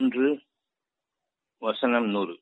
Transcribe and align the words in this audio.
ஒன்று 0.00 0.42
வசனம் 1.58 2.06
நூறு. 2.06 2.40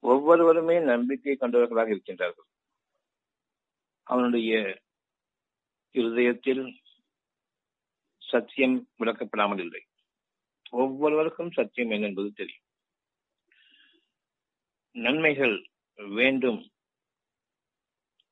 ஒவ்வொருவருமே 0.00 0.80
நம்பிக்கை 0.80 1.36
கொண்டவர்களாக 1.36 1.94
இருக்கின்றார்கள். 1.94 2.48
அவனுடைய 4.02 4.82
இருதயத்தில் 5.90 6.80
சத்தியம் 8.18 8.88
விளக்கப்படாமல் 8.98 9.58
இல்லை. 9.58 9.86
ஒவ்வொருவருக்கும் 10.70 11.50
சத்தியம் 11.50 11.90
என்ன 11.90 12.06
என்பது 12.06 12.32
தெரியும். 12.32 12.62
நன்மைகள் 14.90 15.70
வேண்டும் 15.94 16.70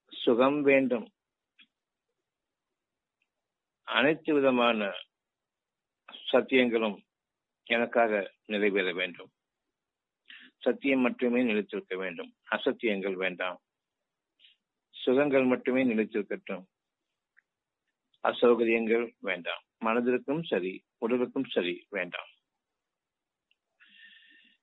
சுகம் 0.08 0.62
வேண்டும் 0.62 1.11
அனைத்து 3.92 4.34
விதமான 4.34 4.92
சத்தியங்களும் 6.32 6.98
எனக்காக 7.64 8.34
நிறைவேற 8.46 8.92
வேண்டும். 8.92 9.30
சத்தியம் 10.58 11.00
மட்டுமே 11.00 11.42
நிலைத்திருக்க 11.42 11.96
வேண்டும். 11.96 12.34
அசத்தியங்கள் 12.50 13.12
வேண்டாம். 13.12 13.58
சுகங்கள் 14.90 15.44
மட்டுமே 15.44 15.84
நிலைத்திருக்கட்டும். 15.84 16.64
அசௌகரியங்கள் 18.24 19.12
வேண்டாம். 19.18 19.62
மனதிற்கும் 19.84 20.44
சரி 20.44 20.84
உடலுக்கும் 20.98 21.44
சரி 21.44 21.86
வேண்டாம். 21.88 22.30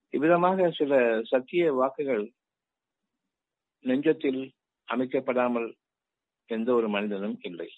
இவ்விதமாக 0.10 0.72
சில 0.72 1.22
சத்திய 1.24 1.74
வாக்குகள் 1.74 2.34
நெஞ்சத்தில் 3.84 4.42
அமைக்கப்படாமல் 4.88 5.70
எந்த 6.46 6.74
ஒரு 6.74 6.90
மனிதனும் 6.90 7.38
இல்லை. 7.42 7.70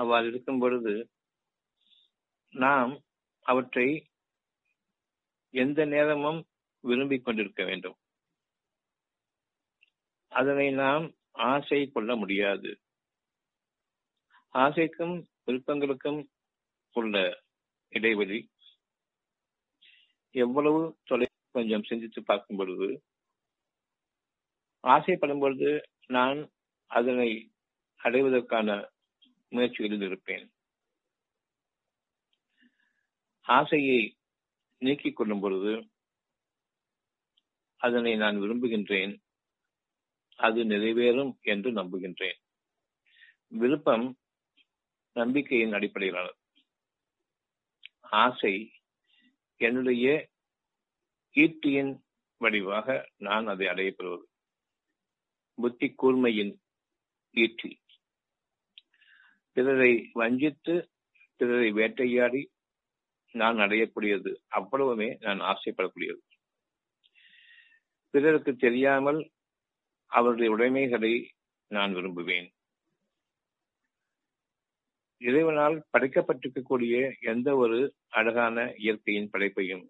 அவ்வாறு 0.00 0.26
இருக்கும் 0.28 0.60
பொழுது 0.60 0.94
நாம் 2.54 2.92
அவற்றை 3.46 3.88
எந்த 5.54 5.84
நேரமும் 5.84 6.40
விரும்பிக் 6.84 7.24
கொண்டிருக்க 7.24 7.62
வேண்டும். 7.64 7.96
அதனை 10.32 10.66
நாம் 10.74 11.06
ஆசை 11.50 11.80
கொள்ள 11.86 12.10
முடியாது. 12.16 12.70
ஆசைக்கும் 14.54 15.16
விருப்பங்களுக்கும் 15.46 16.20
உள்ள 16.96 17.16
இடைவெளி 17.92 18.38
எவ்வளவு 20.34 20.80
தொலை 21.04 21.26
கொஞ்சம் 21.52 21.86
சிந்தித்து 21.88 22.20
பார்க்கும் 22.22 22.56
பொழுது 22.56 22.88
ஆசைப்படும் 24.84 25.40
பொழுது 25.40 25.70
நான் 26.06 26.38
அதனை 26.90 27.30
அடைவதற்கான 28.00 28.68
முயற்சிகளில் 29.50 30.02
இருப்பேன் 30.02 30.52
ஆசையை 33.46 34.16
நீக்கிக் 34.78 35.16
கொள்ளும் 35.16 35.40
பொழுது 35.40 35.72
அதனை 37.80 38.16
நான் 38.16 38.36
விரும்புகின்றேன். 38.36 39.20
அது 40.36 40.64
நிறைவேறும் 40.64 41.32
என்று 41.40 41.70
நம்புகின்றேன். 41.72 42.38
விருப்பம் 43.48 44.18
நம்பிக்கையின் 45.12 45.72
அடிப்படையிலானது. 45.72 46.38
ஆசை 48.00 48.72
என்னுடைய 49.56 50.28
ஈட்டியின் 51.34 51.92
வடிவாக 52.40 53.10
நான் 53.16 53.46
அதை 53.46 53.66
அடையப்படுவது 53.66 54.24
புத்தி 55.54 55.94
கூர்மையின் 55.94 56.60
ஈட்டி 57.30 57.70
பிறரை 59.60 60.10
வஞ்சித்து 60.12 60.90
பிறரை 61.36 61.70
வேட்டையாடி 61.70 62.50
நான் 63.32 63.56
அடையக்கூடியது. 63.56 64.30
அவ்வளவுமே 64.50 65.08
நான் 65.20 65.40
ஆசைப்படக்கூடியது. 65.40 66.22
பிறருக்கு 68.10 68.56
தெரியாமல் 68.56 69.30
அவருடைய 70.06 70.50
உடைமைகளை 70.50 71.30
நான் 71.68 71.94
விரும்புவேன். 71.94 72.48
இறைவனால் 75.18 75.86
படைக்கப்பட்டிருக்கக்கூடிய 75.92 77.14
எந்த 77.20 77.56
ஒரு 77.56 77.94
அழகான 78.08 78.74
இயற்கையின் 78.76 79.30
படைப்பையும் 79.32 79.86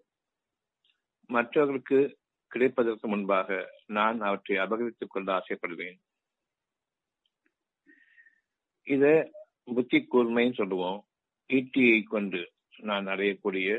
மற்றவர்களுக்கு 1.27 2.19
கிடைப்பதற்கு 2.47 3.07
முன்பாக 3.07 3.73
நான் 3.85 4.21
அவற்றை 4.21 4.57
அபகரித்துக் 4.57 5.13
கொள்ள 5.13 5.29
ஆசைப்படுவேன். 5.33 5.99
இத 8.83 9.31
புத்தி 9.67 9.99
கூர்மைன்னு 10.11 10.59
சொல்லுவோம். 10.59 10.99
ஈட்டியை 11.49 11.97
கொண்டு 12.03 12.41
நான் 12.89 13.07
அடையக்கூடிய 13.13 13.69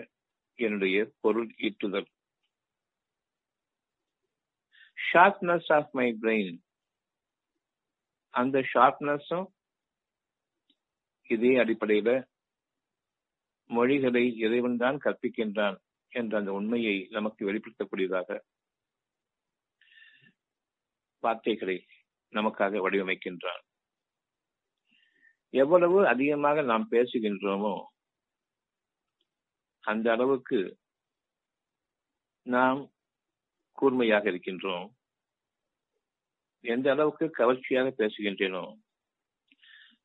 என்னுடைய 0.59 0.97
பொருள் 1.21 1.51
ஈட்டுதல். 1.69 2.09
ஷார்ப்னஸ் 4.99 5.71
ஆஃப் 5.77 5.95
மை 5.99 6.09
பிரெயின் 6.23 6.59
அந்த 8.35 8.59
ஷார்ப்னஸும் 8.73 9.49
இதே 11.35 11.53
அடிப்படையில 11.63 12.11
மொழிகளை 13.71 14.25
இறைவன் 14.45 14.77
தான் 14.77 14.99
கற்பிக்கின்றான் 15.05 15.77
என்ற 16.13 16.39
அந்த 16.39 16.53
உண்மையை 16.53 16.97
நமக்கு 17.11 17.43
வெளிப்படுத்தக்கூடியதாக 17.49 18.39
வார்த்தைகளை 21.23 21.77
நமக்காக 22.33 22.81
வடிவமைக்கின்றான். 22.85 23.63
எவ்வளவு 25.53 25.99
அதிகமாக 26.07 26.63
நாம் 26.63 26.87
பேசுகின்றோமோ 26.91 27.75
அந்த 29.85 30.07
அளவுக்கு 30.13 30.79
நாம் 32.47 32.81
கூர்மையாக 33.79 34.31
இருக்கின்றோம். 34.31 34.87
எந்த 36.65 36.91
அளவுக்கு 36.91 37.31
கவர்ச்சியாக 37.31 37.89
பேசுகின்றேனோ 37.99 38.65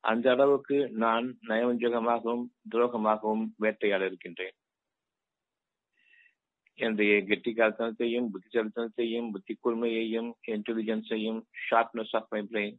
அந்த 0.00 0.30
அளவுக்கு 0.30 0.76
நான் 1.04 1.26
நயவஞ்சகமாகவும் 1.48 2.44
துரோகமாகவும் 2.70 3.44
வேட்டையாட 3.56 4.04
இருக்கின்றேன். 4.04 4.56
என்னுடைய 6.74 7.12
கெட்டிக்காரத்தனத்தையும் 7.28 8.28
புத்திசாலித்தனத்தையும் 8.32 9.30
புத்தி 9.30 9.54
கூர்மையையும் 9.62 10.30
இன்டெலிஜென்ஸையும் 10.46 11.40
ஷார்ப்னஸ் 11.66 12.14
ஆஃப் 12.18 12.30
மை 12.30 12.42
பிரெயின் 12.50 12.76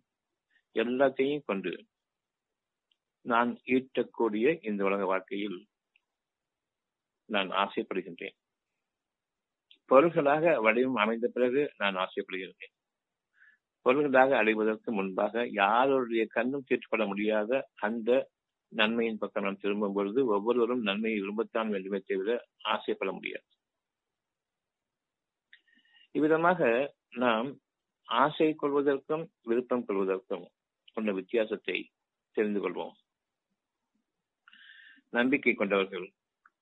எல்லாத்தையும் 0.76 1.46
கொண்டு 1.46 1.74
நான் 3.26 3.58
ஈட்டக்கூடிய 3.66 4.66
இந்த 4.66 4.84
உலக 4.84 5.06
வாழ்க்கையில் 5.06 5.68
நான் 7.26 7.50
ஆசைப்படுகின்றேன். 7.50 8.36
பொருள்களாக 9.86 10.62
வடிவம் 10.62 10.96
அமைந்த 10.96 11.28
பிறகு 11.28 11.74
நான் 11.78 11.96
ஆசைப்படுகின்றேன். 11.96 12.74
பொருள்களாக 13.82 14.38
அடைவதற்கு 14.38 14.92
முன்பாக 14.92 15.48
யாருடைய 15.48 16.26
கண்ணும் 16.26 16.66
தீர்க்கப்பட 16.70 17.08
முடியாத 17.08 17.70
அந்த 17.76 18.30
நன்மையின் 18.68 19.18
பக்கம் 19.18 19.44
நாம் 19.44 19.58
திரும்பும் 19.58 19.94
பொழுது 19.94 20.26
ஒவ்வொருவரும் 20.26 20.82
நன்மையை 20.82 21.20
விரும்பத்தான் 21.22 21.70
வேண்டுமே 21.70 22.00
தவிர 22.00 22.46
ஆசைப்பட 22.64 23.12
முடியாது. 23.12 23.48
இவ்விதமாக 26.12 26.94
நாம் 27.10 27.60
ஆசை 28.04 28.56
கொள்வதற்கும் 28.62 29.26
விருப்பம் 29.42 29.86
கொள்வதற்கும் 29.86 30.46
உள்ள 30.94 31.12
வித்தியாசத்தை 31.12 31.92
தெரிந்து 32.32 32.60
கொள்வோம். 32.62 32.96
நம்பிக்கை 35.10 35.54
கொண்டவர்கள் 35.54 36.12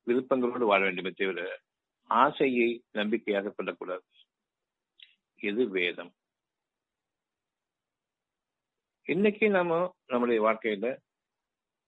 விருப்பங்களோடு 0.06 0.66
வாழ 0.66 0.84
வேண்டுமே 0.84 1.12
தவிர 1.12 1.62
ஆசையை 2.10 2.84
நம்பிக்கையாக 2.92 3.50
கொள்ளக்கூடாது. 3.50 4.04
இது 5.36 5.70
வேதம்? 5.70 6.14
இன்னைக்கு 9.08 9.50
நாம 9.50 9.96
நம்முடைய 10.06 10.42
வாழ்க்கையில 10.42 10.98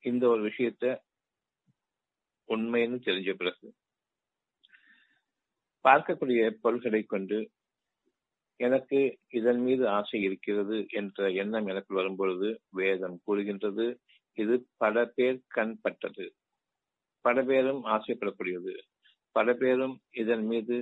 இந்த 0.04 0.28
ஒரு 0.28 0.42
விஷயத்த 0.48 0.98
உண்மைன்னு 2.48 2.98
தெரிஞ்ச 3.08 3.34
பிறகு 3.34 3.74
பார்க்கக்கூடிய 5.84 6.50
பொருள்களை 6.62 7.04
கொண்டு 7.04 7.52
எனக்கு 8.60 9.20
இதன் 9.30 9.60
மீது 9.60 9.88
ஆசை 9.90 10.22
இருக்கிறது 10.22 10.86
என்ற 10.90 11.32
எண்ணம் 11.32 11.68
எனக்கு 11.68 11.96
வரும்பொழுது 11.96 12.62
வேதம் 12.70 13.20
கூறுகின்றது. 13.24 14.00
இது 14.34 14.68
பல 14.78 15.06
பேர் 15.06 15.44
கண்பட்டது 15.48 16.26
பல 17.26 17.44
பேரும் 17.44 17.82
ஆசைப்படக்கூடியது. 17.86 18.74
பல 19.36 19.54
பேரும் 19.54 19.96
இதன் 20.12 20.46
மீது 20.46 20.76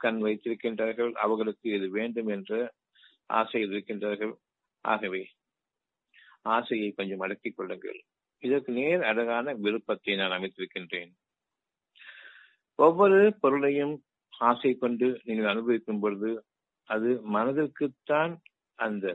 கண் 0.00 0.20
வைத்திருக்கின்றார்கள். 0.22 1.12
அவர்களுக்கு 1.24 1.66
இது 1.70 1.86
வேண்டும் 1.90 2.28
என்ற 2.28 2.52
ஆசையில் 3.30 3.72
இருக்கின்றார்கள். 3.72 4.34
ஆகவே 4.84 5.22
ஆசையை 6.56 6.88
கொஞ்சம் 6.90 7.20
அடக்கிக் 7.20 7.56
கொள்ளுங்கள். 7.56 8.00
இதற்கு 8.42 8.70
நேர் 8.72 9.02
அழகான 9.02 9.54
விருப்பத்தை 9.54 10.14
நான் 10.16 10.34
அமைத்திருக்கின்றேன். 10.38 11.12
ஒவ்வொரு 12.78 13.20
பொருளையும் 13.40 13.94
ஆசை 14.38 14.72
கொண்டு 14.74 15.08
நீங்கள் 15.24 15.50
அனுபவிக்கும் 15.50 16.00
பொழுது 16.00 16.30
அது 16.88 17.10
மனதிற்குத்தான் 17.32 18.32
அந்த 18.78 19.06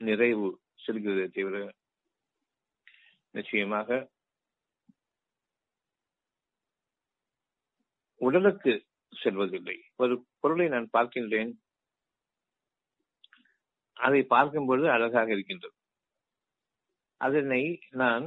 நிறைவு 0.00 0.48
செல்கிறதே 0.84 1.26
தவிர 1.28 1.56
நிச்சயமாக 3.34 3.88
உடலுக்கு 8.20 8.72
செல்வதில்லை. 9.12 9.76
ஒரு 9.96 10.14
பொருளை 10.40 10.68
நான் 10.68 10.88
பார்க்கின்றேன். 10.92 11.50
அதை 13.96 14.20
பார்க்கும் 14.22 14.66
பொழுது 14.66 14.90
அழகாக 14.90 15.32
இருக்கின்றது. 15.32 15.76
அதனை 17.20 17.62
நான் 17.92 18.26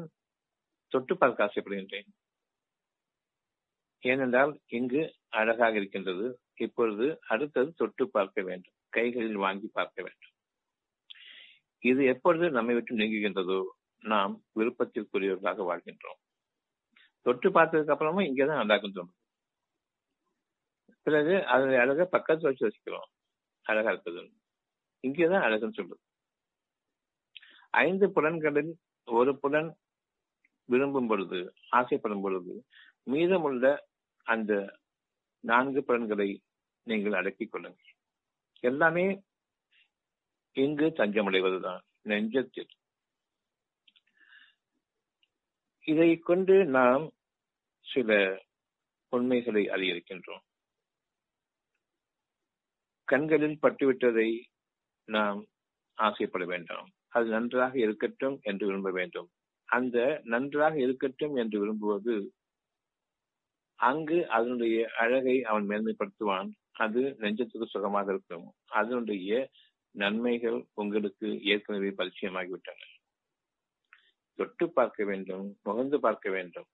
தொட்டு 0.91 1.17
பார்க்க 1.17 1.45
ஆசைப்படுகின்றேன். 1.45 2.09
ஏனென்றால் 4.03 4.51
இங்கு 4.67 5.01
அழகாக 5.29 5.75
இருக்கின்றது. 5.75 6.25
இப்பொழுது 6.55 7.05
அடுத்தது 7.27 7.69
தொட்டு 7.73 8.03
பார்க்க 8.09 8.41
வேண்டும். 8.41 8.75
கைகளில் 8.89 9.35
வாங்கி 9.35 9.67
பார்க்க 9.73 9.97
வேண்டும். 10.01 10.33
இது 11.83 12.01
எப்பொழுது 12.05 12.45
நம்மை 12.51 12.73
விட்டு 12.73 12.95
நீங்குகின்றதோ 12.95 13.59
நாம் 14.03 14.33
விருப்பத்திற்குரியவர்களாக 14.59 15.63
வாழ்கின்றோம். 15.69 16.19
தொட்டு 17.25 17.49
பார்த்ததுக்கு 17.49 17.93
அப்புறமா 17.95 18.21
இங்கேதான் 18.23 18.61
அழகாகும் 18.63 18.95
தோணும் 18.95 19.17
பிறகு 21.03 21.45
அதை 21.45 21.75
அழகா 21.75 22.03
பக்கத்து 22.06 22.44
வச்சு 22.44 22.68
வச்சுக்கிறோம். 22.68 23.09
அழகா 23.62 23.92
இருக்குது 23.92 24.31
இங்கேதான் 25.00 25.44
அழகுன்னு 25.44 25.77
சொல்றது. 25.77 26.00
ஐந்து 27.69 28.12
புலன்களில் 28.12 28.71
ஒரு 29.06 29.39
புலன் 29.39 29.77
விரும்பும் 30.65 31.07
பொழுது 31.07 31.53
ஆசைப்படும் 31.69 32.21
பொழுது 32.21 32.65
மீதமுள்ள 33.03 33.65
அந்த 34.24 34.80
நான்கு 35.39 35.83
புலன்களை 35.83 36.30
நீங்கள் 36.83 37.13
அடக்கிக் 37.13 37.51
கொள்ளுங்கள். 37.51 37.94
எல்லாமே 38.59 39.06
இங்கு 40.56 40.88
தஞ்சமடைவதுதான் 40.98 41.81
நெஞ்சத்தில். 42.03 42.71
இதை 45.86 46.09
கொண்டு 46.18 46.65
நாம் 46.77 47.06
சில 47.86 48.12
உண்மைகளை 49.09 49.63
அறியிருக்கின்றோம் 49.68 50.45
கண்களில் 53.11 53.57
பட்டுவிட்டதை 53.61 54.29
நாம் 55.07 55.39
ஆசைப்பட 55.97 56.43
வேண்டாம். 56.45 56.87
அது 57.15 57.25
நன்றாக 57.27 57.73
இருக்கட்டும் 57.77 58.37
என்று 58.41 58.63
விரும்ப 58.65 58.89
வேண்டும். 58.91 59.27
அந்த 59.69 59.97
நன்றாக 60.23 60.75
இருக்கட்டும் 60.79 61.35
என்று 61.35 61.57
விரும்புவது 61.59 62.15
அங்கு 63.79 64.17
அதனுடைய 64.29 64.77
அழகை 64.97 65.35
அவன் 65.43 65.67
மேன்மைப்படுத்துவான். 65.67 66.49
அது 66.77 67.01
நெஞ்சத்துக்கு 67.19 67.67
சுகமாக 67.67 68.07
இருக்கும். 68.11 68.45
அதனுடைய 68.71 69.31
நன்மைகள் 69.95 70.59
உங்களுக்கு 70.73 71.27
ஏற்கனவே 71.53 71.89
பரிச்சயமாகிவிட்டன. 71.99 72.81
தொட்டு 74.39 74.65
பார்க்க 74.71 75.05
வேண்டும் 75.05 75.47
முகந்து 75.65 75.97
பார்க்க 75.97 76.27
வேண்டும் 76.29 76.69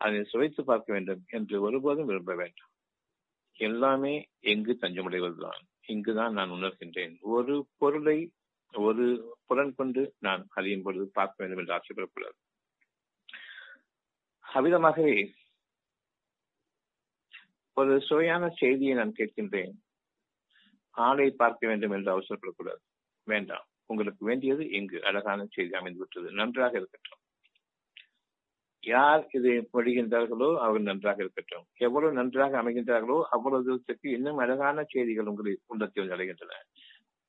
அதை 0.00 0.18
சுவைத்து 0.24 0.62
பார்க்க 0.64 0.88
வேண்டும் 0.92 1.22
என்று 1.28 1.56
ஒருபோதும் 1.60 2.08
விரும்ப 2.10 2.32
வேண்டும். 2.34 2.67
எல்லாமே 3.58 4.28
எங்கு 4.40 4.78
தஞ்சமடைவதுதான். 4.80 5.60
இங்குதான் 5.86 6.32
நான் 6.32 6.50
உணர்கின்றேன். 6.50 7.20
ஒரு 7.20 7.66
பொருளை 7.78 8.32
ஒரு 8.72 9.36
புலன் 9.46 9.74
கொண்டு 9.74 10.14
நான் 10.18 10.46
அறியும் 10.48 10.82
பொழுது 10.82 11.10
பார்க்க 11.12 11.46
வேண்டும் 11.46 11.66
என்று 11.66 11.74
ஆசைப்படக்கூடாது. 11.74 12.38
அவ்விதமாகவே 14.54 15.32
ஒரு 17.74 18.00
சுவையான 18.00 18.48
செய்தியை 18.48 18.94
நான் 18.94 19.14
கேட்கின்றேன். 19.18 19.72
ஆளை 20.90 21.30
பார்க்க 21.30 21.66
வேண்டும் 21.66 21.90
என்று 21.90 22.20
அவசரப்படக்கூடாது. 22.20 22.82
வேண்டாம். 23.24 23.66
உங்களுக்கு 23.86 24.24
வேண்டியது 24.24 24.70
எங்கு 24.70 25.04
அழகான 25.04 25.46
செய்தி 25.50 25.78
அமைந்துவிட்டது. 25.78 26.30
நன்றாக 26.30 26.70
இருக்கட்டும். 26.70 27.18
யார் 28.84 29.22
இதை 29.36 29.54
மொழிகின்றார்களோ 29.74 30.48
அவர்கள் 30.62 30.88
நன்றாக 30.90 31.18
இருக்கட்டும். 31.24 31.64
எவ்வளவு 31.86 32.12
நன்றாக 32.12 32.56
அமைகின்றார்களோ 32.62 33.18
அவ்வளவு 33.34 33.64
தூரத்துக்கு 33.66 34.08
இன்னும் 34.10 34.40
அழகான 34.44 34.84
செய்திகள் 34.92 35.30
உங்களை 35.32 35.54
உள்ளத்தில் 35.66 36.12
அடைகின்றன 36.16 36.60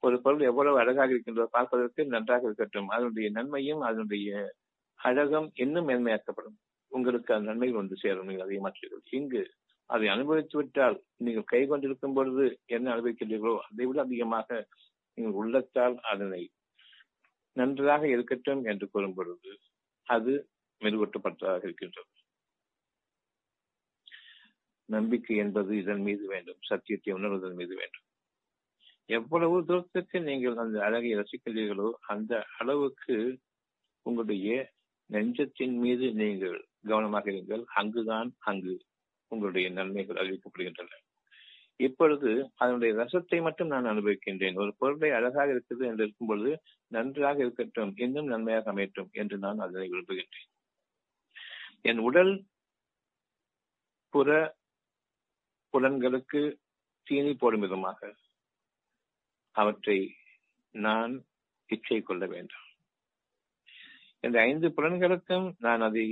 ஒரு 0.04 0.18
பொருள் 0.22 0.44
எவ்வளவு 0.50 0.78
அழகாக 0.80 1.10
இருக்கின்றதோ 1.14 1.48
பார்ப்பதற்கு 1.58 2.02
நன்றாக 2.08 2.44
இருக்கட்டும். 2.44 2.90
அதனுடைய 2.90 3.30
நன்மையும் 3.30 3.82
அதனுடைய 3.82 4.30
அழகம் 5.00 5.48
இன்னும் 5.56 5.88
மேன்மையாக்கப்படும். 5.90 6.58
உங்களுக்கு 6.92 7.32
அந்த 7.34 7.48
நன்மைகள் 7.52 7.82
வந்து 7.82 7.98
சேரும் 8.04 8.30
நீங்கள் 8.30 8.46
அதை 8.46 8.60
மாற்றீர்கள் 8.66 9.04
இங்கு 9.20 9.42
அதை 9.90 10.08
அனுபவித்து 10.08 10.56
விட்டால் 10.58 10.98
நீங்கள் 11.18 11.50
கை 11.52 11.62
கொண்டிருக்கும் 11.66 12.16
பொழுது 12.18 12.46
என்ன 12.68 12.88
அனுபவிக்கின்றீர்களோ 12.94 13.54
அதை 13.68 13.86
விட 13.88 14.00
அதிகமாக 14.02 14.50
நீங்கள் 15.18 15.38
உள்ளத்தால் 15.42 15.96
அதனை 16.12 16.42
நன்றாக 17.58 18.04
இருக்கட்டும் 18.08 18.62
என்று 18.64 18.86
கூறும் 18.88 19.16
பொழுது 19.18 19.52
அது 20.08 20.34
மெருகூட்டப்பட்டதாக 20.82 21.64
இருக்கின்றது. 21.64 22.12
நம்பிக்கை 24.90 25.36
என்பது 25.36 25.72
இதன் 25.78 26.04
மீது 26.08 26.24
வேண்டும். 26.28 26.60
சத்தியத்தை 26.70 27.12
உணர்வதன் 27.14 27.60
மீது 27.62 27.74
வேண்டும். 27.76 28.06
எவ்வளவு 29.10 29.58
தூரத்துக்கு 29.66 30.18
நீங்கள் 30.22 30.56
அந்த 30.56 30.78
அழகை 30.88 31.12
ரசிக்கிறீர்களோ 31.16 31.90
அந்த 32.14 32.34
அளவுக்கு 32.58 33.16
உங்களுடைய 34.06 34.50
நெஞ்சத்தின் 35.10 35.76
மீது 35.84 36.08
நீங்கள் 36.14 36.58
கவனமாக 36.88 37.28
இருங்கள். 37.32 37.64
அங்குதான் 37.74 38.30
அங்கு 38.50 38.74
உங்களுடைய 39.32 39.68
நன்மைகள் 39.70 40.20
அறிவிக்கப்படுகின்றன. 40.22 40.98
இப்பொழுது 41.80 42.30
அதனுடைய 42.56 42.92
ரசத்தை 43.02 43.38
மட்டும் 43.42 43.72
நான் 43.74 43.90
அனுபவிக்கின்றேன். 43.92 44.58
ஒரு 44.64 44.72
பொருளை 44.78 45.10
அழகாக 45.18 45.54
இருக்குது 45.54 45.84
என்று 45.90 46.04
இருக்கும் 46.04 46.30
பொழுது 46.32 46.52
நன்றாக 46.92 47.38
இருக்கட்டும் 47.46 47.94
இன்னும் 48.06 48.32
நன்மையாக 48.34 48.72
அமையட்டும் 48.74 49.12
என்று 49.22 49.38
நான் 49.38 49.64
அதனை 49.66 49.88
விரும்புகின்றேன். 49.94 50.49
என் 51.86 51.98
உடல் 51.98 52.34
புற 54.14 54.30
புலன்களுக்கு 55.74 56.42
தீனி 57.08 57.34
போடும் 57.34 57.60
விதமாக 57.60 58.00
அவற்றை 59.56 60.00
நான் 60.76 61.14
இச்சை 61.70 62.02
கொள்ள 62.02 62.26
வேண்டாம். 62.26 62.66
இந்த 64.24 64.38
ஐந்து 64.42 64.68
புலன்களுக்கும் 64.70 65.48
நான் 65.60 65.82
அதை 65.82 66.06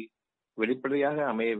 வெளிப்படையாக 0.58 1.26
அமைய 1.28 1.52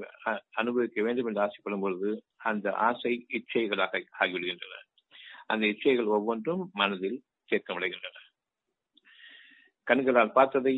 அனுபவிக்க 0.52 1.02
வேண்டும் 1.02 1.26
என்று 1.26 1.42
ஆசைப்படும் 1.42 1.80
பொழுது 1.80 2.12
அந்த 2.50 2.68
ஆசை 2.74 3.26
இச்சைகளாக 3.30 4.02
ஆகிவிடுகின்றன. 4.20 4.76
அந்த 5.46 5.64
இச்சைகள் 5.66 6.14
ஒவ்வொன்றும் 6.18 6.64
மனதில் 6.74 7.20
சேர்க்கமடைகின்றன 7.50 8.24
கண்களால் 9.88 10.32
பார்த்ததை 10.32 10.76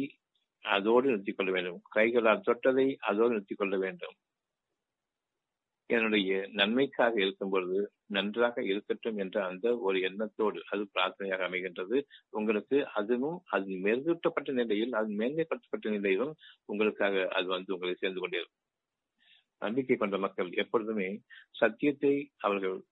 அதோடு 0.63 1.07
நிறுத்திக் 1.07 1.37
கொள்ள 1.37 1.51
வேண்டும். 1.51 1.81
கைகளால் 1.89 2.45
தொட்டதை 2.45 2.95
அதோடு 2.99 3.29
நிறுத்திக் 3.29 3.57
கொள்ள 3.57 3.77
வேண்டும். 3.77 4.15
என்னுடைய 5.85 6.49
நன்மைக்காக 6.51 7.21
இருக்கும் 7.21 7.49
பொழுது 7.49 7.91
நன்றாக 8.05 8.63
இருக்கட்டும் 8.63 9.17
என்ற 9.17 9.45
அந்த 9.45 9.77
ஒரு 9.77 9.99
எண்ணத்தோடு 9.99 10.63
அது 10.69 10.89
பிரார்த்தனையாக 10.93 11.47
அமைகின்றது. 11.47 12.01
உங்களுக்கு 12.29 12.87
அதுவும் 12.87 13.41
அது 13.45 13.65
மெருகூட்டப்பட்ட 13.65 14.51
நிலையில் 14.51 14.93
அது 14.93 15.09
மேன்மைப்படுத்தப்பட்ட 15.13 15.89
நிலையிலும் 15.89 16.35
உங்களுக்காக 16.65 17.27
அது 17.27 17.47
வந்து 17.47 17.73
உங்களை 17.73 17.95
சேர்ந்து 17.99 18.19
கொண்டிருக்கும். 18.19 18.57
நம்பிக்கை 19.57 19.97
கொண்ட 19.97 20.17
மக்கள் 20.17 20.51
எப்பொழுதுமே 20.51 21.21
சத்தியத்தை 21.51 22.31
அவர்கள் 22.37 22.83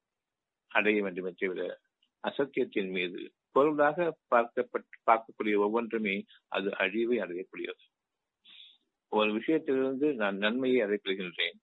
அடைய 0.68 1.03
வேண்டும் 1.03 1.25
என்று 1.25 1.48
விட 1.48 1.80
அசத்தியத்தின் 2.24 2.89
மீது 2.92 3.32
பொருளாக 3.58 4.08
பார்க்கப்பட்டு 4.32 4.98
பார்க்கக்கூடிய 5.10 5.56
ஒவ்வொன்றுமே 5.66 6.16
அது 6.56 6.70
அழிவை 6.84 7.18
அடையக்கூடியது. 7.26 7.84
ஒரு 9.12 9.30
விஷயத்திலிருந்து 9.40 10.08
நான் 10.22 10.38
நன்மையை 10.46 10.80
அடைப்படுகின்றேன் 10.86 11.58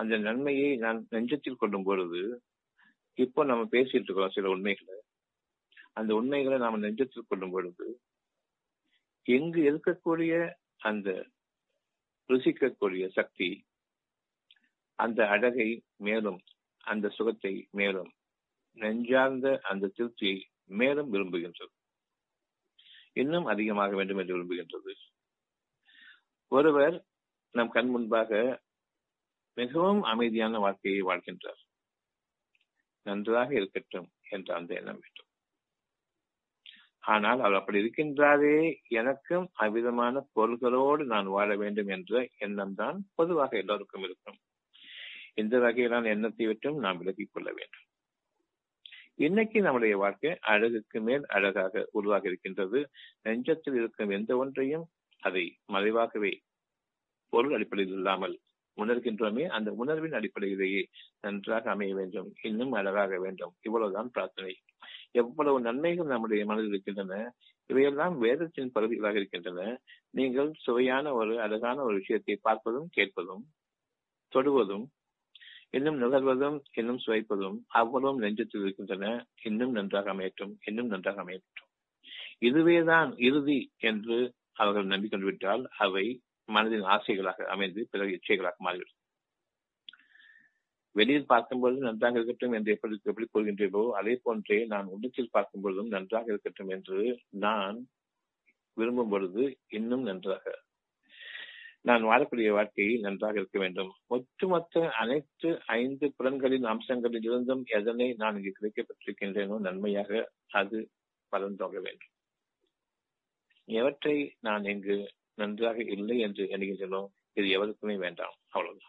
அந்த 0.00 0.14
நன்மையை 0.26 0.70
நான் 0.84 1.00
நெஞ்சத்தில் 1.10 1.60
கொள்ளும் 1.62 1.86
பொழுது 1.88 2.20
இப்போ 3.18 3.40
நம்ம 3.44 3.62
பேசிட்டு 3.74 4.06
இருக்கிறோம் 4.06 4.34
சில 4.36 4.48
உண்மைகளை. 4.48 4.96
அந்த 5.98 6.10
உண்மைகளை 6.20 6.56
நாம 6.58 6.78
நெஞ்சத்தில் 6.84 7.30
கொள்ளும் 7.30 7.54
பொழுது 7.54 7.86
எங்கு 9.26 9.60
இருக்கக்கூடிய 9.70 10.34
அந்த 10.88 11.08
ருசிக்கக்கூடிய 12.30 13.04
சக்தி 13.18 13.50
அந்த 14.98 15.20
அழகை 15.34 15.68
மேலும் 16.06 16.40
அந்த 16.84 17.06
சுகத்தை 17.16 17.54
மேலும் 17.78 18.10
நெஞ்சார்ந்த 18.78 19.46
அந்த 19.70 19.90
திருப்தியை 19.96 20.38
மேலும் 20.70 21.12
விரும்புகின்றது. 21.12 21.74
இன்னும் 23.12 23.46
அதிகமாக 23.46 23.94
வேண்டும் 23.94 24.18
என்று 24.18 24.36
விரும்புகின்றது. 24.36 24.92
ஒருவர் 26.48 26.96
நம் 27.54 27.68
கண் 27.68 27.88
முன்பாக 27.88 28.60
மிகவும் 29.56 30.02
அமைதியான 30.02 30.58
வாழ்க்கையை 30.58 31.02
வாழ்கின்றார். 31.02 31.60
நன்றாக 33.06 33.54
இருக்கட்டும் 33.54 34.08
என்ற 34.30 34.54
அந்த 34.54 34.74
எண்ணம் 34.74 35.00
வேண்டும். 35.00 35.28
ஆனால் 37.04 37.40
அவர் 37.40 37.54
அப்படி 37.54 37.78
இருக்கின்றாரே 37.78 38.78
எனக்கும் 38.88 39.50
அவ்விதமான 39.52 40.20
பொருள்களோடு 40.32 41.04
நான் 41.04 41.26
வாழ 41.26 41.56
வேண்டும் 41.56 41.88
என்ற 41.88 42.28
எண்ணம் 42.38 42.74
தான் 42.74 42.98
பொதுவாக 43.14 43.56
எல்லோருக்கும் 43.56 44.02
இருக்கும். 44.02 44.38
இந்த 45.34 45.58
வகையிலான 45.58 46.04
எண்ணத்தை 46.04 46.46
விட்டும் 46.46 46.78
நாம் 46.78 46.98
விலகிக் 46.98 47.32
கொள்ள 47.32 47.50
வேண்டும். 47.50 47.86
இன்னைக்கு 49.18 49.58
நம்முடைய 49.60 49.96
வாழ்க்கை 49.96 50.30
அழகுக்கு 50.42 50.98
மேல் 51.00 51.24
அழகாக 51.26 51.82
உருவாக 51.90 52.28
இருக்கின்றது. 52.28 52.78
நெஞ்சத்தில் 53.22 53.74
இருக்கும் 53.74 54.10
எந்த 54.10 54.36
ஒன்றையும் 54.36 54.86
அதை 55.22 55.44
மறைவாகவே 55.72 56.32
பொருள் 57.32 57.54
அடிப்படையில் 57.54 57.94
இல்லாமல் 57.94 58.34
உணர்கின்றோமே 58.78 59.44
அந்த 59.46 59.70
உணர்வின் 59.72 60.12
அடிப்படையிலேயே 60.12 60.82
நன்றாக 61.20 61.70
அமைய 61.70 61.92
வேண்டும் 61.94 62.32
இன்னும் 62.42 62.72
அழகாக 62.72 63.18
வேண்டும். 63.18 63.52
இவ்வளவுதான் 63.60 64.10
பிரார்த்தனை. 64.10 64.54
எவ்வளவு 65.12 65.58
நன்மைகள் 65.60 66.06
நம்முடைய 66.06 66.42
மனதில் 66.46 66.68
இருக்கின்றன 66.68 67.14
இவையெல்லாம் 67.70 68.16
வேதத்தின் 68.18 68.72
பகுதிகளாக 68.72 69.16
இருக்கின்றன. 69.16 69.60
நீங்கள் 70.10 70.50
சுவையான 70.58 71.12
ஒரு 71.12 71.34
அழகான 71.40 71.78
ஒரு 71.82 71.96
விஷயத்தை 71.96 72.36
பார்ப்பதும் 72.44 72.88
கேட்பதும் 72.90 73.44
தொடுவதும் 74.32 74.86
இன்னும் 75.74 75.98
நுகர்வதும் 76.02 76.58
இன்னும் 76.72 77.02
சுவைப்பதும் 77.06 77.58
அவ்வளவும் 77.72 78.22
நெஞ்சத்தில் 78.22 78.62
இருக்கின்றன. 78.62 79.06
இன்னும் 79.42 79.72
நன்றாக 79.72 80.08
அமையட்டும் 80.14 80.52
இன்னும் 80.64 80.86
நன்றாக 80.86 81.20
அமையட்டும். 81.24 81.68
இதுவேதான் 82.40 83.10
இறுதி 83.18 83.60
என்று 83.82 84.18
அவர்கள் 84.52 84.84
நம்பிக்கொண்டு 84.84 85.26
விட்டால் 85.26 85.62
அவை 85.78 86.06
மனதின் 86.48 86.86
ஆசைகளாக 86.86 87.46
அமைந்து 87.46 87.80
பிறகு 87.90 88.12
இச்சைகளாக 88.12 88.58
மாறிவிடும். 88.58 88.98
வெளியில் 90.96 91.30
பார்க்கும்போது 91.30 91.76
நன்றாக 91.78 92.18
இருக்கட்டும் 92.18 92.52
என்று 92.52 92.72
எப்படி 92.72 92.96
எப்படி 93.04 93.26
கூறுகின்றீர்களோ 93.26 93.84
அதே 93.90 94.14
போன்றே 94.24 94.58
நான் 94.64 94.86
உள்ளத்தில் 94.86 95.30
பார்க்கும் 95.30 95.62
பொழுதும் 95.62 95.88
நன்றாக 95.88 96.26
இருக்கட்டும் 96.26 96.68
என்று 96.68 96.98
நான் 97.38 97.78
விரும்பும் 98.76 99.08
பொழுது 99.08 99.44
இன்னும் 99.68 100.02
நன்றாக 100.02 100.44
நான் 101.84 102.02
வாழக்கூடிய 102.02 102.52
வாழ்க்கையில் 102.52 103.00
நன்றாக 103.00 103.38
இருக்க 103.38 103.58
வேண்டும். 103.58 103.90
ஒட்டுமொத்த 104.06 104.90
அனைத்து 104.90 105.48
ஐந்து 105.66 106.12
புலன்களின் 106.16 106.64
அம்சங்களில் 106.64 107.24
இருந்தும் 107.24 107.62
எதனை 107.68 108.12
நான் 108.12 108.36
இங்கு 108.36 108.52
கிடைக்கப்பட்டிருக்கின்றேனோ 108.58 109.58
நன்மையாக 109.58 110.10
அது 110.52 110.78
பலந்தோக 111.32 111.74
வேண்டும். 111.80 112.12
எவற்றை 113.68 114.16
நான் 114.40 114.64
இங்கு 114.64 114.96
நன்றாக 115.34 115.78
இல்லை 115.82 116.18
என்று 116.18 116.44
எண்ணுகின்றனோ 116.46 117.02
இது 117.32 117.48
எவருக்குமே 117.48 117.96
வேண்டாம். 117.96 118.34
அவ்வளவுதான். 118.48 118.88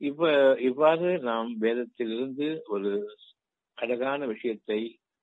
இவ்வ 0.00 0.24
இவ்வாறு 0.60 1.18
நாம் 1.20 1.58
வேதத்திலிருந்து 1.60 2.46
ஒரு 2.66 2.92
அழகான 3.78 4.26
விஷயத்தை 4.26 4.80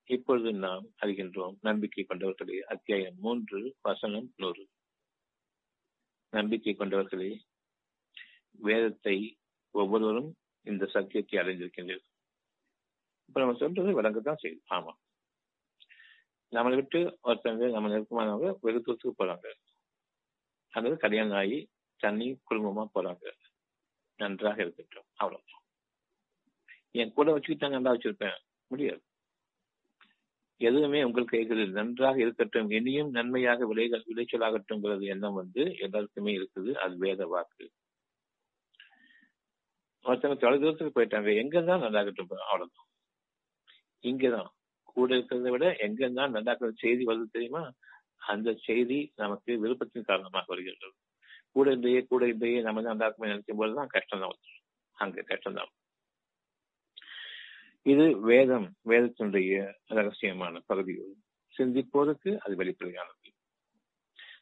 இப்பொழுது 0.08 0.54
நாம் 0.54 0.86
அறிகின்றோம் 1.02 1.58
நம்பிக்கை 1.62 2.06
கொண்டவர்களே 2.06 2.60
அத்தியாயம் 2.60 3.16
மூன்று 3.18 3.76
வசனம் 3.82 4.34
நூறு. 4.38 4.68
நம்பிக்கை 6.30 6.76
கொண்டவர்களே 6.76 7.40
வேதத்தை 8.52 9.38
ஒவ்வொருவரும் 9.72 10.36
இந்த 10.64 10.86
சத்தியத்தை 10.86 11.40
அடைந்திருக்கின்றனர் 11.40 12.06
இப்ப 13.28 13.40
நம்ம 13.40 13.58
சொல்றது 13.58 14.02
விளங்கத்தான் 14.02 14.36
செய்யும் 14.36 14.64
ஆமா. 14.70 14.94
நம்மளை 16.52 16.76
விட்டு 16.76 17.20
ஒருத்தவங்க 17.24 17.72
நம்ம 17.72 17.90
நெருக்கமானவங்க 17.90 18.58
வெகு 18.62 18.82
தூரத்துக்கு 18.82 19.26
போறாங்க. 19.26 19.54
அல்லது 20.70 20.98
கல்யாணம் 20.98 21.38
ஆகி 21.38 21.70
தண்ணி 21.98 22.40
குடும்பமா 22.50 22.86
போறாங்க. 22.96 23.32
நன்றாக 24.18 24.62
இருக்கட்டும் 24.62 25.06
அவ்வளவு 25.14 25.44
என் 26.92 27.14
கூட 27.14 27.38
வச்சுக்கிட்டா 27.38 27.70
நல்லா 27.70 27.92
வச்சிருப்பேன். 27.92 28.38
முடியாது. 28.68 29.02
எதுவுமே 30.62 31.00
உங்கள் 31.04 31.26
கைகளில் 31.26 31.72
நன்றாக 31.72 32.18
இருக்கட்டும். 32.20 32.70
இனியும் 32.72 33.12
நன்மையாக 33.12 33.66
விளைகள் 33.66 34.08
விளைச்சலாகட்டும்ங்கிறது 34.08 35.06
எண்ணம் 35.06 35.34
வந்து 35.34 35.64
எல்லாருக்குமே 35.78 36.32
இருக்குது. 36.34 36.72
அது 36.76 36.96
வேத 36.98 37.26
வாக்கு. 37.26 37.66
ஒருத்தவங்க 40.06 40.40
தொலை 40.42 40.58
தூரத்துக்கு 40.60 40.96
போயிட்டாங்க. 40.98 41.30
எங்கதான் 41.36 41.84
நல்லாகட்டும் 41.86 42.32
அவ்வளவுதான். 42.50 42.88
இங்கதான். 44.04 44.50
கூட 44.88 45.10
இருக்கிறத 45.16 45.50
விட 45.50 45.66
எங்கெல்லாம் 45.86 46.16
தான் 46.20 46.36
நல்லாக்கிற 46.36 46.70
செய்தி 46.84 47.04
வருது 47.06 47.28
தெரியுமா? 47.32 47.64
அந்த 48.28 48.50
செய்தி 48.68 49.00
நமக்கு 49.16 49.52
விருப்பத்தின் 49.64 50.08
காரணமாக 50.10 50.46
வருகின்றது 50.48 50.96
கூட 51.52 51.68
இல்லையே 51.72 52.02
கூட 52.04 52.24
இல்லையே 52.28 52.60
நம்ம 52.62 52.82
தான் 52.82 52.98
நல்லா 52.98 53.28
நினைக்கும் 53.28 53.58
போதுதான் 53.58 53.88
கஷ்டம் 53.88 54.20
தான் 54.20 54.36
அங்க 54.98 55.22
கஷ்டம் 55.22 55.54
தான் 55.54 55.72
இது 57.88 58.06
வேதம் 58.20 58.68
வேதத்தினுடைய 58.90 59.52
ரகசியமான 59.90 60.60
பகுதி 60.66 60.94
சிந்திப்போருக்கு 61.56 62.32
அது 62.38 62.54
வெளிப்படையானது. 62.56 63.30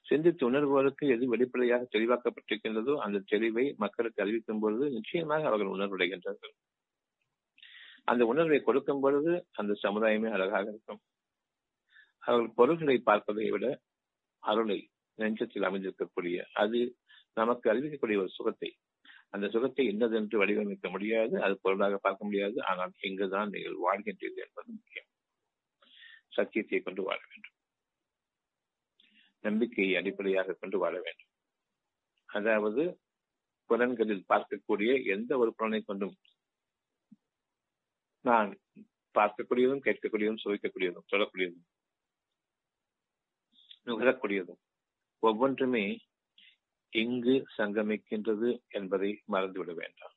சிந்தித்து 0.01 0.43
உணர்வோருக்கு 0.51 1.05
எது 1.07 1.27
வெளிப்படையாக 1.27 1.83
தெளிவாக்கப்பட்டிருக்கின்றதோ 1.91 2.93
அந்த 2.95 3.23
தெளிவை 3.31 3.65
மக்களுக்கு 3.75 4.23
அறிவிக்கும் 4.23 4.59
பொழுது 4.59 4.85
நிச்சயமாக 4.89 5.47
அவர்கள் 5.47 5.73
உணர்வடைகின்றார்கள். 5.75 6.53
அந்த 8.03 8.25
உணர்வை 8.25 8.59
கொடுக்கும் 8.61 8.99
பொழுது 8.99 9.31
அந்த 9.51 9.73
சமுதாயமே 9.83 10.29
அழகாக 10.31 10.65
இருக்கும். 10.69 11.01
அவர்கள் 12.23 12.51
பொருள்களை 12.55 12.97
பார்ப்பதை 12.99 13.47
விட 13.51 13.65
அருளை 14.43 14.79
நெஞ்சத்தில் 15.19 15.67
அமைந்திருக்கக்கூடிய 15.69 16.37
அது 16.53 16.79
நமக்கு 17.33 17.65
அறிவிக்கக்கூடிய 17.73 18.17
ஒரு 18.17 18.29
சுகத்தை 18.29 18.69
அந்த 19.33 19.45
சுகத்தை 19.53 19.85
இன்னதென்று 19.91 20.35
வடிவமைக்க 20.41 20.89
முடியாது 20.89 21.35
அது 21.45 21.55
பொருளாக 21.63 21.97
பார்க்க 22.05 22.27
முடியாது. 22.27 22.57
ஆனால் 22.69 22.93
எங்குதான் 23.07 23.51
நீங்கள் 23.55 23.77
வாழ்கின்றீர்கள் 23.85 24.45
என்பது 24.47 24.69
முக்கியம். 24.77 25.09
சத்தியத்தை 26.37 26.79
கொண்டு 26.81 27.01
வாழ 27.07 27.19
வேண்டும். 27.31 27.55
நம்பிக்கையை 29.43 29.93
அடிப்படையாக 30.01 30.57
கொண்டு 30.61 30.77
வாழ 30.83 30.95
வேண்டும். 31.07 31.31
அதாவது 32.29 32.83
புலன்களில் 33.69 34.25
பார்க்கக்கூடிய 34.31 34.91
எந்த 35.15 35.31
ஒரு 35.41 35.51
புலனை 35.59 35.81
கொண்டும் 35.81 36.15
நான் 38.25 38.51
பார்க்கக்கூடியதும் 39.15 39.85
கேட்கக்கூடியதும் 39.87 40.41
சுவைக்கக்கூடியதும் 40.43 41.09
சொல்லக்கூடியதும் 41.11 41.65
நுகரக்கூடியதும் 43.87 44.61
ஒவ்வொன்றுமே 45.23 45.85
எங்கு 46.95 47.35
சங்கமிக்கின்றது 47.57 48.49
என்பதை 48.69 49.09
மறந்துவிட 49.31 49.71
வேண்டாம். 49.73 50.15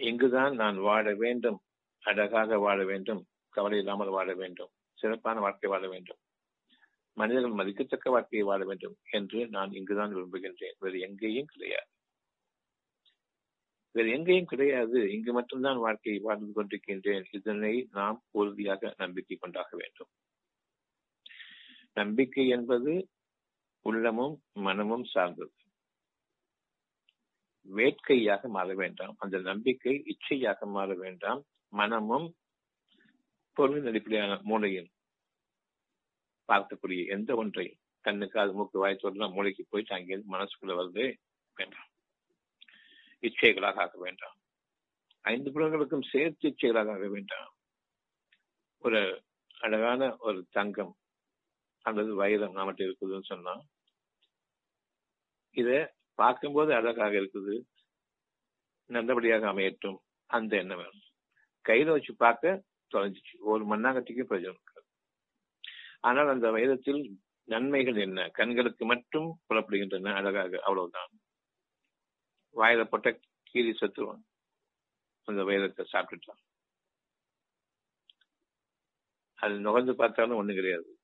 எங்குதான் 0.00 0.54
நான் 0.54 0.78
வாழ 0.78 1.14
வேண்டும் 1.14 1.58
அழகாக 2.02 2.58
வாழ 2.58 2.84
வேண்டும் 2.84 3.22
கவலை 3.48 3.78
இல்லாமல் 3.78 4.08
வாழ 4.08 4.34
வேண்டும் 4.34 4.72
சிறப்பான 4.98 5.40
வாழ்க்கை 5.40 5.70
வாழ 5.70 5.84
வேண்டும் 5.88 6.20
மனிதர்கள் 7.16 7.58
மதிக்கத்தக்க 7.58 8.10
வாழ்க்கையை 8.10 8.46
வாழ 8.48 8.64
வேண்டும் 8.64 8.96
என்று 9.10 9.48
நான் 9.48 9.72
இங்குதான் 9.72 10.12
விரும்புகின்றேன். 10.14 10.76
வேறு 10.78 10.98
எங்கேயும் 11.00 11.50
கிடையாது. 11.52 11.88
வேறு 13.90 14.10
எங்கேயும் 14.10 14.44
கிடையாது. 14.44 14.98
இங்கு 15.12 15.32
மட்டும்தான் 15.32 15.78
வாழ்க்கையை 15.78 16.20
வாழ்ந்து 16.20 16.52
கொண்டிருக்கின்றேன். 16.54 17.24
இதனை 17.30 17.88
நாம் 17.92 18.18
உறுதியாக 18.30 18.94
நம்பிக்கை 18.96 19.36
கொண்டாக 19.40 19.70
வேண்டும். 19.72 20.10
நம்பிக்கை 21.94 22.44
என்பது 22.48 22.92
உள்ளமும் 23.88 24.42
மனமும் 24.52 25.04
சார்ந்தது. 25.04 25.52
வேட்கையாக 27.76 28.48
மாற 28.48 28.74
வேண்டாம். 28.74 29.14
அந்த 29.18 29.38
நம்பிக்கை 29.38 30.02
இச்சையாக 30.04 30.66
மாற 30.66 30.94
வேண்டாம். 30.94 31.44
மனமும் 31.68 32.28
பொருளின் 33.52 33.86
அடிப்படையான 33.86 34.40
மூளையில் 34.42 34.90
பார்க்கக்கூடிய 36.48 37.06
எந்த 37.06 37.34
ஒன்றை 37.34 37.66
கண்ணுக்கு 38.00 38.52
மூக்கு 38.52 38.78
வாய் 38.78 38.98
மூளைக்கு 39.02 39.66
போயிட்டு 39.68 39.94
அங்கிருந்து 39.94 40.36
மனசுக்குள்ள 40.36 40.74
வருது 40.74 41.14
வேண்டாம். 41.54 41.88
இச்சைகளாக 43.20 43.80
ஆக 43.80 43.90
வேண்டாம். 43.94 44.36
ஐந்து 45.20 45.50
புலங்களுக்கும் 45.50 46.08
சேர்த்து 46.10 46.48
இச்சைகளாக 46.48 46.92
ஆக 46.92 47.08
வேண்டாம். 47.08 47.52
ஒரு 48.78 49.22
அழகான 49.58 50.16
ஒரு 50.18 50.46
தங்கம் 50.50 50.96
அல்லது 51.82 52.14
வைரம் 52.14 52.56
நம்மகிட்ட 52.56 52.92
இருக்குதுன்னு 52.92 53.22
சொன்னா 53.22 53.62
இத 55.58 55.70
பார்க்கும்போது 56.14 56.70
அழகாக 56.74 57.14
இருக்குது. 57.18 57.54
நல்லபடியாக 58.90 59.46
அமையட்டும். 59.52 59.98
அந்த 60.26 60.52
எண்ணம் 60.56 60.76
வேணும். 60.76 61.06
கையில 61.68 61.90
வச்சு 61.90 62.12
பார்க்க 62.16 62.64
தொலைஞ்சிச்சு. 62.94 63.36
ஒரு 63.40 63.64
மண்ணாங்கட்டிக்கு 63.64 64.24
பிரயோஜனம் 64.30 64.58
இருக்காது. 64.58 64.86
ஆனால் 66.00 66.28
அந்த 66.28 66.50
வைரத்தில் 66.50 67.02
நன்மைகள் 67.44 67.96
என்ன? 67.96 68.28
கண்களுக்கு 68.28 68.84
மட்டும் 68.84 69.28
புலப்படுகின்றன. 69.48 70.14
அழகாக 70.14 70.60
அவ்வளவுதான். 70.62 71.12
வாயில 72.54 72.84
போட்ட 72.84 73.08
கீரி 73.42 73.72
சத்துருவான் 73.80 74.24
அந்த 75.28 75.42
வைரத்தை 75.42 75.84
சாப்பிட்டுட்டான். 75.92 76.42
அது 79.34 79.54
நுகர்ந்து 79.58 79.94
பார்த்தாலும் 79.96 80.36
ஒண்ணும் 80.36 80.54
கிடையாது. 80.54 80.98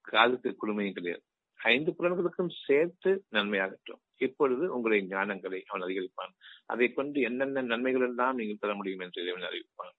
காதுக்கு 0.00 0.50
குளுமையும் 0.50 0.96
கிடையாது. 0.98 1.25
ஐந்து 1.72 1.90
புலன்களுக்கும் 1.98 2.52
சேர்த்து 2.64 3.10
நன்மையாகட்டும். 3.34 4.00
இப்பொழுது 4.26 4.64
உங்களுடைய 4.74 5.02
ஞானங்களை 5.14 5.60
அவன் 5.66 5.84
அதிகரிப்பான். 5.86 6.32
அதை 6.72 6.86
கொண்டு 6.92 7.18
என்னென்ன 7.28 7.64
நன்மைகள் 7.72 8.06
எல்லாம் 8.08 8.38
நீங்கள் 8.40 8.60
பெற 8.60 8.74
முடியும் 8.74 9.02
என்று 9.06 9.22
இறைவன் 9.22 9.48
அறிவிப்பான். 9.50 9.94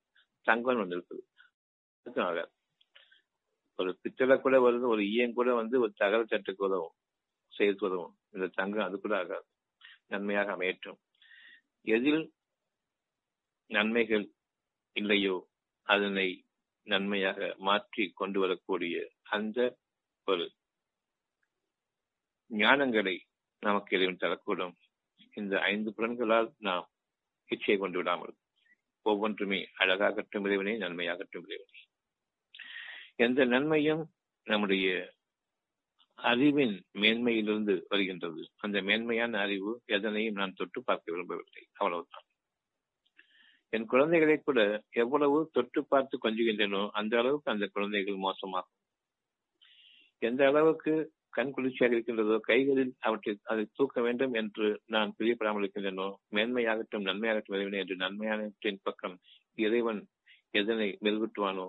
தங்கம் 0.47 0.81
ஒன்று 0.83 1.23
ஒரு 3.79 3.91
பித்தளை 4.01 4.35
கூட 4.43 4.55
வருது 4.65 4.85
ஒரு 4.93 5.01
ஈயம் 5.13 5.37
கூட 5.39 5.49
வந்து 5.53 5.75
ஒரு 5.83 5.91
தகர 5.95 6.21
சட்டுக்கு 6.23 6.63
உதவும் 6.67 6.95
செய்து 7.53 7.85
உதவும். 7.87 8.13
இந்த 8.35 8.45
தங்கம் 8.59 8.87
அது 8.87 8.95
கூட 8.99 9.13
ஆகாது. 9.17 9.45
நன்மையாக 10.13 10.53
அமையட்டும். 10.55 10.99
எதில் 11.87 12.23
நன்மைகள் 13.69 14.25
இல்லையோ 14.95 15.35
அதனை 15.87 16.27
நன்மையாக 16.87 17.49
மாற்றி 17.67 18.03
கொண்டு 18.21 18.37
வரக்கூடிய 18.43 18.95
அந்த 19.37 19.59
ஒரு 20.27 20.45
ஞானங்களை 22.49 23.19
நமக்கு 23.59 23.95
இறைவன் 23.95 24.21
தரக்கூடும். 24.21 24.73
இந்த 25.33 25.61
ஐந்து 25.61 25.93
புலன்களால் 25.93 26.53
நாம் 26.57 26.89
இச்சையை 27.49 27.77
கொண்டு 27.77 27.97
விடாமல் 27.97 28.35
ஒவ்வொன்றுமே 29.01 29.67
அழகாகட்டும் 29.79 30.45
இறைவனே 30.45 30.77
நன்மையாகட்டும் 30.77 31.45
இறைவனே. 31.45 31.81
எந்த 33.15 33.45
நன்மையும் 33.45 34.11
நம்முடைய 34.43 35.15
அறிவின் 36.15 36.85
மேன்மையிலிருந்து 36.93 37.83
வருகின்றது. 37.89 38.49
அந்த 38.57 38.81
மேன்மையான 38.81 39.39
அறிவு 39.39 39.81
எதனையும் 39.85 40.33
நான் 40.33 40.53
தொட்டு 40.53 40.83
பார்க்க 40.83 41.11
விரும்பவில்லை. 41.11 41.67
அவ்வளவுதான். 41.73 42.25
என் 43.69 43.85
குழந்தைகளை 43.85 44.39
கூட 44.39 44.83
எவ்வளவு 44.89 45.49
தொட்டு 45.51 45.85
பார்த்து 45.85 46.17
கொஞ்சுகின்றனோ 46.23 46.89
அந்த 46.89 47.17
அளவுக்கு 47.17 47.51
அந்த 47.51 47.67
குழந்தைகள் 47.67 48.15
மோசமாகும். 48.15 48.77
எந்த 50.17 50.47
அளவுக்கு 50.47 51.13
கண் 51.33 51.51
குளிர்ச்சியாக 51.51 51.93
இருக்கின்றதோ 51.93 52.37
கைகளில் 52.39 52.93
அவற்றை 52.99 53.33
அதை 53.43 53.63
தூக்க 53.73 54.01
வேண்டும் 54.01 54.33
என்று 54.33 54.67
நான் 54.85 55.15
பிரியப்படாமல் 55.17 55.63
இருக்கின்றனோ 55.63 56.07
மேன்மையாகட்டும் 56.31 57.07
நன்மையாகட்டும் 57.07 57.57
இறைவனே 57.57 57.77
என்று 57.77 57.95
நன்மையானவற்றின் 57.95 58.83
பக்கம் 58.83 59.17
இறைவன் 59.57 60.01
எதனை 60.53 60.97
மெருகூட்டுவானோ 61.01 61.67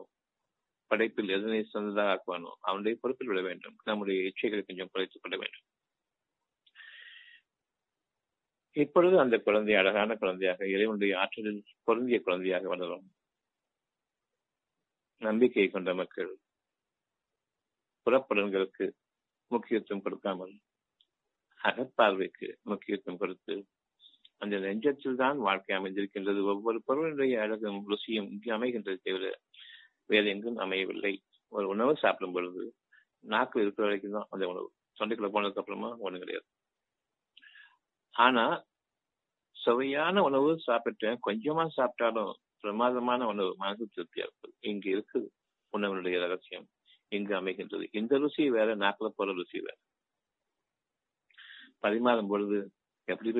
படைப்பில் 0.90 1.28
எதனை 1.28 1.60
சிறந்ததாக 1.62 2.12
ஆக்குவானோ 2.12 2.50
அவனுடைய 2.60 2.94
பொறுப்பில் 3.00 3.26
விட 3.26 3.40
வேண்டும். 3.40 3.76
நம்முடைய 3.84 4.18
இச்சைகளை 4.22 4.62
கொஞ்சம் 4.62 4.90
குறைத்துக் 4.92 5.22
கொள்ள 5.22 5.36
வேண்டும். 5.36 5.66
இப்பொழுது 8.76 9.16
அந்த 9.20 9.36
குழந்தை 9.38 9.74
அழகான 9.74 10.10
குழந்தையாக 10.14 10.66
இறைவனுடைய 10.66 11.12
ஆற்றலில் 11.18 11.62
பொருந்திய 11.84 12.18
குழந்தையாக 12.20 12.68
வளரும். 12.68 13.06
நம்பிக்கை 15.22 15.66
கொண்ட 15.68 15.94
மக்கள் 15.94 16.32
புறப்படன்களுக்கு 18.06 18.86
முக்கியத்துவம் 19.50 20.04
கொடுக்காமல் 20.06 20.54
அகப்பார்வைக்கு 21.60 22.48
முக்கியத்துவம் 22.70 23.20
கொடுத்து 23.22 23.54
அந்த 24.42 24.56
நெஞ்சத்தில் 24.64 25.20
தான் 25.22 25.38
வாழ்க்கை 25.46 25.72
அமைந்திருக்கின்றது. 25.76 26.40
ஒவ்வொரு 26.52 26.78
பொருளுடைய 26.88 27.40
அழகும் 27.44 27.80
ருசியும் 27.92 28.28
இங்கு 28.34 28.50
அமைகின்றது 28.56 29.00
தவிர 29.06 29.24
வேறு 30.10 30.28
எங்கும் 30.34 30.60
அமையவில்லை. 30.64 31.14
ஒரு 31.52 31.66
உணவு 31.68 31.92
சாப்பிடும் 32.02 32.36
பொழுது 32.36 32.62
நாக்கு 33.32 33.60
இருக்கிற 33.60 33.84
வரைக்கும் 33.86 34.16
தான் 34.16 34.28
அந்த 34.30 34.44
உணவு. 34.48 34.68
தொண்டைக்குள்ள 34.98 35.30
போனதுக்கு 35.32 35.62
அப்புறமா 35.62 35.90
ஒண்ணு 36.06 36.22
கிடையாது. 36.22 36.46
ஆனா 38.14 38.44
சுவையான 39.56 40.22
உணவு 40.28 40.50
சாப்பிட்டேன். 40.66 41.18
கொஞ்சமா 41.26 41.64
சாப்பிட்டாலும் 41.78 42.32
பிரமாதமான 42.60 43.26
உணவு. 43.26 43.50
மனசு 43.56 43.84
திருப்தியா 43.94 44.26
இருக்குது 44.28 44.56
இங்க 44.70 44.86
இருக்குது 44.96 45.28
உணவனுடைய 45.72 46.18
ரகசியம். 46.24 46.66
இங்கு 47.08 47.34
அமைகின்றது. 47.34 47.88
இந்த 47.92 48.18
ருசி 48.18 48.50
வேற 48.50 48.74
நாக்கில் 48.74 49.16
போற 49.16 49.32
ருசி 49.32 49.60
வேற. 49.60 49.76
பரிமாறும் 51.80 52.28
பொழுது 52.28 52.72
எப்படி 53.04 53.30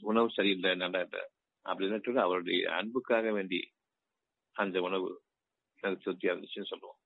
உணவு 0.00 0.30
சரியில்லை 0.30 0.74
நல்லா 0.74 1.00
இல்லை 1.00 1.20
அப்படின்னு 1.64 2.20
அவருடைய 2.20 2.70
அன்புக்காக 2.70 3.32
வேண்டி 3.32 3.72
அந்த 4.52 4.80
உணவு 4.80 5.22
எனக்கு 5.82 6.10
திருப்தியா 6.10 6.32
இருந்துச்சுன்னு 6.32 6.70
சொல்லுவோம். 6.70 6.98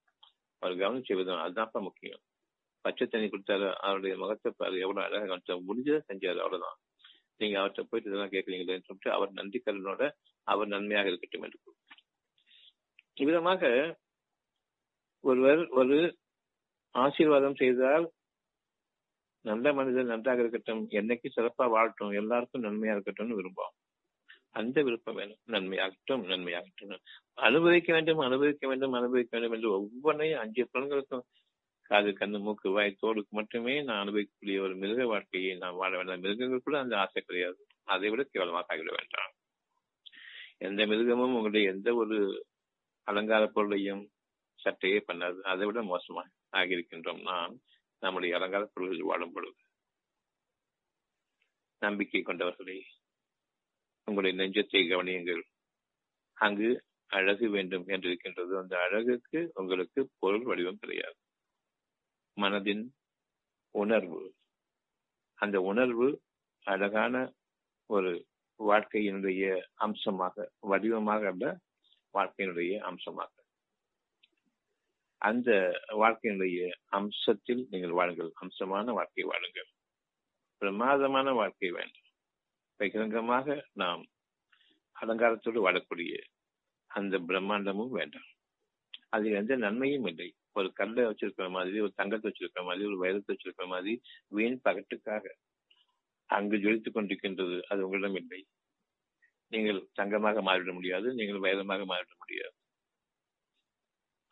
அவர் 0.59 0.75
கவனிச்ச 0.75 1.15
விதம் 1.15 1.39
அதுதான் 1.39 1.71
முக்கியம். 1.71 2.21
பச்சை 2.81 3.07
தண்ணி 3.07 3.27
கொடுத்தாரு 3.27 3.73
அவருடைய 3.73 4.17
முகத்தை 4.17 4.51
பாரு 4.57 4.79
எவ்வளவு 4.79 5.05
அழகாக 5.05 5.27
கவனிச்சா 5.27 5.55
முடிஞ்சதை 5.67 5.99
செஞ்சாரு 6.07 6.37
அவ்வளவுதான். 6.37 6.77
நீங்க 7.37 7.59
அவர்கிட்ட 7.59 7.81
போயிட்டு 7.81 8.09
இதெல்லாம் 8.09 8.31
கேட்கறீங்களேன்னு 8.31 8.85
சொல்லிட்டு 8.85 9.11
அவர் 9.11 9.31
நன்றி 9.31 9.61
கருணோட 9.65 10.11
அவர் 10.43 10.67
நன்மையாக 10.67 11.07
இருக்கட்டும் 11.07 11.41
என்று 11.41 11.59
விதமாக 13.17 13.61
ஒருவர் 15.21 15.67
ஒரு 15.67 16.17
ஆசீர்வாதம் 16.91 17.55
செய்தால் 17.55 18.11
நல்ல 19.41 19.73
மனிதன் 19.73 20.05
நன்றாக 20.05 20.39
இருக்கட்டும். 20.39 20.89
என்னைக்கு 20.89 21.29
சிறப்பா 21.35 21.67
வாழட்டும். 21.67 22.13
எல்லாருக்கும் 22.13 22.63
நன்மையா 22.63 22.87
இருக்கட்டும்னு 22.87 23.37
விரும்புவோம். 23.39 23.77
அந்த 24.49 24.81
விருப்பம் 24.81 25.15
வேணும். 25.15 25.37
நன்மையாகட்டும் 25.47 26.27
நன்மையாகட்டும். 26.29 26.99
அனுபவிக்க 27.33 27.93
வேண்டும் 27.93 28.17
அனுபவிக்க 28.17 28.67
வேண்டும் 28.67 28.91
அனுபவிக்க 28.91 29.39
வேண்டும் 29.39 29.55
என்று 29.55 29.71
ஒவ்வொன்றையும் 29.71 30.39
அஞ்சு 30.39 30.69
புலன்களுக்கும் 30.73 31.25
காது 31.81 32.09
கண்ணு 32.09 32.39
மூக்கு 32.39 32.69
வாய் 32.69 32.97
தோலுக்கு 33.01 33.29
மட்டுமே 33.29 33.83
நான் 33.83 34.07
அனுபவிக்கக்கூடிய 34.07 34.59
ஒரு 34.61 34.75
மிருக 34.75 35.05
வாழ்க்கையை 35.05 35.57
நான் 35.57 35.75
வாழ 35.75 35.97
வேண்டாம். 35.97 36.19
மிருகங்கள் 36.19 36.61
கூட 36.63 36.79
அந்த 36.79 36.99
ஆசை 36.99 37.23
கிடையாது. 37.25 37.65
அதை 37.83 38.09
விட 38.09 38.23
கேவலமாக 38.23 38.75
ஆகிவிட 38.75 38.93
வேண்டாம். 38.97 39.31
எந்த 40.57 40.85
மிருகமும் 40.85 41.33
உங்களுடைய 41.33 41.71
எந்த 41.71 41.93
ஒரு 41.93 42.45
அலங்கார 43.03 43.47
பொருளையும் 43.47 44.09
சட்டையே 44.63 45.01
பண்ணாது 45.07 45.39
அதை 45.39 45.65
விட 45.65 45.83
மோசமாக 45.83 46.29
ஆகியிருக்கின்றோம். 46.51 47.21
நான் 47.21 47.59
நம்முடைய 47.99 48.35
அலங்கார 48.35 48.65
பொருள்கள் 48.65 49.05
வாழும் 49.05 49.31
பொழுது. 49.31 49.55
நம்பிக்கை 51.77 52.21
கொண்டவர்களே 52.21 52.83
உங்களுடைய 54.03 54.43
நெஞ்சத்தை 54.43 54.81
கவனியுங்கள். 54.89 55.41
அங்கு 56.33 56.85
அழகு 57.05 57.49
வேண்டும் 57.49 57.87
என்று 57.87 58.09
இருக்கின்றது. 58.09 58.57
அந்த 58.57 58.77
அழகுக்கு 58.79 59.51
உங்களுக்கு 59.53 60.09
பொருள் 60.19 60.43
வடிவம் 60.43 60.77
கிடையாது. 60.77 61.15
மனதின் 62.37 62.89
உணர்வு. 63.71 64.35
அந்த 65.35 65.61
உணர்வு 65.61 66.21
அழகான 66.63 67.33
ஒரு 67.85 68.27
வாழ்க்கையினுடைய 68.59 69.61
அம்சமாக 69.73 70.51
வடிவமாக 70.59 71.27
அல்ல 71.27 71.59
வாழ்க்கையினுடைய 72.13 72.79
அம்சமாக. 72.79 73.40
அந்த 75.27 75.49
வாழ்க்கையினுடைய 76.01 76.59
அம்சத்தில் 76.91 77.61
நீங்கள் 77.69 77.97
வாழுங்கள். 77.97 78.31
அம்சமான 78.41 78.93
வாழ்க்கை 78.99 79.23
வாழுங்கள். 79.23 79.67
பிரமாதமான 80.61 81.31
வாழ்க்கை 81.31 81.69
வேண்டும். 81.71 82.07
பகிரங்கமாக 82.79 83.55
நாம் 83.73 84.03
அலங்காரத்தோடு 85.01 85.59
வாழக்கூடிய 85.67 86.13
அந்த 86.91 87.15
பிரம்மாண்டமும் 87.19 87.93
வேண்டாம். 87.97 88.27
அதில் 89.09 89.39
எந்த 89.41 89.55
நன்மையும் 89.55 90.05
இல்லை. 90.05 90.29
ஒரு 90.53 90.69
கல்லை 90.73 91.03
வச்சிருக்கிற 91.03 91.49
மாதிரி 91.49 91.79
ஒரு 91.79 91.93
தங்கத்தை 91.95 92.27
வச்சிருக்கிற 92.29 92.63
மாதிரி 92.63 92.85
ஒரு 92.89 92.97
வைரத்தை 93.03 93.31
வச்சிருக்கிற 93.33 93.67
மாதிரி 93.73 93.93
வீண் 94.37 94.59
பகட்டுக்காக 94.63 95.25
அங்கு 96.29 96.57
ஜொலித்துக் 96.57 96.97
கொண்டிருக்கின்றது 96.97 97.57
அது 97.71 97.85
உங்களிடம் 97.85 98.17
இல்லை. 98.21 98.41
நீங்கள் 99.53 99.79
தங்கமாக 99.93 100.41
மாறிவிட 100.41 100.73
முடியாது. 100.73 101.07
நீங்கள் 101.13 101.43
வைரமாக 101.45 101.81
மாறிவிட 101.93 102.15
முடியாது. 102.17 102.55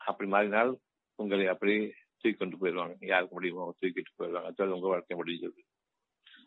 அப்படி 0.09 0.27
மாறினால் 0.35 0.71
உங்களை 1.19 1.45
அப்படியே 1.53 1.81
தூக்கி 2.21 2.37
கொண்டு 2.37 2.59
போயிடுவாங்க. 2.61 2.95
யாருக்கு 3.11 3.35
முடியுமோ 3.37 3.65
தூக்கிட்டு 3.79 4.11
போயிடுவாங்க. 4.19 4.49
அதாவது 4.51 4.75
உங்க 4.77 4.87
வாழ்க்கை 4.93 5.17
முடிஞ்சது 5.21 5.61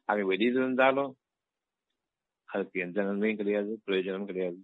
ஆக 0.08 0.24
வெளியில் 0.30 0.60
இருந்தாலும் 0.62 1.10
அதுக்கு 2.48 2.78
எந்த 2.86 3.02
நன்மையும் 3.08 3.40
கிடையாது 3.40 3.72
பிரயோஜனமும் 3.86 4.30
கிடையாது. 4.30 4.58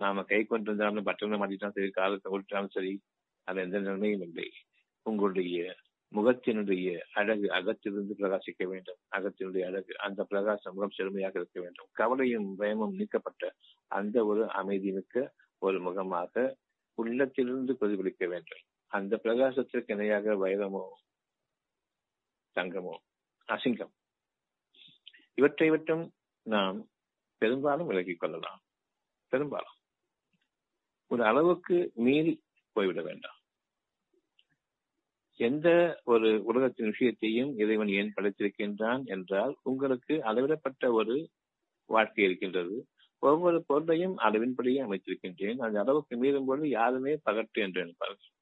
நாம 0.00 0.22
கை 0.30 0.40
கொண்டு 0.44 0.68
இருந்தாலும் 0.70 1.06
பட்டனை 1.08 1.36
மாட்டிட்டாலும் 1.40 1.76
சரி 1.78 1.90
காலத்தை 2.00 2.28
கொடுத்தாலும் 2.32 2.74
சரி 2.76 2.92
அது 3.48 3.58
எந்த 3.66 3.78
நன்மையும் 3.86 4.24
இல்லை. 4.26 4.48
உங்களுடைய 5.06 5.58
முகத்தினுடைய 6.12 6.88
அழகு 7.20 7.46
அகத்திலிருந்து 7.58 8.14
பிரகாசிக்க 8.20 8.62
வேண்டும். 8.72 8.98
அகத்தினுடைய 9.16 9.62
அழகு 9.70 9.92
அந்த 10.06 10.20
பிரகாசம் 10.30 10.74
முகம் 10.76 10.94
செழுமையாக 10.98 11.34
இருக்க 11.40 11.58
வேண்டும். 11.64 11.88
கவலையும் 12.00 12.48
பயமும் 12.60 12.94
நீக்கப்பட்ட 12.98 13.50
அந்த 13.90 14.16
ஒரு 14.30 14.44
அமைதி 14.60 14.92
மிக்க 14.98 15.24
ஒரு 15.62 15.78
முகமாக 15.80 16.44
உள்ளத்திலிருந்து 16.96 17.76
பிரதிபலிக்க 17.80 18.26
வேண்டும். 18.26 18.64
அந்த 18.92 19.20
பிரகாசத்திற்கு 19.22 19.92
இணையாக 19.92 20.34
வைரமோ 20.34 20.84
தங்கமோ 22.56 22.94
அசிங்கம் 23.48 23.94
இவற்றை 25.34 25.70
விட்டும் 25.70 26.04
நாம் 26.46 26.78
பெரும்பாலும் 27.38 27.86
விலகிக் 27.86 28.20
கொள்ளலாம். 28.20 28.60
பெரும்பாலும். 29.32 29.76
ஒரு 31.10 31.22
அளவுக்கு 31.24 31.76
மீறி 31.94 32.32
போய்விட 32.72 33.02
வேண்டாம். 33.02 33.38
எந்த 35.40 35.68
ஒரு 36.04 36.28
உலகத்தின் 36.44 36.90
விஷயத்தையும் 36.90 37.50
இறைவன் 37.58 37.88
ஏன் 37.88 38.12
படைத்திருக்கின்றான் 38.16 39.02
என்றால் 39.04 39.54
உங்களுக்கு 39.62 40.14
அளவிடப்பட்ட 40.14 40.92
ஒரு 40.92 41.16
வாழ்க்கை 41.90 42.24
இருக்கின்றது. 42.24 42.76
ஒவ்வொரு 43.26 43.58
பொருளையும் 43.66 44.16
அளவின்படியே 44.18 44.80
அமைத்திருக்கின்றேன். 44.86 45.58
அந்த 45.58 45.78
அளவுக்கு 45.80 46.14
மீறும் 46.22 46.48
பொழுது 46.48 46.68
யாருமே 46.68 47.12
பகட்டு 47.30 47.60
என்று 47.64 47.82
நினைப்பார்கள். 47.84 48.32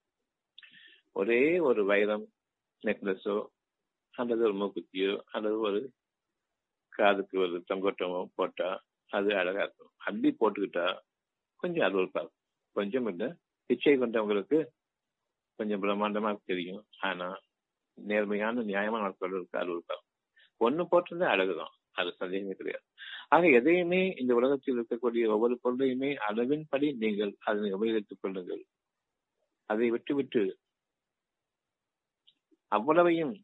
ஒரே 1.16 1.42
ஒரு 1.68 1.82
வைரம் 1.84 2.24
நெக்லஸோ 2.82 3.36
அல்லது 4.14 4.42
ஒரு 4.42 4.54
மூக்குத்தியோ 4.54 5.12
அல்லது 5.30 5.58
ஒரு 5.60 5.80
காதுக்கு 6.92 7.36
ஒரு 7.38 7.56
தொங்கோட்டமோ 7.70 8.20
போட்டா 8.34 8.68
அது 9.10 9.30
அழகா 9.40 9.62
இருக்கும். 9.62 9.92
அள்ளி 10.08 10.30
போட்டுக்கிட்டா 10.40 10.86
கொஞ்சம் 11.62 11.86
அது 11.86 11.98
இருக்கும் 11.98 12.30
கொஞ்சம் 12.76 13.06
இல்லை 13.06 13.28
பிச்சை 13.70 13.94
கொண்டவங்களுக்கு 13.98 14.58
கொஞ்சம் 15.58 15.82
பிரம்மாண்டமா 15.82 16.30
தெரியும். 16.44 16.82
ஆனா 17.00 17.28
நேர்மையான 17.98 18.62
நியாயமான 18.62 19.02
நாட்களுக்கு 19.02 19.58
அது 19.58 19.72
இருக்கும் 19.72 20.02
ஒண்ணு 20.60 20.82
போட்டிருந்தா 20.90 21.28
அழகுதான். 21.34 21.72
அது 21.92 22.10
சந்தேகமே 22.20 22.54
கிடையாது. 22.60 22.84
ஆக 23.34 23.48
எதையுமே 23.58 24.00
இந்த 24.20 24.32
உலகத்தில் 24.34 24.76
இருக்கக்கூடிய 24.78 25.24
ஒவ்வொரு 25.34 25.54
பொருளையுமே 25.64 26.10
அளவின்படி 26.28 26.88
நீங்கள் 27.02 27.32
அதனை 27.48 27.70
உபயோகித்துக் 27.72 28.22
கொள்ளுங்கள். 28.22 28.62
அதை 29.70 29.86
விட்டுவிட்டு 29.90 30.42
அவ்வளவையும் 32.72 33.34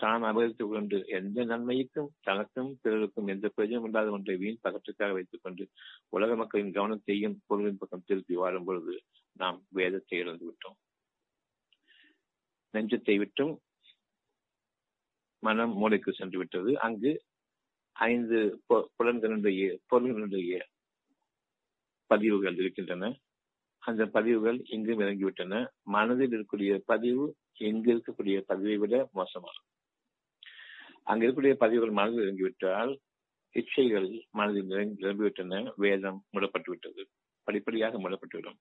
தான் 0.00 0.22
அபகரித்துக் 0.22 0.72
கொண்டு 0.74 0.96
எந்த 1.18 1.44
நன்மைக்கும் 1.44 2.08
தனக்கும் 2.20 2.70
பிறருக்கும் 2.82 3.26
எந்த 3.26 3.46
பிரயோஜனம் 3.56 3.84
இல்லாத 3.84 4.10
ஒன்றை 4.10 4.34
வீண் 4.36 4.62
பகற்றுக்காக 4.64 5.12
வைத்துக் 5.12 5.42
கொண்டு 5.42 5.64
உலக 6.08 6.36
மக்களின் 6.36 6.72
கவனத்தையும் 6.78 7.36
பொருளின் 7.46 7.78
பக்கம் 7.78 8.06
திருப்பி 8.06 8.34
வாழும் 8.34 8.64
பொழுது 8.64 8.94
நாம் 9.36 9.58
வேதத்தை 9.78 10.18
இழந்து 10.18 10.46
விட்டோம். 10.48 10.78
நெஞ்சத்தை 12.74 13.16
விட்டும் 13.18 13.54
மனம் 15.42 15.74
மூளைக்கு 15.76 16.10
சென்று 16.12 16.38
விட்டது. 16.38 16.72
அங்கு 16.78 17.12
ஐந்து 17.92 18.62
புலன்களுடைய 18.68 19.78
பொருள்களுடைய 19.90 20.60
பதிவுகள் 22.06 22.56
இருக்கின்றன. 22.56 23.18
அந்த 23.78 24.06
பதிவுகள் 24.06 24.58
இங்கும் 24.68 25.00
இறங்கிவிட்டன 25.00 25.68
மனதில் 25.82 26.30
இருக்கக்கூடிய 26.30 26.78
பதிவு 26.86 27.36
எங்கு 27.58 27.94
இருக்கக்கூடிய 27.94 28.40
பதிவை 28.40 28.76
விட 28.76 29.10
மோசமாகும் 29.14 29.70
அங்க 31.04 31.26
இருக்கக்கூடிய 31.26 31.54
பதிவுகள் 31.54 31.90
மனதில் 31.90 32.24
இறங்கிவிட்டால் 32.24 32.98
இச்சைகள் 33.54 34.22
மனதில் 34.30 34.70
நிரம்பிவிட்டன. 34.70 35.72
வேதம் 35.76 36.24
மூடப்பட்டு 36.30 36.70
விட்டது 36.70 37.08
படிப்படியாக 37.42 37.98
மூடப்பட்டுவிடும். 37.98 38.58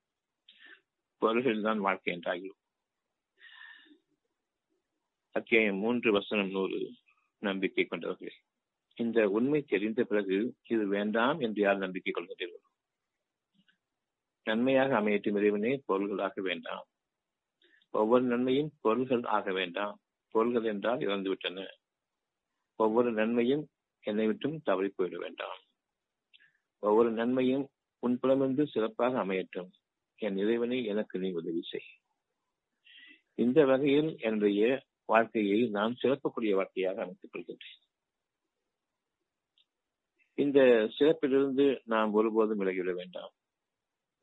பொருள்கள் 1.17 1.62
தான் 1.62 1.80
வாழ்க்கை 1.80 2.20
என்றாகிவிடும். 2.20 2.60
அத்தியாயம் 5.32 5.78
மூன்று 5.78 6.12
வசனம் 6.12 6.50
நூறு 6.50 6.91
நம்பிக்கை 7.39 7.86
கொண்டவர்களே. 7.86 8.34
இந்த 9.02 9.20
உண்மை 9.30 9.60
தெரிந்த 9.62 10.04
பிறகு 10.04 10.38
இது 10.68 10.88
வேண்டாம் 10.88 11.40
என்று 11.40 11.62
யார் 11.62 11.78
நம்பிக்கை 11.78 12.12
கொள்கிறீர்கள்? 12.14 12.68
நன்மையாக 14.44 15.00
அமையட்டும் 15.00 15.38
இறைவனே 15.38 15.72
பொருள்களாக 15.86 16.42
வேண்டாம். 16.42 16.86
ஒவ்வொரு 17.92 18.24
நன்மையும் 18.24 18.72
பொருள்கள் 18.82 19.24
ஆக 19.38 19.52
வேண்டாம். 19.52 19.96
பொருள்கள் 20.34 20.64
என்றால் 20.64 20.98
இறந்துவிட்டன. 20.98 21.66
ஒவ்வொரு 22.76 23.12
நன்மையும் 23.12 23.64
என்னை 24.04 24.26
விட்டும் 24.26 24.62
தவறி 24.64 24.90
போயிட 24.90 25.18
வேண்டாம். 25.18 25.60
ஒவ்வொரு 26.80 27.12
நன்மையும் 27.12 27.66
உன் 28.00 28.20
புலமிருந்து 28.20 28.68
சிறப்பாக 28.68 29.24
அமையட்டும். 29.26 29.72
என் 30.22 30.38
இறைவனை 30.38 30.78
எனக்கு 30.86 31.20
நீ 31.20 31.30
உதவி 31.32 31.62
செய். 31.62 31.90
இந்த 33.36 33.60
வகையில் 33.66 34.10
என்னுடைய 34.20 34.82
வாழ்க்கையை 35.06 35.60
நான் 35.70 35.98
சிறப்பக்கூடிய 36.04 36.52
வாழ்க்கையாக 36.56 37.02
அமைத்துக் 37.02 37.34
கொள்கின்றேன். 37.34 37.81
இந்த 40.38 40.60
சிறப்பிலிருந்து 41.00 41.65
நாம் 41.84 42.13
ஒருபோதும் 42.13 42.62
விலகிவிட 42.62 42.94
வேண்டாம். 42.94 43.34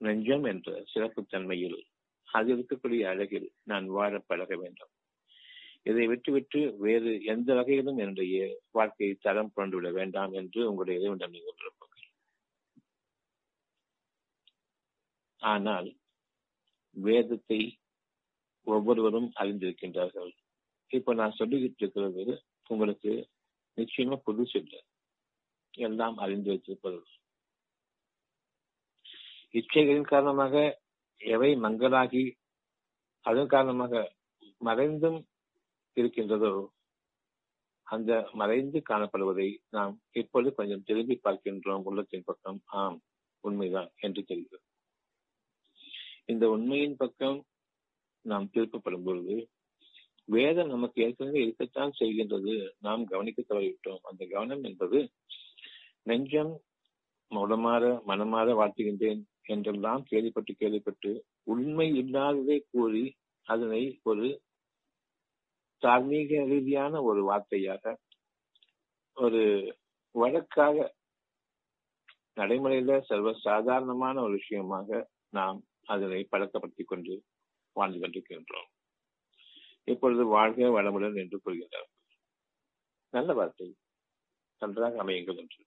நெஞ்சம் 0.01 0.45
என்ற 0.45 0.83
சிறப்பு 0.93 1.21
தன்மையில் 1.25 1.81
அது 2.29 2.49
இருக்கக்கூடிய 2.57 3.03
அழகில் 3.05 3.49
நான் 3.65 3.87
வாழ 3.87 4.19
பழக 4.19 4.57
வேண்டும். 4.57 4.93
இதை 5.83 6.07
விட்டுவிட்டு 6.07 6.61
வேறு 6.79 7.11
எந்த 7.25 7.55
வகையிலும் 7.55 7.97
என்னுடைய 7.97 8.61
வாழ்க்கையை 8.71 9.15
தரம் 9.21 9.53
கொண்டுவிட 9.55 9.91
வேண்டாம் 9.91 10.33
என்று 10.33 10.61
உங்களுடைய 10.69 11.01
இறைவனிடம் 11.01 11.31
நீங்கள் 11.31 11.57
ஆனால் 15.43 15.89
வேதத்தை 16.97 17.79
ஒவ்வொருவரும் 18.67 19.33
அறிந்திருக்கின்றார்கள். 19.41 20.33
இப்ப 20.91 21.15
நான் 21.15 21.37
சொல்லிக்கிட்டு 21.39 21.83
இருக்கிறது 21.83 22.25
உங்களுக்கு 22.67 23.13
நிச்சயமா 23.79 24.17
புதுசு 24.27 24.57
இல்லை. 24.57 24.81
எல்லாம் 25.75 26.17
அறிந்து 26.17 26.49
வைத்திருப்பது. 26.49 27.01
இச்சைகளின் 29.53 30.09
காரணமாக 30.09 30.81
எவை 31.21 31.55
மங்களாகி 31.57 32.37
அதன் 33.21 33.47
காரணமாக 33.47 34.17
மறைந்தும் 34.59 35.27
இருக்கின்றதோ 35.97 36.73
அந்த 37.83 38.29
மறைந்து 38.33 38.83
காணப்படுவதை 38.89 39.57
நாம் 39.71 40.03
இப்பொழுது 40.13 40.55
கொஞ்சம் 40.55 40.83
திரும்பி 40.83 41.21
பார்க்கின்றோம் 41.25 41.83
உள்ளத்தின் 41.83 42.25
பக்கம். 42.25 42.63
ஆம் 42.67 43.03
உண்மைதான் 43.41 43.91
என்று 44.01 44.25
தெரிகிறது. 44.25 44.65
இந்த 46.27 46.49
உண்மையின் 46.49 46.97
பக்கம் 46.97 47.47
நாம் 48.25 48.51
திருப்பப்படும் 48.53 49.05
பொழுது 49.05 49.49
வேதம் 50.25 50.69
நமக்கு 50.69 51.03
ஏற்கனவே 51.03 51.41
இருக்கத்தான் 51.43 51.93
செய்கின்றது. 51.99 52.69
நாம் 52.79 53.05
கவனிக்க 53.05 53.43
தவறிவிட்டோம். 53.43 54.03
அந்த 54.03 54.27
கவனம் 54.31 54.63
என்பது 54.63 54.99
நெஞ்சம் 56.07 56.53
உடமாற 57.31 57.85
மனமாற 58.07 58.49
வாழ்த்துகின்றேன் 58.55 59.23
என்றெல்லாம் 59.43 60.03
கேள்விப்பட்டு 60.03 60.53
கேள்விப்பட்டு 60.55 61.11
உண்மை 61.43 61.89
இல்லாததை 61.97 62.59
கூறி 62.71 63.05
அதனை 63.47 64.01
ஒரு 64.03 64.29
தார்மீக 65.83 66.41
ரீதியான 66.45 67.03
ஒரு 67.03 67.21
வார்த்தையாக 67.31 67.95
ஒரு 69.17 69.43
வழக்காக 70.15 70.77
நடைமுறையில 72.37 73.01
சர்வ 73.01 73.33
சாதாரணமான 73.39 74.23
ஒரு 74.23 74.33
விஷயமாக 74.33 75.09
நாம் 75.29 75.59
அதனை 75.85 76.21
பழக்கப்படுத்திக் 76.25 76.87
கொண்டு 76.87 77.15
வாழ்ந்து 77.77 77.99
கொண்டிருக்கின்றோம். 77.99 78.69
இப்பொழுது 79.85 80.27
வாழ்க 80.27 80.69
வளமுடன் 80.69 81.17
என்று 81.17 81.41
கூறுகின்றார் 81.45 81.89
நல்ல 83.13 83.33
வார்த்தை. 83.33 83.69
நன்றாக 84.63 85.05
அமையுங்கள் 85.05 85.37
என்று. 85.37 85.61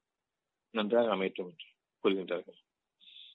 நன்றாக 0.71 1.15
அமையட்டும் 1.15 1.49
என்று 1.51 1.69
கூறுகின்றார்கள். 2.03 2.59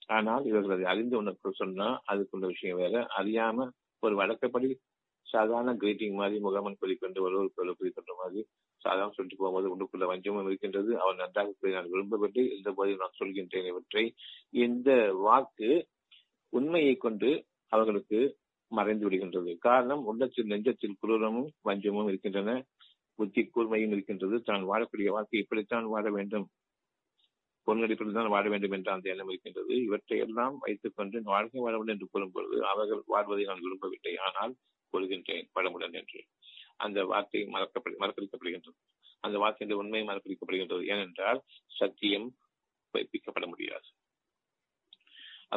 ஆனால் 0.06 0.44
இவர்கள் 0.44 0.74
அதை 0.76 0.84
அறிந்து 0.84 1.16
உனக்கு 1.16 1.52
சொன்னா 1.52 2.02
அதுக்குள்ள 2.12 2.46
விஷயம் 2.46 2.76
வேற. 2.76 3.06
அறியாம 3.18 3.68
ஒரு 4.02 4.14
வழக்கப்படி 4.14 4.68
சாதாரண 5.26 5.74
கிரீட்டிங் 5.74 6.14
மாதிரி 6.14 6.36
முகமன் 6.40 6.76
குறிக்கொண்டு 6.78 7.22
ஒருவருக்கு 7.22 7.64
குறிக்கொண்ட 7.64 8.12
மாதிரி 8.18 8.40
சாதாரண 8.76 9.12
சொல்லிட்டு 9.14 9.42
போகும்போது 9.44 9.68
உண்டுக்குள்ள 9.72 10.06
வஞ்சமும் 10.06 10.46
இருக்கின்றது. 10.46 11.00
அவர் 11.00 11.16
நன்றாக 11.16 11.54
கூறி 11.60 11.72
நான் 11.72 11.90
விரும்பவில்லை. 11.90 12.56
இந்த 12.56 12.72
போது 12.72 12.96
நான் 12.96 13.18
சொல்கின்றேன் 13.18 13.66
இவற்றை. 13.66 14.14
இந்த 14.50 15.12
வாக்கு 15.12 15.88
உண்மையை 16.52 16.96
கொண்டு 16.96 17.30
அவர்களுக்கு 17.72 18.38
மறைந்து 18.68 19.10
விடுகின்றது. 19.10 19.58
காரணம் 19.58 20.04
உள்ளத்தில் 20.04 20.46
நெஞ்சத்தில் 20.46 20.98
குரூரமும் 21.02 21.50
வஞ்சமும் 21.64 22.08
இருக்கின்றன. 22.08 22.64
புத்தி 23.14 23.50
கூர்மையும் 23.54 23.92
இருக்கின்றது. 23.92 24.42
தான் 24.42 24.64
வாழக்கூடிய 24.64 25.08
வாழ்க்கை 25.08 25.40
இப்படித்தான் 25.40 25.84
வாழ 25.84 26.10
வேண்டும். 26.10 26.46
பொன்னடிப்பில் 27.66 28.18
தான் 28.18 28.32
வாழ 28.34 28.44
வேண்டும் 28.48 28.74
என்ற 28.76 28.92
அந்த 28.92 29.06
எண்ணம் 29.12 29.30
இருக்கின்றது. 29.32 29.72
இவற்றை 29.86 30.18
எல்லாம் 30.24 30.56
வைத்துக் 30.58 30.96
கொண்டு 30.96 31.22
வாழ்க்கை 31.34 31.60
வாழவில்லை 31.64 31.94
என்று 31.94 32.08
கூறும் 32.12 32.32
பொழுது 32.32 32.58
அவர்கள் 32.72 33.02
வாழ்வதை 33.06 33.44
நான் 33.44 33.64
விரும்பவில்லை. 33.64 34.12
ஆனால் 34.26 34.52
கூறுகின்றேன் 34.92 35.48
பழமுடன் 35.54 35.96
என்று. 36.00 36.20
அந்த 36.76 36.98
வார்த்தை 37.04 37.40
மறக்கப்படு 37.54 37.96
மறக்கடிக்கப்படுகின்றது. 38.02 38.78
அந்த 39.20 39.36
வார்த்தையின் 39.42 39.78
உண்மை 39.82 40.02
மறக்கடிக்கப்படுகின்றது. 40.02 40.82
ஏனென்றால் 40.92 41.40
சத்தியம் 41.78 42.28
வைப்பிக்கப்பட 42.94 43.46
முடியாது. 43.46 43.88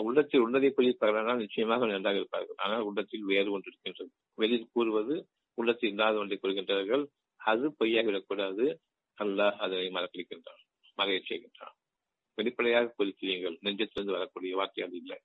உள்ளத்தில் 0.08 0.44
உள்ளதை 0.46 0.70
குறிப்பார்கள் 0.70 1.44
நிச்சயமாக 1.44 1.86
நன்றாக 1.86 2.20
இருப்பார்கள். 2.22 2.58
ஆனால் 2.58 2.82
உள்ளத்தில் 2.82 3.26
வேறு 3.32 3.50
ஒன்று 3.52 3.70
இருக்கின்றது. 3.72 4.12
வெளியில் 4.42 4.72
கூறுவது 4.74 5.16
உள்ளத்தில் 5.58 5.90
இல்லாத 5.90 6.18
ஒன்றை 6.18 6.38
கூறுகின்றார்கள். 6.40 7.04
அது 7.42 7.66
பொய்யாகிவிடக்கூடாது. 7.80 8.66
அல்லாஹ் 9.18 9.58
அதனை 9.66 9.88
மறக்கடிக்கின்றான் 9.90 10.62
மகிழ்ச்சி 10.98 11.30
செய்கின்றான் 11.32 11.76
வெளிப்படையாக 12.40 12.94
குறிக்கிறீர்கள் 12.98 13.58
நெஞ்சத்திலிருந்து 13.62 14.12
வரக்கூடிய 14.12 14.56
வார்த்தை 14.56 14.84
அது 14.86 14.96
இல்லை. 14.96 15.20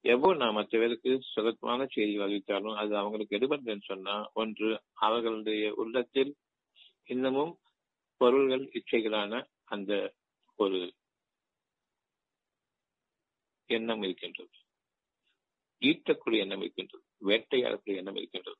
எவ்வளவு 0.00 0.44
நான் 0.44 0.54
மற்ற 0.54 0.78
பேருக்கு 0.78 1.22
செய்தி 1.90 2.18
வகித்தாலும் 2.18 2.76
அது 2.76 2.96
அவங்களுக்கு 2.96 3.36
எடுபடுதுன்னு 3.36 3.82
சொன்னா 3.82 4.30
ஒன்று 4.34 4.82
அவர்களுடைய 4.92 5.74
உள்ளத்தில் 5.74 6.36
இன்னமும் 7.04 7.58
பொருள்கள் 8.16 8.70
இச்சைகளான 8.72 9.46
அந்த 9.64 10.14
ஒரு 10.56 10.94
எண்ணம் 13.66 14.02
இருக்கின்றது. 14.02 14.56
ஈட்டக்கூடிய 15.80 16.38
எண்ணம் 16.38 16.60
இருக்கின்றது. 16.60 17.04
வேட்டையாடக்கூடிய 17.20 17.96
எண்ணம் 17.96 18.16
இருக்கின்றது. 18.16 18.58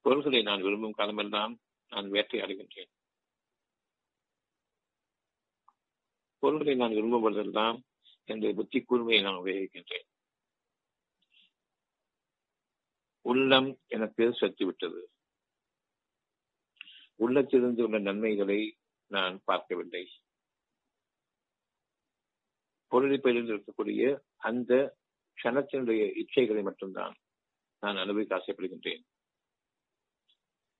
பொருள்களை 0.00 0.42
நான் 0.42 0.62
விரும்பும் 0.62 0.92
காலமெல்லாம் 0.92 1.58
நான் 1.88 2.10
வேட்டையாடுகின்றேன். 2.10 2.92
பொருள்களை 6.44 6.74
நான் 6.74 6.96
விரும்பும் 6.96 7.22
பொழுதெல்லாம் 7.22 7.76
என்னுடைய 8.24 8.54
புத்தி 8.54 8.78
கூர்மையை 8.80 9.22
நான் 9.22 9.40
உபயோகிக்கின்றேன். 9.42 10.08
உள்ளம் 13.20 13.68
எனக்கு 13.86 14.24
சத்து 14.32 14.64
விட்டது. 14.66 15.00
உள்ளத்திலிருந்து 17.16 17.84
உள்ள 17.84 17.98
நன்மைகளை 17.98 18.60
நான் 19.10 19.40
பார்க்கவில்லை. 19.44 20.04
பொருளிப்பையில் 22.92 23.50
இருக்கக்கூடிய 23.52 24.02
அந்த 24.36 24.72
கணத்தினுடைய 25.38 26.02
இச்சைகளை 26.20 26.62
மட்டும்தான் 26.62 27.14
நான் 27.80 27.96
அனுபவிக்க 27.96 28.36
ஆசைப்படுகின்றேன். 28.36 29.04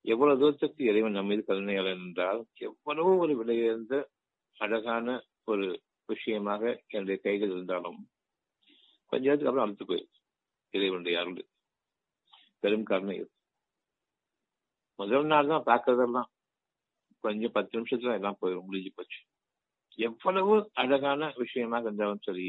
எவ்வளவு 0.04 0.40
தூரத்துக்கு 0.40 0.84
இறைவன் 0.84 1.12
நம் 1.12 1.26
மீது 1.26 1.44
கருணையாளன் 1.46 2.02
என்றால் 2.06 2.40
எவ்வளவு 2.54 3.10
ஒரு 3.16 3.32
விலையுயர்ந்த 3.38 3.94
அழகான 4.58 5.08
ஒரு 5.44 5.66
விஷயமாக 6.08 6.62
என்னுடைய 6.88 7.16
கைகள் 7.22 7.48
இருந்தாலும் 7.48 7.98
கொஞ்ச 9.12 9.24
நேரத்துக்கு 9.24 9.50
அப்புறம் 9.50 9.66
அழுத்து 9.66 9.84
போயிருக்கு 9.84 10.20
இறைவனுடைய 10.74 11.16
அருள். 11.20 11.44
பெரும் 12.60 12.82
கருணை. 12.82 13.14
இது 13.16 13.30
முதல் 14.98 15.26
நாள் 15.26 15.50
தான் 15.52 15.68
பார்க்கறதெல்லாம். 15.70 16.28
கொஞ்சம் 17.24 17.52
பத்து 17.52 17.72
நிமிஷத்துல 17.80 18.16
எல்லாம் 18.18 18.40
போயிடும் 18.40 18.66
முடிஞ்சு 18.68 18.90
போச்சு. 18.94 19.20
எவ்வளவு 19.98 20.54
அழகான 20.72 21.32
விஷயமாக 21.36 21.84
இருந்தாலும் 21.84 22.24
சரி 22.24 22.46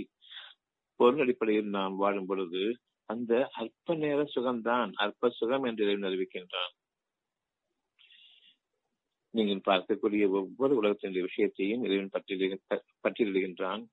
பொருள் 1.00 1.20
அடிப்படையில் 1.20 1.70
நாம் 1.70 1.96
வாழும் 1.96 2.26
பொழுது 2.26 2.64
அந்த 3.10 3.32
அற்ப 3.52 3.96
நேர 3.96 4.20
சுகம்தான் 4.36 4.92
அற்ப 4.96 5.30
சுகம் 5.30 5.64
என்று 5.64 5.84
இறைவன் 5.84 6.08
அறிவிக்கின்றான். 6.10 6.74
நீங்கள் 9.36 9.62
பார்க்கக்கூடிய 9.66 10.30
ஒவ்வொரு 10.30 10.82
உலகத்தினுடைய 10.82 11.22
விஷயத்தையும் 11.22 11.84
இறைவன் 11.84 12.24
பட்டியலிடுகின்றான் 13.04 13.88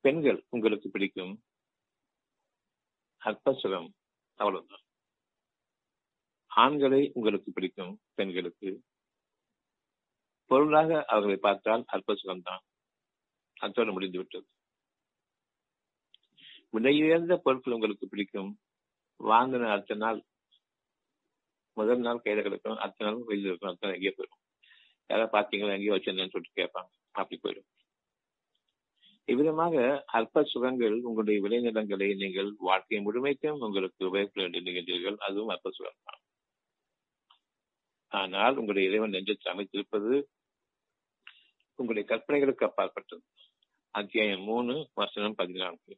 பெண்கள் 0.00 0.44
உங்களுக்கு 0.48 0.90
பிடிக்கும் 0.90 1.42
அற்ப 3.18 3.56
அவ்வளவுதான். 4.34 4.82
ஆண்களை 6.46 7.10
உங்களுக்கு 7.14 7.52
பிடிக்கும் 7.52 8.00
பெண்களுக்கு 8.14 8.82
பொருளாக 10.46 11.04
அவர்களை 11.04 11.36
பார்த்தால் 11.36 11.84
அற்ப 11.86 12.14
தான். 12.42 12.62
அத்தோடு 13.60 13.92
முடிந்துவிட்டது. 13.92 14.46
விலையுயர்ந்த 16.72 17.36
பொருட்கள் 17.36 17.74
உங்களுக்கு 17.74 18.08
பிடிக்கும். 18.08 18.58
வாங்கின 19.18 19.70
அடுத்த 19.70 19.94
நாள் 19.94 20.24
முதல் 21.76 22.04
நாள் 22.06 22.24
கையில 22.24 22.42
கிடக்கும் 22.46 22.80
அடுத்த 22.82 23.04
நாள் 23.06 23.28
வெளியில் 23.30 23.48
இருக்கும் 23.50 23.70
அடுத்த 23.70 23.86
நாள் 23.86 23.96
எங்கேயோ 23.96 24.14
போயிடும். 24.18 24.42
யாராவது 25.10 25.32
பார்த்தீங்களா 25.36 25.76
எங்கேயோ 25.76 25.96
வச்சிருந்தேன்னு 25.96 26.34
சொல்லிட்டு 26.34 26.60
கேட்பாங்க. 26.60 26.90
அப்படி 27.20 27.38
போயிடும். 27.44 27.68
இவ்விதமாக 29.32 29.74
அற்ப 30.18 30.42
சுகங்கள் 30.52 30.96
உங்களுடைய 31.08 31.38
விளைநிலங்களை 31.44 32.08
நீங்கள் 32.22 32.50
வாழ்க்கை 32.68 32.98
முழுமைக்கும் 33.06 33.62
உங்களுக்கு 33.66 34.08
உபயோகப்பட 34.08 34.42
வேண்டியிருக்கின்றீர்கள் 34.44 35.16
அதுவும் 35.26 35.52
அற்ப 35.54 35.70
சுகம் 35.70 36.04
தான். 36.08 36.20
ஆனால் 38.12 38.56
உங்களுடைய 38.60 38.88
இறைவன் 38.90 39.14
நெஞ்சத்தில் 39.14 39.52
அமைத்திருப்பது 39.52 40.12
உங்களுடைய 41.78 42.04
கற்பனைகளுக்கு 42.10 42.66
அப்பாற்பட்டது. 42.68 43.24
அத்தியாயம் 43.94 44.44
மூணு 44.50 44.74
வசனம் 44.94 45.34
பதினான்கு. 45.34 45.92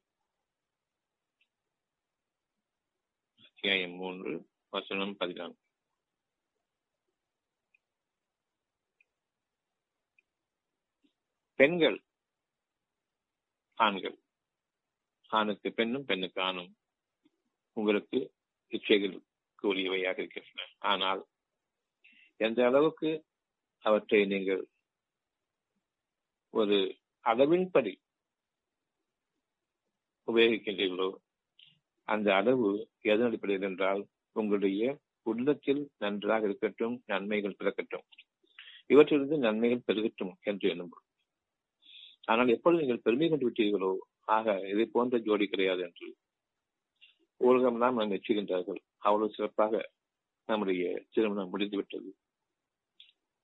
அத்தியாயம் 3.48 3.96
மூன்று 4.00 4.32
வசனம் 4.72 5.14
பதினான்கு. 5.16 5.60
பெண்கள். 11.58 11.98
ஆண்கள். 13.78 14.16
ஆணுக்கு 15.30 15.68
பெண்ணும் 15.72 16.04
பெண்ணுக்கு 16.04 16.40
ஆணும். 16.42 16.70
உங்களுக்கு 17.76 18.18
இச்சைகளுக்கு 18.72 19.64
உரியவையாக 19.72 20.18
இருக்கின்றன. 20.18 20.68
ஆனால் 20.78 21.22
எந்த 22.40 22.66
அளவுக்கு 22.66 23.10
அவற்றை 23.84 24.20
நீங்கள் 24.26 24.62
ஒரு 26.54 26.78
அளவின்படி 27.24 27.92
உபயோகிக்கின்றீர்களோ 30.28 31.08
அந்த 32.08 32.28
அளவு 32.34 32.68
எதன் 33.02 33.26
அடிப்படையில் 33.26 33.66
என்றால் 33.68 34.02
உங்களுடைய 34.36 34.82
உள்ளத்தில் 35.22 35.82
நன்றாக 35.98 36.44
இருக்கட்டும் 36.46 37.02
நன்மைகள் 37.06 37.58
பிறக்கட்டும். 37.58 38.06
இவற்றிலிருந்து 38.88 39.38
நன்மைகள் 39.38 39.86
பெருகட்டும் 39.86 40.34
என்று 40.40 40.66
எண்ணும்போது 40.70 41.05
ஆனால் 42.28 42.48
எப்பொழுது 42.48 42.82
நீங்கள் 42.82 43.04
பெருமை 43.04 43.26
கொண்டு 43.28 43.46
விட்டீர்களோ 43.46 43.90
ஆக 44.28 44.54
இதை 44.72 44.86
போன்ற 44.86 45.18
ஜோடி 45.18 45.46
கிடையாது 45.46 45.82
என்று 45.82 46.06
உலகம் 47.40 47.76
நாம் 47.76 48.00
மெச்சுகின்றார்கள். 48.12 48.80
அவ்வளவு 48.98 49.34
சிறப்பாக 49.34 49.82
நம்முடைய 50.48 50.84
திருமணம் 51.14 51.50
முடிந்துவிட்டது. 51.50 52.10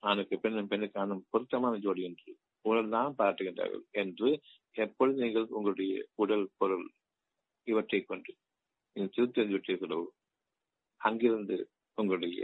ஆணுக்கு 0.02 0.36
பெண்ணும் 0.38 0.70
பெண்ணுக்கான 0.70 1.18
பொருத்தமான 1.30 1.74
ஜோடி 1.76 2.02
என்று 2.02 2.30
உடல்தான் 2.64 3.16
பாராட்டுகின்றார்கள் 3.18 3.84
என்று 3.92 4.28
எப்பொழுது 4.76 5.18
நீங்கள் 5.22 5.46
உங்களுடைய 5.48 5.92
உடல் 6.14 6.46
பொருள் 6.58 6.86
இவற்றை 7.66 8.00
கொண்டு 8.02 8.32
நீங்கள் 8.96 9.14
திருத்தெறிந்து 9.14 9.56
விட்டீர்களோ 9.56 10.00
அங்கிருந்து 11.00 11.56
உங்களுடைய 11.98 12.40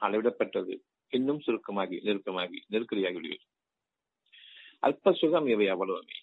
அளவிடப்பட்டது 0.00 0.74
இன்னும் 1.12 1.42
சுருக்கமாகி 1.46 1.96
நெருக்கமாகி 2.04 2.58
நெருக்கடியாகி 2.72 3.32
அல்ப 4.82 5.12
சுகம் 5.12 5.46
இவை 5.46 5.66
அவ்வளவுமே. 5.66 6.16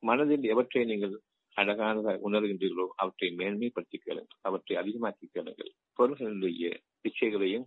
மனதில் 0.00 0.42
எவற்றை 0.42 0.84
நீங்கள் 0.84 1.20
அழகானதாக 1.56 2.18
உணர்கின்றீர்களோ 2.24 2.86
அவற்றை 2.96 3.34
மேன்மைப்படுத்திக் 3.36 4.04
கேளுங்கள். 4.04 4.36
அவற்றை 4.40 4.76
அதிகமாக்கி 4.76 5.24
கேளுங்கள். 5.32 5.72
பொருள்களுடைய 5.98 6.80
இச்சைகளையும் 7.02 7.66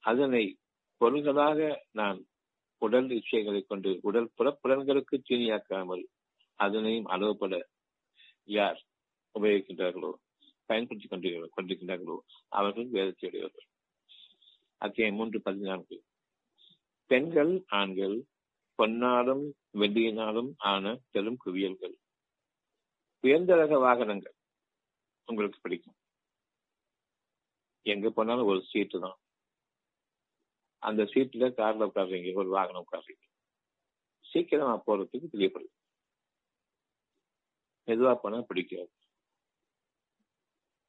அதனை 0.00 0.58
பொருள்களாக 0.96 1.86
நான் 1.92 2.26
உடல் 2.78 3.06
இச்சைகளை 3.06 3.62
கொண்டு 3.62 3.98
உடல் 4.02 4.30
புறப்புலன்களுக்கு 4.38 5.22
தீனியாக்காமல் 5.28 6.04
அதனையும் 6.54 7.04
அளவுபட 7.04 7.68
யார் 8.44 8.84
உபயோகிக்கின்றார்களோ 9.38 10.12
பயன்படுத்திக் 10.64 11.10
கொண்டு 11.10 11.50
கொண்டிருக்கின்றார்களோ 11.56 12.18
அவர்கள் 12.48 12.90
வேதத்தையுடையவர்கள். 12.90 13.68
அத்தியாயம் 14.76 15.16
மூன்று 15.16 15.42
பதினான்கு. 15.42 16.02
பெண்கள் 17.06 17.64
ஆண்கள் 17.66 18.24
பொன்னாலும் 18.76 19.44
வெள்ளியினாலும் 19.72 20.50
ஆன 20.56 21.00
பெரும் 21.10 21.38
குவியல்கள். 21.44 21.94
உயர்ந்த 23.24 23.54
ரக 23.54 23.78
வாகனங்கள் 23.78 24.34
உங்களுக்கு 25.28 25.60
பிடிக்கும். 25.60 25.96
எங்க 27.86 28.10
போனாலும் 28.10 28.46
ஒரு 28.46 28.60
சீட்டு 28.62 29.00
தான். 29.00 29.18
அந்த 30.82 31.02
சீட்ல 31.02 31.46
கார்ல 31.58 31.86
உட்காடுறீங்க 31.88 32.34
ஒரு 32.34 32.48
வாகனம் 32.48 32.84
உட்காடுறீங்க 32.90 33.24
சீக்கிரமா 34.24 34.82
போறதுக்கு 34.86 35.26
தெரியப்படுது. 35.32 35.72
மெதுவா 37.88 38.14
போனா 38.14 38.40
பிடிக்காது. 38.42 38.90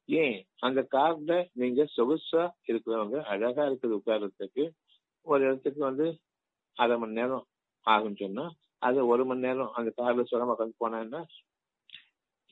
ஏன்? 0.08 0.38
அந்த 0.58 0.80
கார்ல 0.90 1.48
நீங்க 1.52 1.82
சொகுசா 1.96 2.42
இருக்கிறவங்க 2.66 3.22
அழகா 3.24 3.62
இருக்குது 3.62 3.98
உட்கார்றதுக்கு 3.98 4.64
ஒரு 5.26 5.44
இடத்துக்கு 5.44 5.80
வந்து 5.80 6.06
அரை 6.76 6.98
மணி 6.98 7.12
நேரம் 7.12 7.46
ஆகும்னு 7.94 8.22
சொன்னா 8.22 8.44
அது 8.78 8.98
ஒரு 9.06 9.22
மணி 9.24 9.44
நேரம் 9.46 9.72
அந்த 9.72 9.90
கார்ல 9.96 10.24
சுரமா 10.30 10.54
உட்காந்து 10.54 10.82
போனா 10.82 11.20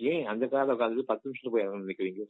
ஏன் 0.00 0.24
அந்த 0.26 0.44
கார்ல 0.46 0.74
உட்காந்து 0.76 1.10
பத்து 1.10 1.28
நிமிஷம் 1.28 1.52
போய் 1.52 1.64
இறங்க 1.64 1.84
நினைக்கிறீங்க? 1.84 2.24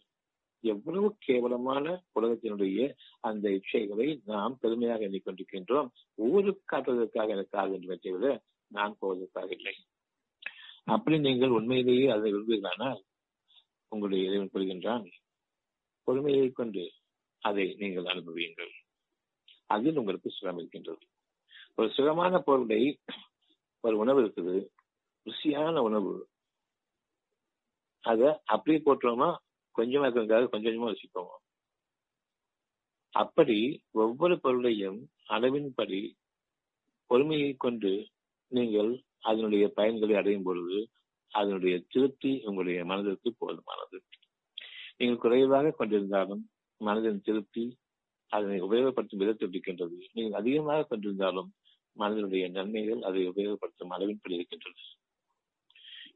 எவ்வளவு 0.65 1.09
கேவலமான 1.19 1.85
உலகத்தினுடைய 2.21 2.79
அந்த 3.21 3.47
இச்சைகளை 3.49 4.07
நாம் 4.25 4.59
பெருமையாக 4.61 5.07
எண்ணிக்கொண்டிருக்கின்றோம். 5.09 5.89
ஊருக்கு 6.29 6.63
காட்டுவதற்காக 6.65 7.35
எனக்கு 7.37 7.59
ஆகுகின்ற 7.59 7.97
தவிர 7.97 8.31
நான் 8.71 8.97
போவதற்காக 8.99 9.51
இல்லை. 9.51 9.75
அப்படி 10.85 11.17
நீங்கள் 11.19 11.51
உண்மையிலேயே 11.51 12.07
அதை 12.09 12.29
விரும்புகிறானால் 12.33 13.01
உங்களுடைய 13.93 14.29
இறைவன் 14.29 14.55
கொள்கின்றான் 14.55 15.05
பொறுமையை 16.09 16.49
கொண்டு 16.51 16.85
அதை 17.43 17.67
நீங்கள் 17.79 18.05
அனுபவியுங்கள். 18.05 18.73
அதில் 19.67 19.99
உங்களுக்கு 19.99 20.29
சிரமிக்கின்றது 20.31 20.61
இருக்கின்றது. 20.61 21.05
ஒரு 21.79 21.89
சுகமான 21.97 22.39
பொருளை 22.39 22.83
ஒரு 23.81 23.97
உணவு 23.99 24.21
இருக்குது. 24.23 24.55
ருசியான 25.27 25.79
உணவு. 25.79 26.29
அத 28.05 28.43
அப்படியே 28.45 28.79
போட்டுருவோமா 28.83 29.29
கொஞ்சமா 29.79 30.07
இருக்கிறதுக்காக 30.07 30.49
கொஞ்சம் 30.49 30.73
கொஞ்சமா 30.73 30.93
ருசிப்போம். 30.93 31.33
அப்படி 33.15 33.59
ஒவ்வொரு 33.91 34.35
பொருளையும் 34.41 34.99
அளவின்படி 35.29 36.01
பொறுமையை 37.11 37.55
கொண்டு 37.57 37.93
நீங்கள் 38.53 38.91
அதனுடைய 39.21 39.73
பயன்களை 39.77 40.15
அடையும் 40.17 40.43
பொழுது 40.43 40.79
அதனுடைய 41.33 41.77
திருப்தி 41.89 42.33
உங்களுடைய 42.45 42.85
மனதிற்கு 42.85 43.31
போதுமானது. 43.39 43.99
நீங்கள் 44.97 45.23
குறைவாக 45.25 45.75
கொண்டிருந்தாலும் 45.79 46.43
மனதின் 46.81 47.21
திருப்தி 47.21 47.65
அதனை 48.33 48.59
உபயோகப்படுத்தும் 48.63 49.23
விதத்தில் 49.23 49.49
இருக்கின்றது 49.49 49.99
நீங்கள் 50.13 50.41
அதிகமாக 50.41 50.87
கொண்டிருந்தாலும் 50.91 51.51
மனதினுடைய 51.97 52.45
நன்மைகள் 52.51 53.01
அதை 53.01 53.21
உபயோகப்படுத்தும் 53.29 53.95
அளவின்படி 53.97 54.37
இருக்கின்றன 54.37 54.85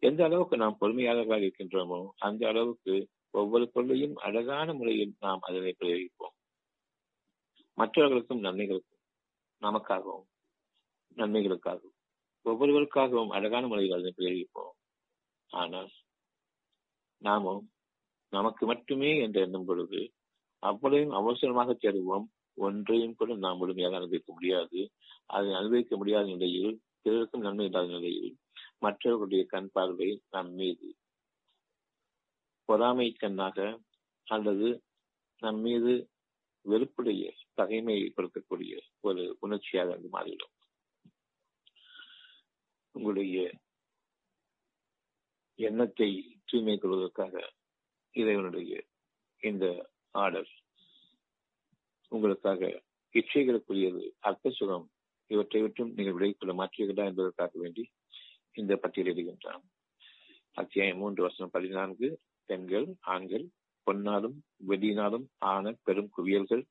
எந்த 0.01 0.21
அளவுக்கு 0.25 0.57
நாம் 0.57 0.79
பொறுமையாளர்களாக 0.81 1.45
இருக்கின்றோமோ 1.47 1.99
அந்த 2.19 2.43
அளவுக்கு 2.49 2.95
ஒவ்வொரு 3.35 3.65
பொருளையும் 3.71 4.17
அழகான 4.17 4.69
முறையில் 4.75 5.15
நாம் 5.21 5.43
அதனை 5.49 5.73
பிரயோகிப்போம். 5.79 6.35
மற்றவர்களுக்கும் 7.79 8.45
நன்மைகளுக்கும் 8.45 9.03
நமக்காகவும் 9.63 10.27
நன்மைகளுக்காகவும் 11.17 11.97
ஒவ்வொருவருக்காகவும் 12.47 13.35
அழகான 13.37 13.65
முறையில் 13.67 13.97
அதனை 13.97 14.13
பிரயோகிப்போம். 14.17 14.75
ஆனால் 15.51 15.91
நாமும் 17.23 17.63
நமக்கு 18.33 18.65
மட்டுமே 18.67 19.11
என்று 19.21 19.41
எண்ணும் 19.41 19.65
பொழுது 19.65 20.01
அவ்வளவும் 20.63 21.17
அவசரமாக 21.21 21.71
தேடுவோம் 21.75 22.27
ஒன்றையும் 22.55 23.15
கூட 23.15 23.35
நாம் 23.35 23.57
முழுமையாக 23.57 23.97
அனுபவிக்க 23.97 24.33
முடியாது. 24.33 24.91
அதை 25.27 25.55
அனுபவிக்க 25.55 25.97
முடியாத 25.97 26.27
நிலையில் 26.27 26.83
பிறருக்கும் 27.03 27.41
நன்மை 27.41 27.65
இல்லாத 27.65 27.87
நிலையில் 27.87 28.39
மற்றவர்களுடைய 28.79 29.45
கண் 29.45 29.71
பார்வை 29.73 30.23
நம் 30.31 30.53
மீது. 30.53 30.97
பொறாமை 32.65 33.13
கண்ணாக 33.13 33.81
அல்லது 34.25 34.83
நம் 35.39 35.61
மீது 35.61 36.11
வெறுப்புடைய 36.69 37.31
பகைமையை 37.57 38.07
கொடுக்கக்கூடிய 38.11 38.79
ஒரு 39.01 39.37
உணர்ச்சியாக 39.41 39.93
அது 39.93 40.09
மாறிவிடும். 40.09 40.55
உங்களுடைய 42.91 43.55
எண்ணத்தை 45.55 46.39
தூய்மை 46.45 46.79
கொள்வதற்காக 46.79 47.53
இறைவனுடைய 48.13 48.85
இந்த 49.41 49.91
ஆர்டர் 50.11 50.51
உங்களுக்காக 52.11 52.83
இச்சைகளுக்குரியது 53.15 54.05
அர்த்த 54.19 54.51
சுகம் 54.51 54.87
இவற்றை 55.27 55.63
விட்டும் 55.63 55.93
நீங்கள் 55.95 56.15
விடைக்கொள்ள 56.15 56.53
மாற்றீர்களா 56.53 57.05
என்பதற்காக 57.05 57.51
வேண்டி 57.55 57.83
இந்த 58.53 58.79
பட்டியலிடுகின்றான் 58.83 59.65
அத்தியாயம் 60.53 60.97
மூன்று 60.97 61.23
வருஷம் 61.23 61.53
பதினான்கு. 61.53 62.09
பெண்கள் 62.49 62.87
ஆண்கள் 63.01 63.45
பொன்னாலும் 63.83 64.37
வெடியினாலும் 64.69 65.27
ஆன 65.39 65.73
பெரும் 65.83 66.11
குவியல்கள் 66.17 66.65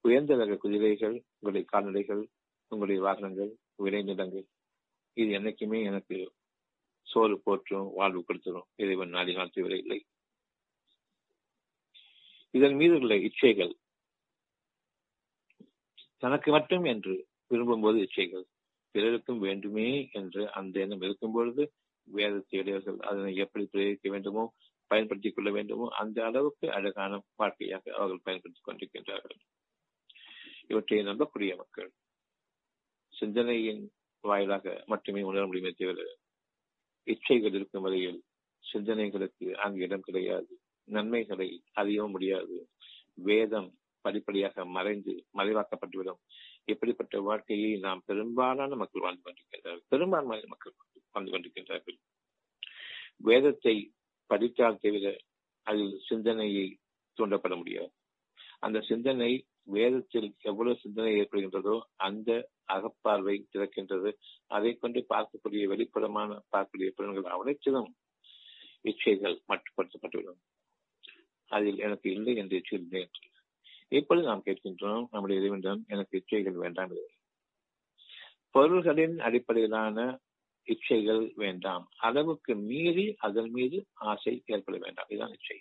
உயர்ந்த 0.00 0.36
ரக 0.36 0.56
குதிரைகள் 0.56 1.16
உங்களுடைய 1.38 1.64
கால்நடைகள் 1.66 2.22
உங்களுடைய 2.68 3.02
வாகனங்கள் 3.02 3.52
விளைநிலங்கள் 3.82 4.46
இது 5.16 5.38
என்னைக்குமே 5.38 5.78
எனக்கு 5.84 6.32
சோறு 7.02 7.40
போற்றும் 7.40 7.92
வாழ்வு 7.94 8.24
கொடுத்துரும். 8.26 8.68
இறைவன் 8.76 9.14
நாடினால் 9.14 9.52
தவிர 9.52 9.76
இல்லை. 9.76 10.00
இதன் 12.50 12.74
மீது 12.74 12.94
உள்ள 12.98 13.14
இச்சைகள் 13.14 13.72
தனக்கு 16.22 16.50
மட்டும் 16.50 16.84
என்று 16.84 17.26
விரும்பும்போது 17.50 17.98
இச்சைகள். 17.98 18.44
பிறருக்கும் 18.90 19.38
வேண்டுமே 19.38 20.08
என்று 20.12 20.52
அந்த 20.52 20.80
எண்ணம் 20.80 21.00
இருக்கும் 21.00 21.32
பொழுது 21.32 21.72
வேதத்தை 22.08 22.60
இடையர்கள் 22.60 22.98
அதனை 22.98 23.36
எப்படி 23.36 23.68
பிரயோகிக்க 23.72 24.08
வேண்டுமோ 24.08 24.44
பயன்படுத்திக் 24.86 25.34
கொள்ள 25.34 25.50
வேண்டுமோ 25.50 25.88
அந்த 25.88 26.24
அளவுக்கு 26.24 26.72
அழகான 26.72 27.22
வாழ்க்கையாக 27.36 27.92
அவர்கள் 27.92 28.24
பயன்படுத்திக் 28.24 28.68
கொண்டிருக்கின்றார்கள். 28.68 29.38
இவற்றை 30.66 30.98
நம்பக்கூடிய 30.98 31.56
மக்கள் 31.56 31.90
சிந்தனையின் 33.14 33.82
வாயிலாக 34.20 34.82
மட்டுமே 34.86 35.22
உணர 35.22 35.46
முடியுமே 35.46 35.70
தவிர 35.70 36.16
இச்சைகள் 37.06 37.54
இருக்கும் 37.54 37.82
வரையில் 37.82 38.20
சிந்தனைகளுக்கு 38.64 39.52
அங்கு 39.52 39.80
இடம் 39.80 40.00
கிடையாது. 40.00 40.52
நன்மைகளை 40.88 41.48
அறியவும் 41.72 42.10
முடியாது. 42.10 42.68
வேதம் 43.14 43.70
படிப்படியாக 44.02 44.64
மறைந்து 44.76 45.12
மறைவாக்கப்பட்டுவிடும். 45.38 46.20
இப்படிப்பட்ட 46.64 47.20
வாழ்க்கையை 47.20 47.72
நாம் 47.78 48.02
பெரும்பாலான 48.06 48.76
மக்கள் 48.76 49.04
வாழ்ந்து 49.04 49.24
கொண்டிருக்கின்றார்கள். 49.24 49.84
பெரும்பான்மையான 49.88 50.48
மக்கள் 50.48 50.74
வாழ்ந்து 51.12 51.32
கொண்டிருக்கின்றார்கள். 51.32 51.98
வேதத்தை 53.28 53.74
படித்தால் 54.30 54.82
தவிர 54.82 55.06
அதில் 55.66 55.96
சிந்தனையை 56.08 56.66
தூண்டப்பட 57.18 57.54
முடியாது. 57.56 57.92
அந்த 58.58 58.78
சிந்தனை 58.80 59.32
வேதத்தில் 59.64 60.28
எவ்வளவு 60.42 60.80
சிந்தனை 60.82 61.10
ஏற்படுகின்றதோ 61.20 61.74
அந்த 62.06 62.30
அகப்பார்வை 62.72 63.34
திறக்கின்றது 63.50 64.10
அதை 64.46 64.70
கொண்டு 64.76 65.00
பார்க்கக்கூடிய 65.08 65.64
வெளிப்புறமான 65.72 66.38
பார்க்கக்கூடிய 66.52 66.90
புலன்கள் 66.96 67.32
அனைத்திலும் 67.34 67.90
இச்சைகள் 68.84 69.36
மட்டுப்படுத்தப்பட்டுவிடும். 69.50 70.40
அதில் 71.50 71.78
எனக்கு 71.78 72.08
இல்லை 72.12 72.34
என்று 72.36 72.56
இச்சை 72.56 72.78
என்று 72.78 73.30
இப்பொழுது 73.92 74.26
நாம் 74.26 74.46
கேட்கின்றோம் 74.46 75.02
நம்முடைய 75.10 75.40
இறைவனிடம் 75.40 75.84
எனக்கு 75.88 76.14
இச்சைகள் 76.18 76.62
வேண்டாம் 76.64 76.92
பொருள்களின் 78.54 79.18
அடிப்படையிலான 79.18 80.20
இச்சைகள் 80.68 81.22
வேண்டாம். 81.34 81.84
அளவுக்கு 81.96 82.52
மீறி 82.56 83.14
அதன் 83.18 83.50
மீது 83.50 83.86
ஆசை 83.92 84.42
ஏற்பட 84.46 84.78
வேண்டாம். 84.78 85.08
இதுதான் 85.08 85.32
இச்சை. 85.32 85.58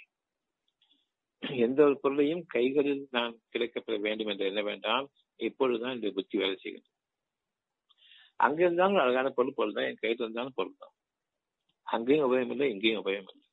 எந்த 1.58 1.84
ஒரு 1.84 2.00
பொருளையும் 2.00 2.44
கைகளில் 2.46 3.08
நான் 3.12 3.34
கிடைக்கப்பட 3.54 4.00
வேண்டும் 4.00 4.28
என்று 4.28 4.46
எண்ண 4.46 4.62
வேண்டாம். 4.62 5.06
இப்பொழுதுதான் 5.40 5.94
இந்த 5.94 6.10
புத்தி 6.10 6.38
வேலை 6.38 6.56
செய்கிறது. 6.56 6.90
அங்க 8.36 8.60
இருந்தாலும் 8.62 8.96
அழகான 8.96 9.30
பொருள் 9.30 9.54
பொருள் 9.54 9.74
தான். 9.74 9.84
என் 9.84 10.02
கையில் 10.02 10.20
இருந்தாலும் 10.20 10.56
பொருள் 10.56 10.80
தான். 10.80 10.94
அங்கேயும் 11.88 12.28
உபயோகம் 12.28 12.50
இல்லை 12.50 12.68
இங்கேயும் 12.72 13.02
உபயோகம் 13.06 13.32
இல்லை 13.34 13.48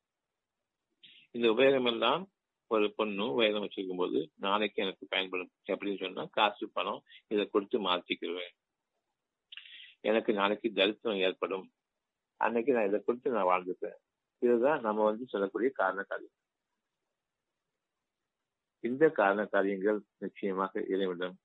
இந்த 1.30 1.46
உபயோகம் 1.48 1.86
எல்லாம் 1.86 2.22
ஒரு 2.70 2.92
பொண்ணு 2.96 3.34
வேதம் 3.34 3.62
வச்சிருக்கும் 3.62 3.96
போது 3.96 4.30
நாளைக்கு 4.34 4.82
எனக்கு 4.82 5.06
பயன்படும் 5.08 5.50
எப்படின்னு 5.66 6.00
சொன்னா 6.00 6.24
காசு 6.30 6.70
பணம் 6.72 7.02
இதை 7.26 7.44
கொடுத்து 7.46 7.78
மாத்திக்கிடுவேன் 7.86 8.54
எனக்கு 10.00 10.32
நாளைக்கு 10.32 10.72
தரித்திரம் 10.72 11.18
ஏற்படும். 11.18 11.72
அன்னைக்கு 12.36 12.72
நான் 12.72 12.86
இதை 12.86 13.00
கொடுத்து 13.00 13.30
நான் 13.30 13.50
வாழ்ந்துப்பேன். 13.52 13.98
இதுதான் 14.38 14.80
நம்ம 14.80 15.04
வந்து 15.04 15.26
சொல்லக்கூடிய 15.26 15.70
காரண 15.74 16.02
காரியம். 16.02 16.36
இந்த 18.80 19.08
காரண 19.08 19.46
காரியங்கள் 19.46 20.02
நிச்சயமாக 20.18 20.84
இறைவிடம் 20.88 21.38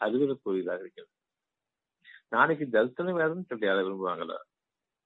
அருகலுக்குரியதாக 0.00 0.80
இருக்கிறது. 0.80 1.12
நாளைக்கு 2.28 2.68
தரிசனம் 2.68 3.14
வேறும் 3.14 3.44
சொல்லி 3.44 3.66
யாரை 3.66 3.84
விரும்புவாங்களா? 3.84 4.38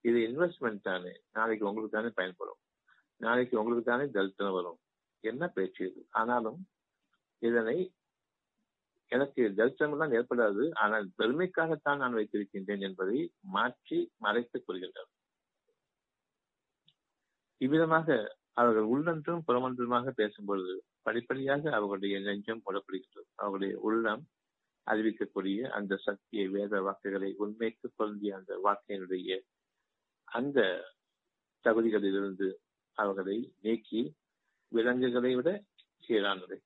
இது 0.00 0.18
இன்வெஸ்ட்மெண்ட் 0.18 0.81
தானே. 0.81 1.12
நாளைக்கு 1.33 1.68
உங்களுக்கு 1.68 1.96
தானே 1.96 2.11
பயன்படும். 2.14 2.61
நாளைக்கு 3.16 3.59
உங்களுக்கு 3.59 3.90
தானே 3.90 4.11
தரிசனம் 4.11 4.53
வரும். 4.53 4.79
என்ன 5.25 5.45
பேச்சு 5.49 5.83
இது? 5.87 6.01
ஆனாலும் 6.11 6.61
இதனை 7.43 7.77
எனக்கு 9.13 9.43
தரிசனம்தான் 9.59 10.15
ஏற்படாது. 10.19 10.65
ஆனால் 10.75 11.07
பெருமைக்காகத்தான் 11.19 12.01
நான் 12.03 12.17
வைத்திருக்கின்றேன் 12.19 12.85
என்பதை 12.89 13.19
மாற்றி 13.57 13.99
மறைத்துக் 14.17 14.67
கொள்கின்றனர் 14.67 15.13
இவ்விதமாக 17.61 18.09
அவர்கள் 18.53 18.87
உள்ளன்றும் 18.95 19.45
புறமன்றுமாக 19.47 20.11
பேசும்பொழுது 20.17 20.75
படிப்படியாக 21.03 21.63
அவர்களுடைய 21.71 22.17
நெஞ்சம் 22.21 22.63
மூடப்படுகின்றது. 22.65 23.29
அவர்களுடைய 23.37 23.75
உள்ளம் 23.81 24.23
அறிவிக்கக்கூடிய 24.87 25.59
அந்த 25.69 25.93
சக்திய 26.07 26.43
வேத 26.51 26.81
வாக்குகளை 26.83 27.31
உண்மைக்கு 27.35 27.87
பொருந்திய 27.97 28.37
அந்த 28.37 28.53
வாக்கையினுடைய 28.65 29.39
அந்த 30.29 30.61
தகுதிகளிலிருந்து 31.65 32.49
அவர்களை 32.99 33.37
நீக்கி 33.61 34.03
விலங்குகளை 34.75 35.35
விட 35.35 35.51
கீழான 36.05 36.61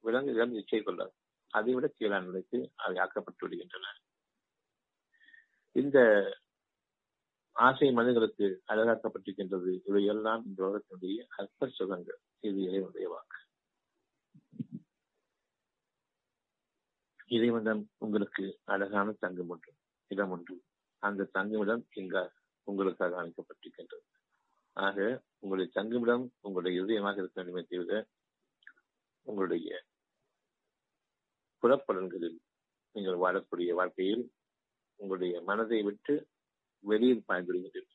விலங்குகள் 0.00 0.50
நிச்சய 0.50 0.82
கொள்ளாது 0.82 1.14
அதை 1.50 1.74
விட 1.74 1.86
கீழான 1.88 2.24
நிலைக்கு 2.24 2.58
அவை 2.76 2.96
ஆக்கப்பட்டு 2.96 3.42
விடுகின்றன. 3.42 3.86
இந்த 5.76 5.98
ஆசை 7.56 7.88
மனிதர்களுக்கு 7.92 8.46
அழகாக்கப்பட்டிருக்கின்றது. 8.68 9.72
இவையெல்லாம் 9.86 10.42
இந்த 10.46 10.60
உலகத்தினுடைய 10.64 11.18
அற்ப 11.36 11.68
சுகங்கள். 11.68 12.18
இது 12.40 12.60
இறைவனுடைய 12.62 13.08
வாக்கு. 13.08 13.40
இறைவனிடம் 17.26 17.82
உங்களுக்கு 17.98 18.44
அழகான 18.64 19.12
தங்கும் 19.12 19.48
ஒன்று 19.48 19.72
இடம் 20.10 20.30
ஒன்று. 20.30 20.56
அந்த 21.02 21.28
தங்குமிடம் 21.32 21.84
இங்க 21.94 22.18
உங்களுக்காக 22.62 23.16
அமைக்கப்பட்டிருக்கின்றது 23.22 24.13
ஆக 24.76 24.98
உங்களுடைய 25.38 25.68
தங்குமிடம் 25.74 26.24
உங்களுடைய 26.40 26.82
இதயமாக 26.82 27.18
இருக்க 27.18 27.42
வேண்டுமே 27.42 27.62
தவிர 27.62 28.06
உங்களுடைய 29.26 29.68
புறப்பலன்களில் 31.62 32.38
நீங்கள் 32.94 33.14
வாழக்கூடிய 33.14 33.70
வாழ்க்கையில் 33.74 34.24
உங்களுடைய 35.00 35.42
மனதை 35.42 35.82
விட்டு 35.82 36.14
வெளியில் 36.84 37.24
பாய்ந்துவிடுகிறது 37.28 37.92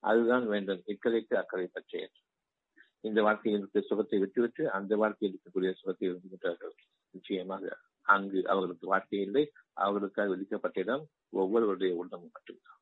அதுதான் 0.00 0.46
வேண்டும். 0.46 0.82
இக்கரைக்கு 0.86 1.34
அக்கறை 1.34 1.66
பற்றிய. 1.66 2.02
இந்த 3.00 3.22
வாழ்க்கையில் 3.22 3.60
இருக்கிற 3.60 3.86
சுகத்தை 3.86 4.18
விட்டுவிட்டு 4.18 4.62
அந்த 4.70 4.96
வாழ்க்கையில் 4.96 5.34
இருக்கக்கூடிய 5.36 5.70
சுகத்தை 5.72 6.08
விரும்புகின்றார்கள். 6.08 6.74
நிச்சயமாக 7.14 7.78
அங்கு 8.06 8.48
அவர்களுக்கு 8.48 8.86
வாழ்க்கை 8.86 9.20
இல்லை. 9.20 9.44
அவர்களுக்காக 9.72 10.30
விதிக்கப்பட்ட 10.30 10.80
இடம் 10.80 11.04
ஒவ்வொருவருடைய 11.30 11.94
உள்ளமும் 11.94 12.32
மட்டும்தான். 12.32 12.79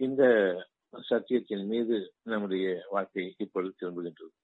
இந்த 0.00 0.24
சத்தியத்தின் 1.08 1.66
மீது 1.66 2.14
நம்முடைய 2.22 2.86
வாழ்க்கை 2.90 3.34
இப்பொழுது 3.38 3.74
திரும்புகின்றது. 3.80 4.36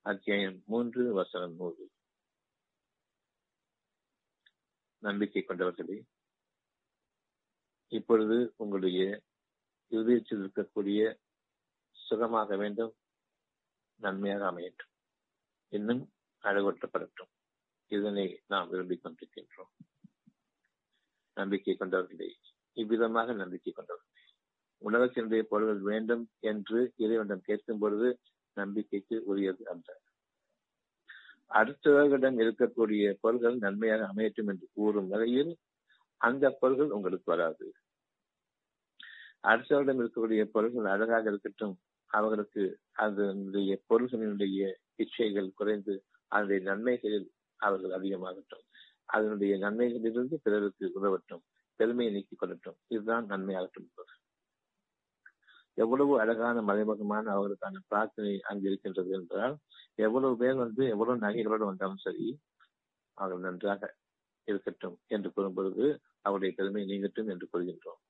அத்தியாயம் 0.00 0.62
மூன்று 0.66 1.12
வசனம் 1.12 1.54
நூறு. 1.54 1.90
நம்பிக்கை 4.98 5.42
கொண்டவர்களே 5.42 6.02
இப்பொழுது 7.88 8.54
உங்களுடைய 8.56 9.22
இருதயத்தில் 9.88 10.52
இருக்கக்கூடிய 10.52 11.18
சுகமாக 11.90 12.56
வேண்டும் 12.56 12.94
நன்மையாக 13.96 14.50
அமையட்டும். 14.50 14.92
இன்னும் 15.68 16.12
அழகொட்டப்படட்டும் 16.42 17.32
இதனை 17.86 18.42
நாம் 18.46 18.68
விரும்பிக் 18.68 19.04
கொண்டிருக்கின்றோம். 19.04 19.72
நம்பிக்கை 21.34 21.76
கொண்டவர்களே 21.76 22.38
இவ்விதமாக 22.76 23.32
நம்பிக்கை 23.32 23.72
கொண்டவர்களே 23.72 24.24
உலகத்தினுடைய 24.82 25.42
பொருள்கள் 25.42 25.82
வேண்டும் 25.90 26.24
என்று 26.40 26.80
இறைவனிடம் 26.96 27.46
கேட்கும் 27.48 27.78
பொழுது 27.78 28.08
நம்பிக்கைக்கு 28.56 29.16
உரியது 29.24 29.62
அல்ல 29.68 29.88
அடுத்தவர்களிடம் 31.50 32.38
இருக்கக்கூடிய 32.44 33.04
பொருள்கள் 33.20 33.56
நன்மையாக 33.56 34.06
அமையட்டும் 34.12 34.50
என்று 34.52 34.66
கூறும் 34.72 35.08
வகையில் 35.08 35.52
அந்த 36.20 36.50
பொருள்கள் 36.50 36.90
உங்களுக்கு 36.90 37.32
வராது. 37.32 37.66
அடுத்தவரிடம் 39.42 40.00
இருக்கக்கூடிய 40.00 40.44
பொருள்கள் 40.44 40.92
அழகாக 40.94 41.28
இருக்கட்டும் 41.28 41.74
அவர்களுக்கு 42.10 42.62
அதனுடைய 43.04 43.72
பொருள்களினுடைய 43.88 44.60
இச்சைகள் 45.02 45.50
குறைந்து 45.54 45.94
அதனுடைய 46.32 46.60
நன்மைகளில் 46.70 47.28
அவர்கள் 47.60 47.94
அதிகமாகட்டும். 47.98 48.64
அதனுடைய 49.06 49.54
நன்மைகளிலிருந்து 49.56 50.36
பிறருக்கு 50.42 50.86
உதவட்டும். 50.94 51.44
பெருமையை 51.76 52.12
நீக்கிக் 52.14 52.42
கொள்ளட்டும். 52.42 52.78
இதுதான் 52.88 53.26
நன்மையாகட்டும் 53.26 53.90
எவ்வளவு 55.78 56.12
அழகான 56.20 56.60
மறைமுகமான 56.60 57.24
அவர்களுக்கான 57.34 57.80
பிரார்த்தனை 57.88 58.40
அங்கு 58.40 58.66
இருக்கின்றது 58.68 59.10
என்றால் 59.10 59.54
எவ்வளவு 59.94 60.36
பேர் 60.36 60.54
வந்து 60.54 60.82
எவ்வளவு 60.88 61.24
நகைகளோடு 61.26 61.64
வந்தாலும் 61.64 62.04
சரி 62.06 62.26
அவர்கள் 63.18 63.44
நன்றாக 63.48 63.90
இருக்கட்டும் 64.48 64.96
என்று 65.06 65.32
கூறும் 65.32 65.54
பொழுது 65.54 65.86
அவருடைய 66.22 66.54
பெருமை 66.56 66.82
நீங்கட்டும் 66.84 67.30
என்று 67.32 67.46
கூறுகின்றோம். 67.52 68.00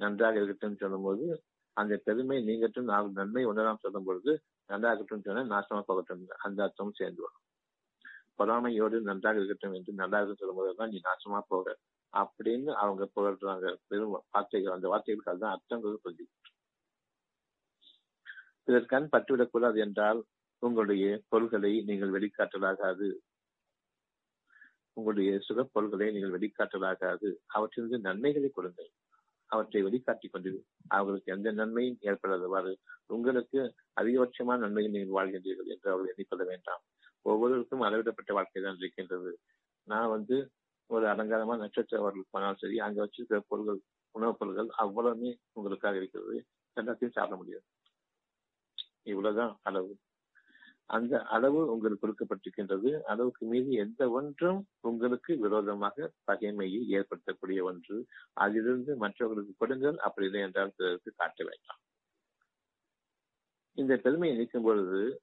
நன்றாக 0.00 0.34
இருக்கட்டும் 0.36 0.76
சொல்லும்போது 0.76 1.26
அந்த 1.76 1.96
பெருமை 2.04 2.36
நீங்கட்டும் 2.46 2.90
அவர்கள் 2.96 3.18
நன்மை 3.20 3.44
உணராம் 3.46 3.82
சொல்லும் 3.82 4.04
பொழுது 4.04 4.32
நன்றாகட்டும் 4.70 5.24
சொன்னால் 5.24 5.52
நாசமா 5.54 5.80
போகட்டும் 5.80 6.26
அந்த 6.38 6.58
அர்த்தமும் 6.66 6.98
சேர்ந்து 7.00 7.22
வரும். 7.22 7.42
பொறாமையோடு 8.38 9.00
நன்றாக 9.00 9.36
இருக்கட்டும் 9.36 9.76
என்று 9.78 9.92
நன்றாக 9.92 10.34
சொல்லும் 10.34 10.56
போதுதான் 10.56 10.88
நீ 10.88 11.00
நாசமா 11.10 11.40
போக 11.48 11.76
அப்படின்னு 12.22 12.72
அவங்க 12.72 13.10
புகழ்றாங்க. 13.16 13.76
பெரும் 13.86 14.14
வார்த்தைகள் 14.30 14.72
அந்த 14.72 14.88
வார்த்தைகளுக்கு 14.88 15.32
அதுதான் 15.32 15.54
அர்த்தங்கள் 15.56 16.02
சொல்லி 16.02 16.24
இதற்கு 18.64 18.96
பட்டுவிடக்கூடாது 18.96 19.78
என்றால் 19.78 20.20
உங்களுடைய 20.62 21.22
பொருள்களை 21.28 21.82
நீங்கள் 21.82 22.10
வெளிக்காட்டலாகாது. 22.10 23.08
உங்களுடைய 24.92 25.38
சுகப் 25.38 25.72
பொருள்களை 25.72 26.12
நீங்கள் 26.12 26.34
வெளிக்காட்டலாகாது. 26.34 27.28
அவற்றிலிருந்து 27.46 28.08
நன்மைகளை 28.08 28.48
கொடுங்கள். 28.48 28.90
அவற்றை 29.50 29.82
வெளிக்காட்டிக் 29.82 30.32
கொண்டு 30.32 30.50
அவர்களுக்கு 30.88 31.32
எந்த 31.32 31.50
நன்மையும் 31.50 31.98
ஏற்படாதவாறு 32.02 32.72
உங்களுக்கு 33.06 33.74
அதிகபட்சமான 34.00 34.58
நன்மையில் 34.58 34.92
நீங்கள் 34.92 35.16
வாழ்கின்றீர்கள் 35.18 35.72
என்று 35.74 35.90
அவர்கள் 35.90 36.12
எண்ணிக்கொள்ள 36.12 36.44
வேண்டாம். 36.46 36.82
ஒவ்வொருவருக்கும் 37.22 37.80
அளவிடப்பட்ட 37.80 38.32
வாழ்க்கை 38.32 38.62
தான் 38.62 38.76
இருக்கின்றது. 38.76 39.38
நான் 39.88 40.08
வந்து 40.08 40.36
ஒரு 40.90 41.08
அலங்காரமான 41.08 41.56
நட்சத்திர 41.56 42.00
அவர்கள் 42.00 42.30
போனாலும் 42.30 42.56
சரி 42.56 42.78
அங்க 42.78 42.98
வச்சிருக்கிற 43.04 43.40
பொருள்கள் 43.48 43.80
உணவுப் 44.10 44.38
பொருள்கள் 44.38 44.68
அவ்வளவுமே 44.78 45.30
உங்களுக்காக 45.52 45.96
இருக்கிறது. 45.96 46.44
எல்லாத்தையும் 46.80 47.12
சாப்பிட 47.12 47.36
முடியாது. 47.36 47.64
இவ்வளவுதான் 49.02 49.58
அளவு. 49.62 49.98
அந்த 50.86 51.22
அளவு 51.22 51.72
உங்களுக்கு 51.72 52.02
கொடுக்கப்பட்டிருக்கின்றது. 52.02 53.00
அளவுக்கு 53.02 53.46
மீது 53.46 53.70
எந்த 53.72 54.10
ஒன்றும் 54.10 54.66
உங்களுக்கு 54.80 55.38
விரோதமாக 55.38 56.12
பகைமையை 56.32 56.80
ஏற்படுத்தக்கூடிய 56.88 57.62
ஒன்று. 57.62 58.06
அதிலிருந்து 58.32 58.96
மற்றவர்களுக்கு 58.96 59.54
கொடுங்கள். 59.58 59.96
அப்படி 59.96 60.26
இல்லை 60.26 60.40
என்றால் 60.40 60.72
பிறருக்கு 60.76 61.12
காட்ட 61.16 61.44
வேண்டாம். 61.44 61.80
இந்த 63.78 63.96
பெருமையை 63.96 64.38
நீக்கும் 64.38 64.62
பொழுது 64.62 65.22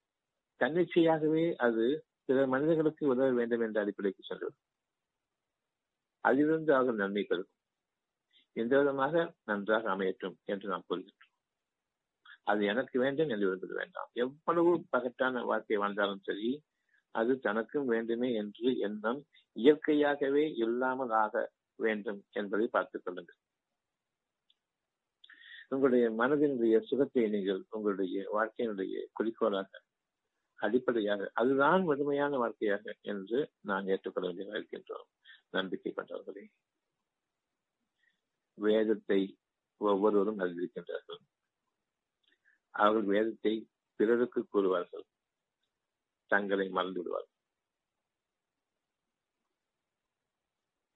தன்னிச்சையாகவே 0.59 1.55
அது 1.55 2.05
பிற 2.25 2.47
மனிதர்களுக்கு 2.47 3.07
உதவ 3.07 3.31
வேண்டும் 3.31 3.61
என்ற 3.61 3.81
அடிப்படைக்கு 3.81 4.23
சென்றது 4.23 4.55
அதிலிருந்து 6.21 6.73
ஆகும் 6.75 6.95
நன்மை 6.95 7.23
பெறும் 7.23 7.51
எந்த 8.55 8.77
விதமாக 8.77 9.33
நன்றாக 9.43 9.95
அமையட்டும் 9.95 10.35
என்று 10.45 10.69
நாம் 10.69 10.87
கூறுகின்றோம். 10.89 11.27
அது 12.43 12.65
எனக்கு 12.65 12.99
வேண்டும் 12.99 13.29
என்று 13.29 13.45
விரும்புவது 13.47 13.75
வேண்டாம். 13.75 14.09
எவ்வளவு 14.13 14.71
பகட்டான 14.97 15.43
வாழ்க்கை 15.45 15.77
வாழ்ந்தாலும் 15.77 16.23
சரி 16.23 16.49
அது 17.15 17.39
தனக்கும் 17.39 17.85
வேண்டுமே 17.85 18.29
என்று 18.33 18.77
எண்ணம் 18.79 19.21
இயற்கையாகவே 19.55 20.43
இல்லாமல் 20.55 21.09
ஆக 21.09 21.51
வேண்டும் 21.79 22.19
என்பதை 22.31 22.67
பார்த்துக் 22.67 23.03
கொள்ளுங்கள். 23.03 23.39
உங்களுடைய 25.69 26.05
மனதினுடைய 26.11 26.77
சுகத்தை 26.79 27.23
நீங்கள் 27.29 27.61
உங்களுடைய 27.69 28.23
வாழ்க்கையினுடைய 28.33 28.95
குறிக்கோளாக 29.13 29.81
அடிப்படையாக 30.59 31.31
அதுதான் 31.33 31.83
முழுமையான 31.83 32.37
வாழ்க்கையாக 32.37 32.95
என்று 33.01 33.39
நான் 33.61 33.87
ஏற்றுக்கொள்ள 33.87 34.27
வேண்டியதாக 34.27 34.59
இருக்கின்றோம். 34.59 35.07
நம்பிக்கை 35.53 35.91
கொண்டவர்களே. 35.93 36.43
வேதத்தை 38.57 39.21
ஒவ்வொருவரும் 39.81 40.39
அறிந்திருக்கின்றார்கள். 40.39 41.21
அவர்கள் 42.75 43.07
வேதத்தை 43.13 43.53
பிறருக்கு 43.99 44.41
கூறுவார்கள். 44.53 45.05
தங்களை 46.31 46.69
மறந்து 46.69 46.99
விடுவார்கள் 46.99 47.37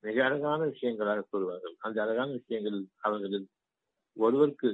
மிக 0.04 0.18
அழகான 0.26 0.62
விஷயங்களாக 0.66 1.22
கூறுவார்கள். 1.32 1.76
அந்த 1.78 1.98
அழகான 2.02 2.30
விஷயங்களில் 2.32 2.90
அவர்களில் 2.98 3.48
ஒருவருக்கு 4.18 4.70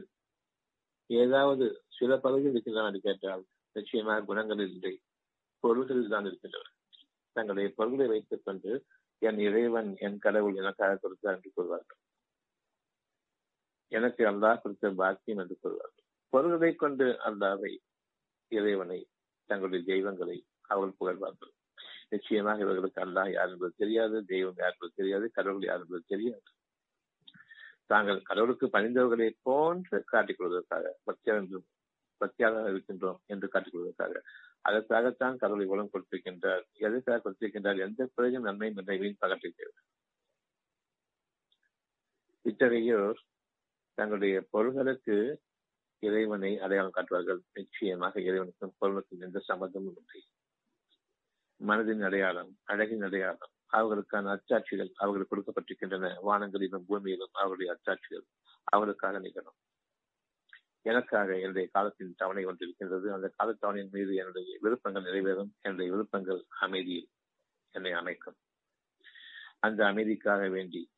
ஏதாவது 1.10 1.66
சில 1.98 2.18
பகுதியில் 2.18 2.52
இருக்கின்றன 2.52 2.88
என்று 2.88 3.02
கேட்டால் 3.02 3.44
நிச்சயமாக 3.76 4.26
குணங்கள் 4.26 4.62
இல்லை 4.68 4.94
பொருள்களில் 5.64 6.10
தான் 6.10 6.26
இருக்கின்றன. 6.26 6.68
தங்களுடைய 7.36 7.70
பொருள்களை 7.76 8.08
வைத்துக் 8.08 8.46
கொண்டு 8.46 8.72
என் 9.22 9.40
இறைவன் 9.40 9.90
என் 9.98 10.20
கடவுள் 10.20 10.56
எனக்காக 10.56 11.00
கொடுத்தார் 11.02 11.36
என்று 11.36 11.50
கூறுவார்கள். 11.56 12.00
எனக்கு 13.92 14.22
அல்லாஹ் 14.26 14.62
கொடுத்த 14.62 14.90
பாக்கியம் 15.02 15.38
என்று 15.38 15.56
கூறுவார்கள். 15.64 16.06
பொருள்களை 16.34 16.72
கொண்டு 16.76 17.08
அல்லாவை 17.28 17.74
இறைவனை 18.52 19.00
தங்களுடைய 19.50 19.84
தெய்வங்களை 19.86 20.38
அவர்கள் 20.68 20.98
புகழ்வார்கள். 20.98 21.54
நிச்சயமாக 22.10 22.60
இவர்களுக்கு 22.60 23.00
அல்லாஹ் 23.02 23.32
யார் 23.32 23.50
என்பது 23.50 23.74
தெரியாது 23.78 24.18
தெய்வம் 24.26 24.60
யார் 24.60 24.74
என்பது 24.74 24.94
தெரியாது 24.96 25.26
கடவுள் 25.32 25.68
யார் 25.70 25.84
என்பது 25.84 26.04
தெரியாது. 26.08 26.50
தாங்கள் 27.86 28.20
கடவுளுக்கு 28.22 28.66
பணிந்தவர்களை 28.68 29.30
போன்று 29.42 29.98
காட்டிக் 30.04 30.40
கொள்வதற்காக 30.40 30.94
பக்தியாக 31.08 31.62
பக்தியாக 32.22 32.64
இருக்கின்றோம் 32.70 33.20
என்று 33.26 33.48
காட்டிக் 33.48 33.74
கொள்வதற்காக 33.74 34.16
அதற்காகத்தான் 34.62 35.38
கடவுளை 35.38 35.66
உலகம் 35.66 35.94
கொடுத்திருக்கின்றார். 35.94 36.64
எதற்காக 36.74 37.20
கொடுத்திருக்கின்றார்? 37.20 37.80
எந்த 37.80 38.10
குறையும் 38.16 38.44
நன்மையும் 38.44 38.78
என்ற 38.78 38.96
பகற்றுகிறது 39.22 39.80
இத்தகையோர் 42.44 43.20
தங்களுடைய 43.94 44.48
பொருள்களுக்கு 44.52 45.42
இறைவனை 46.00 46.60
அடையாளம் 46.60 46.92
காட்டுவார்கள். 46.92 47.42
நிச்சயமாக 47.54 48.20
இறைவனுக்கும் 48.20 48.76
பொருளுக்கும் 48.78 49.22
எந்த 49.22 49.42
சம்மந்தமும் 49.48 49.98
இல்லை. 50.02 50.22
மனதின் 51.60 52.04
அடையாளம் 52.04 52.58
அழகின் 52.64 53.02
அடையாளம் 53.02 53.52
அவர்களுக்கான 53.72 54.32
அச்சாட்சிகள் 54.36 54.92
அவர்களுக்கு 54.94 55.36
கொடுக்கப்பட்டிருக்கின்றன. 55.36 56.14
வானங்களிலும் 56.28 56.86
பூமியிலும் 56.90 57.34
அவருடைய 57.34 57.70
அச்சாட்சிகள் 57.74 58.26
அவர்களுக்காக 58.64 59.20
நிகழும். 59.20 59.60
எனக்காக 60.82 61.40
என்னுடைய 61.40 61.68
காலத்தின் 61.72 62.14
தவணை 62.18 62.46
ஒன்று 62.46 62.76
அந்த 63.14 63.34
காலத்தவணையின் 63.44 63.90
மீது 63.90 64.16
என்னுடைய 64.16 64.58
விருப்பங்கள் 64.62 65.04
நிறைவேறும். 65.04 65.52
என்னுடைய 65.62 65.92
விருப்பங்கள் 65.92 66.46
அமைதியில் 66.60 67.10
என்னை 67.72 67.92
அமைக்கும். 67.92 68.36
அந்த 69.60 69.84
அமைதிக்காக 69.84 70.50
வேண்டி 70.50 70.92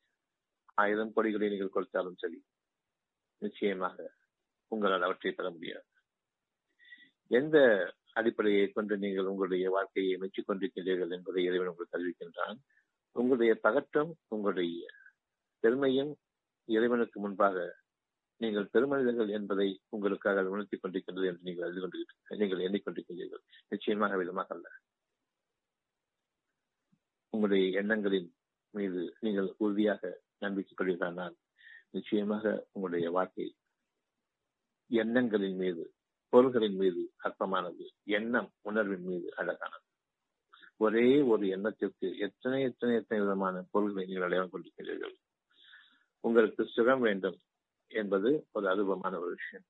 ஆயிரம் 0.74 1.12
கோடிகளை 1.16 1.48
நீங்கள் 1.48 1.68
கொடுத்தாலும் 1.68 2.16
சரி 2.16 2.44
நிச்சயமாக 3.38 4.12
உங்களால் 4.68 5.02
அவற்றை 5.02 5.32
பெற 5.32 5.50
முடியாது. 5.50 5.84
எந்த 7.26 7.56
அடிப்படையை 8.12 8.68
கொண்டு 8.68 8.96
நீங்கள் 8.96 9.24
உங்களுடைய 9.24 9.70
வாழ்க்கையை 9.70 10.16
மெச்சிக் 10.16 10.50
கொண்டிருக்கின்றீர்கள் 10.50 11.10
என்பதை 11.10 11.44
இறைவன் 11.44 11.66
உங்களுக்கு 11.66 11.98
அறிவிக்கின்றான். 11.98 12.58
உங்களுடைய 13.12 13.54
பகற்றம் 13.54 14.16
உங்களுடைய 14.28 14.86
பெருமையும் 15.60 16.16
இறைவனுக்கு 16.64 17.20
முன்பாக 17.20 17.82
நீங்கள் 18.40 18.70
பெருமனிதர்கள் 18.72 19.30
என்பதை 19.38 19.68
உங்களுக்காக 19.88 20.42
உணர்த்திக் 20.54 20.82
கொண்டிருக்கின்றது 20.82 21.28
என்று 21.30 21.46
நீங்கள் 21.48 21.66
அறிந்து 21.66 21.82
கொண்டிருக்கிறீர்கள் 21.82 22.40
நீங்கள் 22.42 22.64
எண்ணிக்கொண்டிருக்கின்றீர்கள். 22.66 23.42
நிச்சயமாக 23.68 24.16
விதமாக 24.16 24.54
அல்ல. 24.54 24.66
உங்களுடைய 27.32 27.66
எண்ணங்களின் 27.80 28.28
மீது 28.74 29.02
நீங்கள் 29.20 29.48
உறுதியாக 29.58 30.02
நம்பிக்கை 30.38 30.74
கொள்கிறானால் 30.74 31.34
நிச்சயமாக 31.90 32.44
உங்களுடைய 32.72 33.08
வாழ்க்கை 33.10 33.46
எண்ணங்களின் 34.90 35.58
மீது 35.62 35.84
பொருள்களின் 36.32 36.78
மீது 36.82 37.02
அற்பமானது 37.26 37.84
எண்ணம் 38.18 38.48
உணர்வின் 38.68 39.04
மீது 39.10 39.28
அழகானது. 39.40 39.86
ஒரே 40.76 41.08
ஒரு 41.32 41.44
எண்ணத்திற்கு 41.48 42.06
எத்தனை 42.18 42.58
எத்தனை 42.62 42.94
எத்தனை 42.94 43.18
விதமான 43.22 43.62
பொருள்களை 43.72 44.04
நீங்கள் 44.06 44.26
அடையாளம் 44.26 44.52
கொண்டிருக்கிறீர்கள்? 44.54 45.14
உங்களுக்கு 46.24 46.62
சுகம் 46.76 47.04
வேண்டும் 47.08 47.38
என்பது 47.86 48.46
ஒரு 48.52 48.68
அனுபவமான 48.68 49.18
ஒரு 49.18 49.34
விஷயம். 49.34 49.64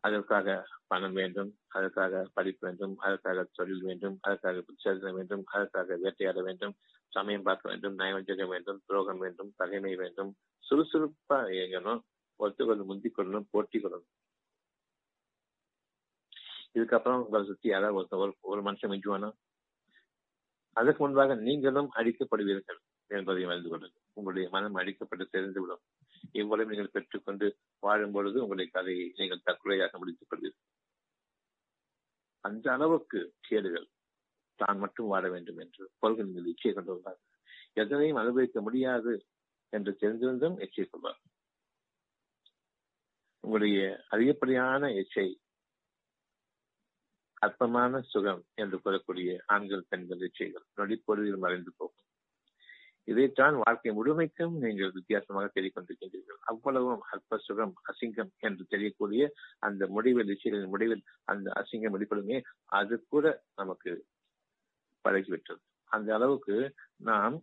அதற்காக 0.00 0.66
பணம் 0.86 1.12
வேண்டும் 1.12 1.58
அதற்காக 1.68 2.30
படிப்பு 2.32 2.68
வேண்டும் 2.68 2.98
அதற்காக 2.98 3.48
தொழில் 3.52 3.82
வேண்டும் 3.82 4.18
அதற்காக 4.20 4.60
புத்தகம் 4.60 5.14
வேண்டும் 5.14 5.42
அதற்காக 5.44 5.96
வேட்டையாட 5.96 6.42
வேண்டும் 6.42 6.74
சமயம் 7.08 7.42
பார்க்க 7.42 7.68
வேண்டும் 7.68 7.98
நயவஞ்சகம் 7.98 8.48
வேண்டும் 8.48 8.82
துரோகம் 8.86 9.18
வேண்டும் 9.18 9.52
பகைமை 9.56 9.96
வேண்டும் 9.96 10.36
சுறுசுறுப்பா 10.70 11.34
இயங்கணும் 11.34 12.00
ஒத்துக்கொண்டு 12.38 12.84
முந்திக் 12.84 13.18
கொள்ளணும் 13.18 13.46
போட்டி 13.50 13.78
கொள்ளணும். 13.78 14.08
இதுக்கப்புறம் 16.74 17.24
உங்களை 17.24 17.46
சுத்தி 17.46 17.68
யாராவது 17.68 18.06
ஒருத்தர் 18.06 18.20
ஒரு 18.20 18.36
ஒரு 18.40 18.62
மனுஷன் 18.62 18.90
மிஞ்சுவானா? 18.90 19.32
அதற்கு 20.72 21.02
முன்பாக 21.02 21.34
நீங்களும் 21.34 21.90
அழிக்கப்படுவீர்கள் 21.94 22.78
என்பதை 23.06 23.44
அறிந்து 23.44 23.68
கொள்ளுங்கள். 23.68 24.02
உங்களுடைய 24.12 24.48
மனம் 24.52 24.76
அழிக்கப்பட்டு 24.76 25.24
தெரிந்துவிடும். 25.32 26.01
இவ்வளவு 26.30 26.70
நீங்கள் 26.70 26.90
பெற்றுக்கொண்டு 26.90 27.58
வாழும் 27.78 28.12
பொழுது 28.12 28.42
உங்களுடைய 28.42 28.70
கதையை 28.70 29.12
நீங்கள் 29.16 29.44
தற்கொலையாக 29.44 29.98
முடித்துக் 29.98 30.30
கொள்வீர்கள். 30.30 30.68
அந்த 32.40 32.72
அளவுக்கு 32.72 33.34
கேடுகள் 33.40 33.88
தான் 34.56 34.78
மட்டும் 34.78 35.06
வாழ 35.06 35.28
வேண்டும் 35.28 35.58
என்று 35.58 35.90
கொள்கை 35.98 36.24
மீது 36.24 36.48
இச்சை 36.48 36.72
கொண்டுள்ளார் 36.72 37.20
எதனையும் 37.72 38.16
அனுபவிக்க 38.16 38.60
முடியாது 38.60 39.26
என்று 39.68 39.96
தெரிந்திருந்தும் 40.00 40.58
எச்சை 40.58 40.84
கொள்வார். 40.84 41.20
உங்களுடைய 43.40 44.06
அதிகப்படியான 44.08 44.90
எச்சை 44.92 45.40
அற்பமான 47.34 48.00
சுகம் 48.02 48.42
என்று 48.54 48.76
கூறக்கூடிய 48.78 49.38
ஆண்கள் 49.46 49.88
பெண்கள் 49.88 50.18
இச்சைகள் 50.18 50.66
நொடிப்பொழுதில் 50.76 51.38
மறைந்து 51.38 51.72
போகும். 51.76 52.06
இதைத்தான் 53.08 53.54
வாழ்க்கை 53.62 53.90
முழுமைக்கும் 53.92 54.54
நீங்கள் 54.64 54.92
வித்தியாசமாக 54.92 55.46
தேடிக்கொண்டிருக்கின்றீர்கள். 55.54 56.38
அவ்வளவும் 56.40 57.00
அற்ப 57.10 57.38
சுகம் 57.38 57.74
அசிங்கம் 57.90 58.30
என்று 58.38 58.64
தெரியக்கூடிய 58.66 59.22
அந்த 59.58 59.86
முடிவில் 59.86 60.30
இச்சைகளின் 60.34 60.72
முடிவில் 60.74 61.02
அந்த 61.24 61.50
அசிங்கம் 61.60 61.94
வெளிப்படுமே 61.96 62.38
அது 62.64 62.96
கூட 63.04 63.44
நமக்கு 63.54 63.92
பழகிவிட்டது. 65.04 65.62
அந்த 65.90 66.14
அளவுக்கு 66.14 66.56
நாம் 67.10 67.36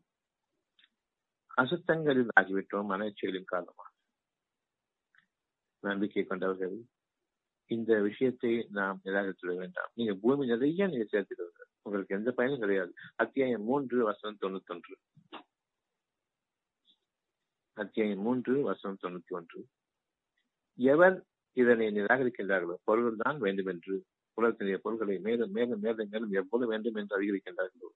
அசுத்தங்களில் 1.57 2.33
ஆகிவிட்டோம் 2.39 2.89
மனச்சிகளின் 2.93 3.51
காரணமாக. 3.53 3.91
நம்பிக்கை 5.83 6.23
கொண்டவர்கள் 6.23 6.77
இந்த 7.71 7.91
விஷயத்தை 8.01 8.51
நாம் 8.69 8.97
நிராகரித்துவிட 9.05 9.53
வேண்டாம். 9.55 9.91
நீங்க 9.93 10.13
பூமி 10.21 10.45
நிறைய 10.47 10.87
நீங்க 10.87 11.05
சேர்த்துக்கிறீர்கள் 11.11 11.69
உங்களுக்கு 11.83 12.15
எந்த 12.15 12.31
பயனும் 12.31 12.59
கிடையாது. 12.59 12.91
அத்தியாயம் 13.15 13.63
மூன்று 13.63 13.97
வசனம் 14.03 14.41
தொண்ணூத்தி 14.41 14.73
ஒன்று 14.75 14.95
அத்தியாயம் 17.79 18.19
மூன்று 18.19 18.53
வசனம் 18.61 18.97
தொண்ணூத்தி 19.01 19.31
ஒன்று. 19.33 19.59
எவர் 20.79 21.17
இதனை 21.57 21.87
நிராகரிக்கின்றார்களோ 21.87 22.75
பொருள் 22.83 23.15
தான் 23.17 23.37
வேண்டும் 23.37 23.65
என்று 23.65 23.95
உலகத்தினுடைய 24.37 24.77
பொருள்களை 24.77 25.15
மேலும் 25.19 25.51
மேலும் 25.51 25.79
மேலும் 25.79 26.09
மேலும் 26.09 26.31
எவ்வளவு 26.31 26.69
வேண்டும் 26.71 26.95
என்று 26.95 27.15
அதிகரிக்கின்றார்களோ 27.17 27.89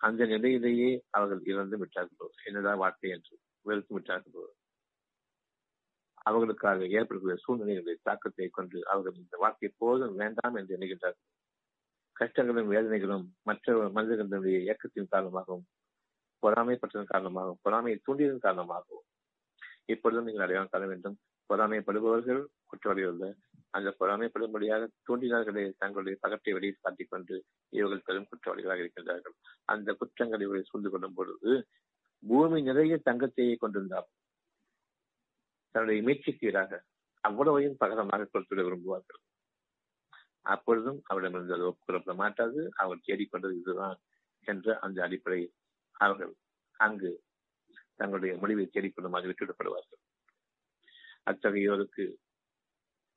அந்த 0.00 0.26
நிலையிலேயே 0.26 0.90
அவர்கள் 1.10 1.42
இறந்து 1.44 1.78
விட்டார்களோ 1.78 2.28
என்னதான் 2.44 2.78
வாழ்க்கை 2.78 3.10
என்று 3.10 3.34
வெறுத்து 3.62 3.94
விட்டார்களோ 3.98 4.44
அவர்களுக்காக 6.22 6.88
ஏற்படுகிற 6.98 7.36
சூழ்நிலைகளை 7.36 7.96
தாக்கத்தை 8.02 8.48
கொண்டு 8.48 8.80
அவர்கள் 8.86 9.14
இந்த 9.14 9.36
வாழ்க்கை 9.36 9.70
போதும் 9.76 10.14
வேண்டாம் 10.14 10.54
என்று 10.54 10.74
எண்ணுகின்றார்கள். 10.76 11.28
கஷ்டங்களும் 12.16 12.72
வேதனைகளும் 12.72 13.26
மற்ற 13.42 13.90
மனிதர்களுடைய 13.90 14.58
இயக்கத்தின் 14.60 15.08
காரணமாகவும் 15.08 15.66
பொறாமைப்பட்டதன் 16.42 17.12
காரணமாகவும் 17.12 17.62
பொறாமையை 17.62 17.98
தூண்டியதன் 18.06 18.46
காரணமாகவும் 18.46 19.06
இப்பொழுதும் 19.92 20.26
நீங்கள் 20.28 20.44
அடையாளம் 20.44 20.72
காண 20.72 20.84
வேண்டும். 20.86 21.16
பொறாமைப்படுபவர்கள் 21.50 22.42
குற்றவாளிகள் 22.70 23.34
அந்த 23.76 23.88
பொறாமைப்படும்படியாக 24.00 24.88
தூண்டினார்களே 25.08 25.64
தங்களுடைய 25.78 26.16
பகத்தை 26.20 26.52
வெளியே 26.52 26.74
காட்டிக் 26.80 27.10
கொண்டு 27.10 27.36
இவர்கள் 27.72 28.06
பெரும் 28.06 28.28
குற்றவாளிகளாக 28.30 28.82
இருக்கின்றார்கள். 28.82 29.34
அந்த 29.64 29.92
குற்றங்களை 29.92 30.46
இவரை 30.46 30.62
சூழ்ந்து 30.70 30.90
கொள்ளும் 30.90 31.14
பொழுது 31.14 31.50
பூமி 32.22 32.58
நிறைய 32.62 32.94
தங்கத்தையே 33.04 33.54
கொண்டிருந்தார். 33.56 34.08
தன்னுடைய 35.74 36.00
மீட்சிக்கு 36.06 36.46
ஈடாக 36.48 36.72
அவ்வளவையும் 37.24 37.78
பகரமாக 37.82 38.28
கொடுத்துவிட 38.32 38.62
விரும்புவார்கள். 38.66 39.20
அப்பொழுதும் 40.42 41.00
அவரிடமிருந்து 41.06 41.54
அது 41.54 41.68
ஒப்புக்கொள்ளப்பட 41.70 42.14
மாட்டாது. 42.14 42.60
அவர் 42.74 43.04
தேடிக்கொண்டது 43.06 43.56
இதுதான் 43.62 43.98
என்ற 44.46 44.78
அந்த 44.78 44.98
அடிப்படையில் 45.06 45.54
அவர்கள் 46.00 46.32
அங்கு 46.80 47.10
தங்களுடைய 47.96 48.32
முடிவை 48.42 48.64
தேடிக்கொள்ளுமாறு 48.66 49.28
விட்டுவிடப்படுவார்கள். 49.30 50.00
அத்தகையோருக்கு 51.30 52.04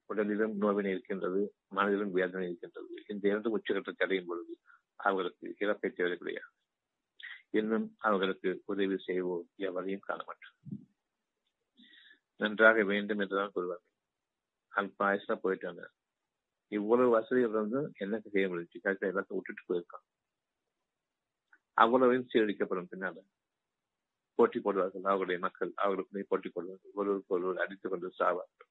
உடலிலும் 0.10 0.56
நோவினை 0.64 0.92
இருக்கின்றது 0.92 1.42
மனதிலும் 1.68 2.16
வேதனை 2.18 2.48
இருக்கின்றது. 2.48 2.94
இந்த 3.08 3.24
இரண்டு 3.28 3.50
உச்சகட்டத்தை 3.58 4.04
அடையும் 4.06 4.30
பொழுது 4.32 4.54
அவர்களுக்கு 5.00 5.48
இறப்பை 5.66 5.90
தேவை 5.92 6.16
கிடையாது. 6.18 6.52
இன்னும் 7.52 7.88
அவர்களுக்கு 8.00 8.50
உதவி 8.66 8.98
செய்வோம் 9.08 9.48
எவரையும் 9.68 10.06
காண 10.08 10.20
மாட்டோம் 10.28 10.58
நன்றாக 12.40 12.84
வேண்டும் 12.84 13.22
என்றுதான் 13.24 13.54
கூறுவார்கள். 13.56 13.92
அல்ப 14.74 15.00
ஆயுசா 15.10 15.36
போயிட்டாங்க. 15.44 15.84
இவ்வளவு 16.72 17.10
வசதிகள் 17.10 17.54
இருந்தும் 17.56 17.90
என்னக்கு 18.04 18.30
செய்ய 18.36 18.46
முடிஞ்சு 18.50 18.78
கரெக்டா 18.86 19.10
எல்லாத்தையும் 19.12 19.40
விட்டுட்டு 19.40 19.64
போயிருக்கான். 19.70 20.06
அவ்வளவையும் 21.78 22.30
சீரழிக்கப்படும் 22.34 22.92
பின்னால. 22.92 23.18
போட்டி 24.40 24.60
போடுவார்கள் 24.60 25.08
அவர்களுடைய 25.10 25.40
மக்கள் 25.40 25.72
அவர்களுக்குமே 25.84 26.24
போட்டி 26.28 26.50
போடுவார்கள். 26.50 26.94
ஒருவருக்கு 26.94 27.36
ஒருவர் 27.36 27.62
அடித்துக் 27.64 27.92
கொண்டு 27.92 28.08
சாவார்கள். 28.20 28.70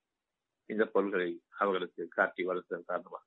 இந்த 0.71 0.85
பொருள்களை 0.87 1.29
அவர்களுக்கு 1.59 2.03
காட்டி 2.09 2.43
வளர்த்ததன் 2.45 2.89
காரணமாக. 2.89 3.25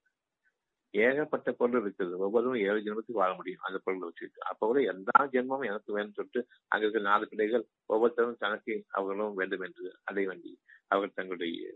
ஏகப்பட்ட 0.93 1.49
பொருள் 1.51 1.81
இருக்குது 1.81 2.13
ஒவ்வொருவரும் 2.17 2.61
ஏழு 2.67 2.79
ஜென்மத்துக்கு 2.79 3.21
வாழ 3.21 3.31
முடியும் 3.33 3.63
அந்த 3.63 3.77
பொருளை 3.77 4.05
வச்சுட்டு 4.07 4.39
அப்போ 4.41 4.63
கூட 4.65 4.79
எல்லா 4.83 5.17
ஜென்மமும் 5.25 5.67
எனக்கு 5.67 5.95
வேணும்னு 5.97 6.17
சொல்லிட்டு 6.17 6.41
அங்க 6.67 6.83
இருக்கிற 6.83 7.03
நாலு 7.03 7.25
பிள்ளைகள் 7.27 7.65
ஒவ்வொருத்தரும் 7.85 8.37
தனக்கு 8.37 8.73
அவர்களும் 8.89 9.33
வேண்டும் 9.33 9.61
என்று 9.61 9.87
அதை 10.03 10.23
வேண்டி 10.25 10.51
அவர்கள் 10.87 11.17
தங்களுடைய 11.17 11.73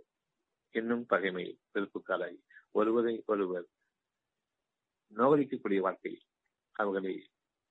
இன்னும் 0.75 1.05
பகைமை 1.05 1.45
வெறுப்புக்காராகி 1.73 2.39
ஒருவரை 2.71 3.13
ஒருவர் 3.25 3.67
நோகடிக்கக்கூடிய 5.11 5.79
வாழ்க்கையில் 5.79 6.25
அவர்களை 6.75 7.13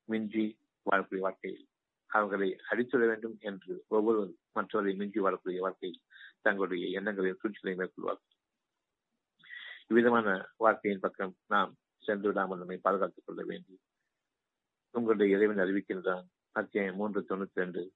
மிஞ்சி 0.08 0.58
வாழக்கூடிய 0.90 1.18
வாழ்க்கையில் 1.18 1.68
அவர்களை 2.06 2.56
அடித்துட 2.70 3.06
வேண்டும் 3.06 3.36
என்று 3.40 3.84
ஒவ்வொருவர் 3.88 4.32
மற்றவரை 4.54 4.96
மிஞ்சி 4.96 5.20
வாழக்கூடிய 5.20 5.58
வாழ்க்கையில் 5.58 6.02
தங்களுடைய 6.40 6.86
எண்ணங்களின் 6.86 7.36
சூழ்ச்சிகளை 7.38 7.76
மேற்கொள்வார்கள். 7.76 8.36
இவ்விதமான 9.88 10.48
வாழ்க்கையின் 10.56 11.00
பக்கம் 11.00 11.36
நாம் 11.46 11.76
சென்று 11.98 12.26
விடாமல் 12.26 12.58
நம்மை 12.58 12.76
பாதுகாத்துக் 12.76 13.26
கொள்ள 13.26 13.44
வேண்டி 13.44 13.80
உங்களுடைய 14.90 15.36
இறைவன் 15.36 15.56
அறிவிக்கின்றான். 15.56 16.26
அத்தியாயம் 16.50 16.96
மூன்று 16.96 17.24
தொண்ணூத்தி 17.28 17.50
ரெண்டு. 17.54 17.92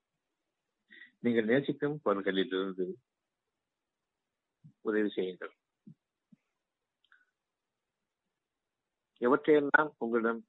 நீங்கள் 1.18 1.44
நேசிக்கும் 1.44 2.00
பொருள்களிலிருந்து 2.04 2.92
உதவி 4.80 5.08
செய்யுங்கள். 5.08 5.52
எவற்றையெல்லாம் 9.20 9.90
உங்களிடம் 9.98 10.44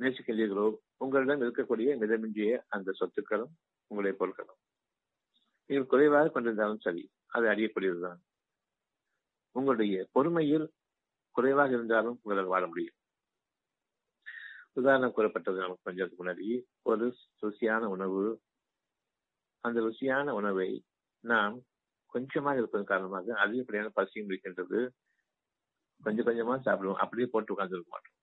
நேசிக்கின்றீர்களோ 0.00 0.66
உங்களிடம் 0.96 1.40
இருக்கக்கூடிய 1.40 1.88
மிதமிஞ்சிய 2.02 2.60
அந்த 2.68 2.92
சொத்துக்களும் 3.00 3.52
உங்களை 3.86 4.10
பொருட்களும் 4.18 4.60
நீங்கள் 5.66 5.86
குறைவாக 5.86 6.30
கொண்டிருந்தாலும் 6.30 6.80
சரி 6.80 7.10
அது 7.26 7.46
அறியக்கூடியதுதான். 7.46 8.18
உங்களுடைய 9.52 10.08
பொறுமையில் 10.14 10.66
குறைவாக 11.30 11.70
இருந்தாலும் 11.72 12.20
உங்களால் 12.22 12.52
வாழ 12.54 12.66
முடியும். 12.66 12.94
உதாரணம் 14.72 15.12
கூறப்பட்டது 15.12 15.58
நமக்கு 15.58 15.82
கொஞ்சம் 15.82 16.10
முன்னாடி. 16.18 16.62
ஒரு 16.82 17.16
ருசியான 17.42 17.84
உணவு. 17.84 18.40
அந்த 19.64 19.80
ருசியான 19.80 20.30
உணவை 20.30 20.84
நாம் 21.24 21.56
கொஞ்சமாக 22.06 22.56
இருப்பதன் 22.56 22.86
காரணமாக 22.86 23.34
அதிகப்படியான 23.34 23.88
பசியும் 23.88 24.28
இருக்கின்றது. 24.28 24.92
கொஞ்சம் 26.02 26.26
கொஞ்சமா 26.26 26.54
சாப்பிடுவோம். 26.64 27.00
அப்படியே 27.04 27.28
போட்டு 27.28 27.52
உட்கார்ந்து 27.52 27.76
இருக்க 27.76 27.94
மாட்டோம். 27.94 28.18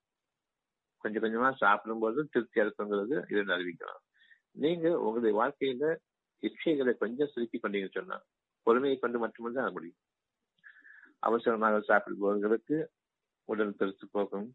கொஞ்சம் 0.98 1.24
கொஞ்சமா 1.24 1.50
சாப்பிடும்போது 1.54 2.20
திருப்தி 2.26 2.62
இருக்குங்கிறது 2.62 3.16
இதை 3.32 3.56
அறிவிக்கலாம் 3.56 4.02
நீங்க 4.52 5.00
உங்களுடைய 5.00 5.34
வாழ்க்கையில 5.42 5.96
இச்சைகளை 6.44 6.94
கொஞ்சம் 6.98 7.28
சுருக்கி 7.28 7.60
கொண்டீங்கன்னு 7.60 7.98
சொன்னா 7.98 8.18
பொறுமையை 8.64 9.00
கொண்டு 9.00 9.20
மட்டும்தான் 9.20 9.72
முடியும். 9.72 10.00
அவசரமாக 11.20 11.78
சாப்பிடுபவர்களுக்கு 11.88 12.78
உடல் 13.46 13.76
பெருத்து 13.76 14.08
போகும். 14.12 14.48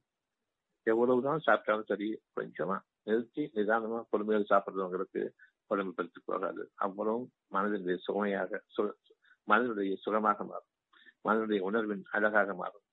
எவ்வளவுதான் 0.82 1.44
சாப்பிட்டாலும் 1.46 1.86
சரி 1.86 2.08
கொஞ்சமா 2.40 2.76
நிறுத்தி 3.02 3.50
நிதானமா 3.54 4.02
பொறுமையாக 4.10 4.44
சாப்பிடுறவங்களுக்கு 4.52 5.22
உடம்பு 5.66 5.92
பெருத்து 5.94 6.20
போகாது. 6.24 6.72
அவ்வளவும் 6.74 7.32
மனதினுடைய 7.52 7.96
சுமையாக 7.96 8.62
மனதினுடைய 9.48 9.94
சுகமாக 9.96 10.44
மாறும். 10.44 10.70
மனதினுடைய 11.24 11.60
உணர்வின் 11.60 12.04
அழகாக 12.10 12.54
மாறும். 12.54 12.84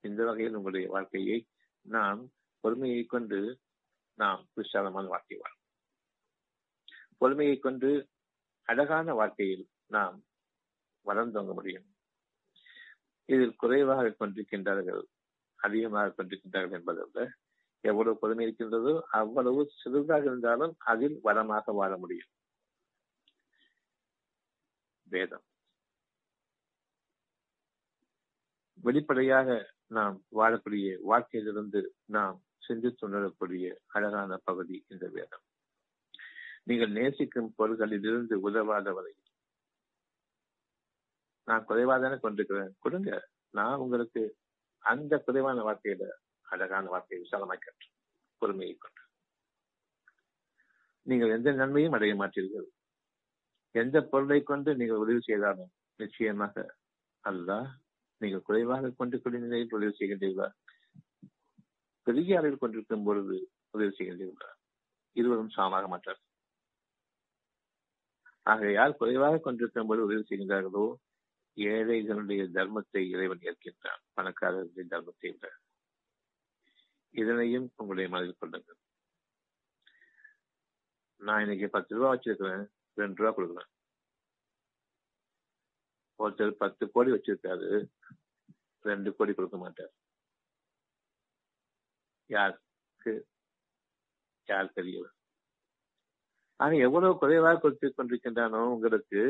இந்த 0.00 0.24
வகையில் 0.24 0.54
உங்களுடைய 0.54 0.88
வாழ்க்கையை 0.88 1.38
நாம் 1.86 2.30
பொறுமையை 2.66 3.02
கொண்டு 3.04 3.38
நாம் 4.18 4.42
விசாலமான 4.54 5.06
வாழ்க்கை 5.08 5.36
வாழும் 5.40 5.62
பொறுமையை 7.18 7.56
கொண்டு 7.58 7.90
அழகான 8.68 9.14
வாழ்க்கையில் 9.14 9.64
நாம் 9.86 10.16
வளர்ந்தோங்க 11.06 11.52
முடியும். 11.54 11.86
இதில் 13.28 13.56
குறைவாக 13.56 14.14
கொண்டிருக்கின்றார்கள் 14.18 15.02
அதிகமாக 15.60 16.14
கொண்டிருக்கின்றார்கள் 16.16 16.78
என்பதல்ல 16.78 17.26
எவ்வளவு 17.84 18.18
பொறுமை 18.18 18.44
இருக்கின்றதோ 18.46 18.94
அவ்வளவு 19.10 19.60
சிறிதாக 19.82 20.24
இருந்தாலும் 20.24 20.74
அதில் 20.92 21.16
வளமாக 21.22 21.72
வாழ 21.72 21.92
முடியும். 21.96 22.32
வேதம். 25.06 25.44
வெளிப்படையாக 28.78 29.48
நாம் 29.86 30.16
வாழக்கூடிய 30.36 30.88
வாழ்க்கையிலிருந்து 31.10 31.80
நாம் 32.06 32.36
சிந்தித்து 32.68 33.02
உணரக்கூடிய 33.08 33.66
அழகான 33.96 34.36
பகுதி 34.48 34.76
இந்த 34.92 35.06
வேதம். 35.16 35.44
நீங்கள் 36.68 36.94
நேசிக்கும் 36.98 37.50
பொருள்களிலிருந்து 37.58 38.34
உதவாத 38.48 38.92
வரை 38.98 39.14
நான் 41.48 41.66
குறைவாதான 41.68 42.14
கொண்டிருக்கிறேன். 42.20 42.72
கொடுங்க 42.84 43.10
நான் 43.58 43.80
உங்களுக்கு 43.82 44.22
அந்த 44.92 45.14
குறைவான 45.26 45.58
வார்த்தையில 45.66 46.06
அழகான 46.52 46.88
வார்த்தையை 46.92 47.20
விசாலமாக்கற்று 47.24 47.88
பொறுமையை 48.42 48.74
கொண்டு. 48.76 49.02
நீங்கள் 51.06 51.34
எந்த 51.36 51.50
நன்மையும் 51.60 51.96
அடைய 51.96 52.14
மாட்டீர்கள். 52.22 52.68
எந்த 53.74 53.96
பொருளை 54.12 54.40
கொண்டு 54.50 54.70
நீங்கள் 54.80 55.02
உதவி 55.04 55.20
செய்தாலும் 55.28 55.72
நிச்சயமாக 56.00 56.64
அல்ல 57.24 57.50
நீங்கள் 58.20 58.46
குறைவாக 58.48 58.90
கொண்டு 58.98 59.16
கூடிய 59.22 59.40
நிலையில் 59.44 59.76
உதவி 59.78 59.92
செய்கின்றீர்களா. 59.98 60.48
பெரிய 62.06 62.38
அளவில் 62.38 62.62
கொண்டிருக்கும் 62.62 63.06
பொழுது 63.08 63.36
உதவி 63.74 63.92
செய்கின்றார் 63.98 64.58
இருவரும் 65.16 65.54
சமமாக 65.56 65.86
மாட்டார் 65.92 66.20
ஆக 68.52 68.70
யார் 68.70 68.98
குறைவாக 68.98 69.40
கொண்டிருக்கும் 69.44 69.88
போது 69.90 70.00
உதவி 70.06 70.24
செய்கின்றார்களோ 70.28 70.86
ஏழைகளுடைய 71.56 72.42
தர்மத்தை 72.56 73.02
இறைவன் 73.14 73.44
ஏற்கின்றான். 73.50 74.02
பணக்காரர்களுடைய 74.16 74.86
தர்மத்தை 74.94 75.28
இல்லை 75.34 75.50
இதனையும் 77.14 77.66
உங்களுடைய 77.76 78.06
மனதில் 78.12 78.40
கொள்ளுங்கள். 78.40 78.80
நான் 81.20 81.42
இன்னைக்கு 81.44 81.68
பத்து 81.76 81.96
ரூபா 81.96 82.08
வச்சிருக்கிறேன். 82.12 82.64
ரெண்டு 83.00 83.20
ரூபா 83.20 83.30
கொடுக்குறேன். 83.36 83.70
ஒருத்தர் 86.20 86.60
பத்து 86.64 86.84
கோடி 86.94 87.10
வச்சிருக்காரு. 87.14 87.70
ரெண்டு 88.84 89.08
கோடி 89.16 89.32
கொடுக்க 89.34 89.56
மாட்டார். 89.56 89.92
யாருக்கு 92.30 93.12
யார் 94.48 94.76
தெரியல 94.78 95.06
ஆனா 96.60 96.74
எவ்வளவு 96.86 97.18
குறைவாக 97.22 97.58
கொடுத்து 97.58 97.86
கொண்டிருக்கின்றானோ 97.88 98.60
உங்களுக்கு 98.74 99.20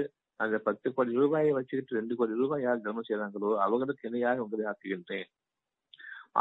அந்த 0.40 0.56
பத்து 0.58 0.88
கோடி 0.94 1.12
ரூபாயை 1.12 1.50
வச்சுக்கிட்டு 1.52 1.98
ரெண்டு 1.98 2.14
கோடி 2.16 2.34
ரூபாய் 2.40 2.64
யார் 2.66 2.84
தர்மம் 2.84 3.06
செய்யறாங்களோ 3.08 3.50
அவங்களுக்கு 3.64 4.08
இணையாக 4.08 4.44
உங்களை 4.44 4.64
ஆக்குகின்றேன். 4.70 5.28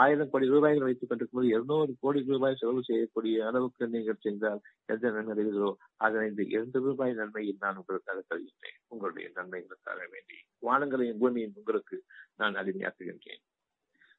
ஆயிரம் 0.03 0.31
கோடி 0.31 0.45
ரூபாய்கள் 0.53 0.85
வைத்துக் 0.87 1.09
கொண்டிருக்கும் 1.09 1.49
இருநூறு 1.51 1.91
கோடி 1.99 2.21
ரூபாய் 2.31 2.57
செலவு 2.61 2.81
செய்யக்கூடிய 2.83 3.45
அளவுக்கு 3.49 3.87
நீங்கள் 3.87 4.21
சென்றால் 4.25 4.61
எந்த 4.93 5.11
நன்மை 5.11 5.33
அடைகிறதோ 5.35 5.69
அதனை 6.05 6.25
இந்த 6.31 6.43
இரண்டு 6.55 6.79
ரூபாய் 6.79 7.13
நன்மையில் 7.19 7.61
நான் 7.63 7.79
உங்களுக்காக 7.81 8.23
தருகின்றேன். 8.31 8.77
உங்களுடைய 8.93 9.27
நன்மைகளுக்காக 9.37 10.01
வேண்டி 10.15 10.37
வானங்களையும் 10.67 11.21
பூமியும் 11.23 11.55
உங்களுக்கு 11.61 11.97
நான் 12.41 12.57
அடிமையாக்குகின்றேன். 12.61 13.43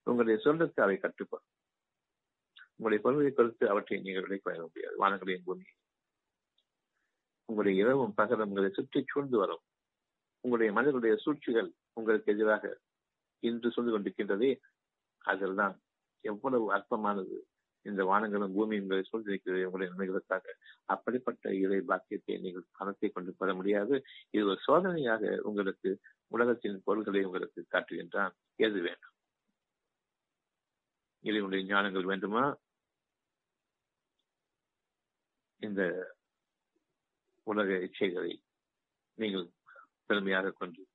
உங்களுடைய 0.07 0.39
சொல்லுக்கு 0.47 0.83
அவை 0.83 0.97
கட்டுப்படும். 0.97 1.56
உங்களுடைய 2.79 3.01
பொறுமையை 3.05 3.33
பொறுத்து 3.33 3.65
அவற்றை 3.73 4.01
நீங்கள் 4.01 4.25
விலைக்கு 4.25 4.49
வழங்க 4.51 4.67
முடியாது. 4.67 4.97
வானங்களையும் 5.03 5.45
பூமி. 5.45 5.67
உங்களுடைய 7.49 7.83
இரவும் 7.83 8.15
பகலும் 8.15 8.49
உங்களை 8.49 8.71
சுற்றி 8.71 9.05
சூழ்ந்து 9.07 9.39
வரும். 9.39 9.63
உங்களுடைய 10.41 10.73
மனிதனுடைய 10.73 11.17
சூழ்ச்சிகள் 11.17 11.71
உங்களுக்கு 11.93 12.33
எதிராக 12.33 12.65
இன்று 13.43 13.71
சொல்லி 13.71 13.91
கொண்டிருக்கின்றதே 13.93 14.51
அதில்தான் 15.25 15.77
எவ்வளவு 16.21 16.67
அற்பமானது 16.73 17.37
இந்த 17.83 18.05
வானங்களும் 18.05 18.55
பூமியும் 18.55 18.85
உங்களை 18.85 19.03
சூழ்ந்திருக்கிறது 19.11 19.65
உங்களுடைய 19.65 19.89
நன்மைகளுக்காக 19.93 20.55
அப்படிப்பட்ட 20.85 21.55
இறை 21.55 21.81
பாக்கியத்தை 21.81 22.37
நீங்கள் 22.39 22.67
பணத்தை 22.79 23.09
கொண்டு 23.09 23.33
பெற 23.33 23.55
முடியாது. 23.55 23.95
இது 24.31 24.45
ஒரு 24.47 24.61
சோதனையாக 24.67 25.39
உங்களுக்கு 25.39 25.91
உலகத்தின் 26.29 26.83
பொருள்களை 26.85 27.25
உங்களுக்கு 27.25 27.67
காட்டுகின்றான். 27.71 28.35
எது 28.57 28.81
வேண்டும் 28.81 29.15
இறைவனுடைய 31.25 31.63
ஞானங்கள் 31.75 32.11
வேண்டுமா? 32.13 32.45
இந்த 35.59 35.83
உலக 37.43 37.69
இச்சைகளை 37.87 38.33
நீங்கள் 39.15 39.47
பெருமையாக 40.07 40.51
கொண்டு 40.51 40.87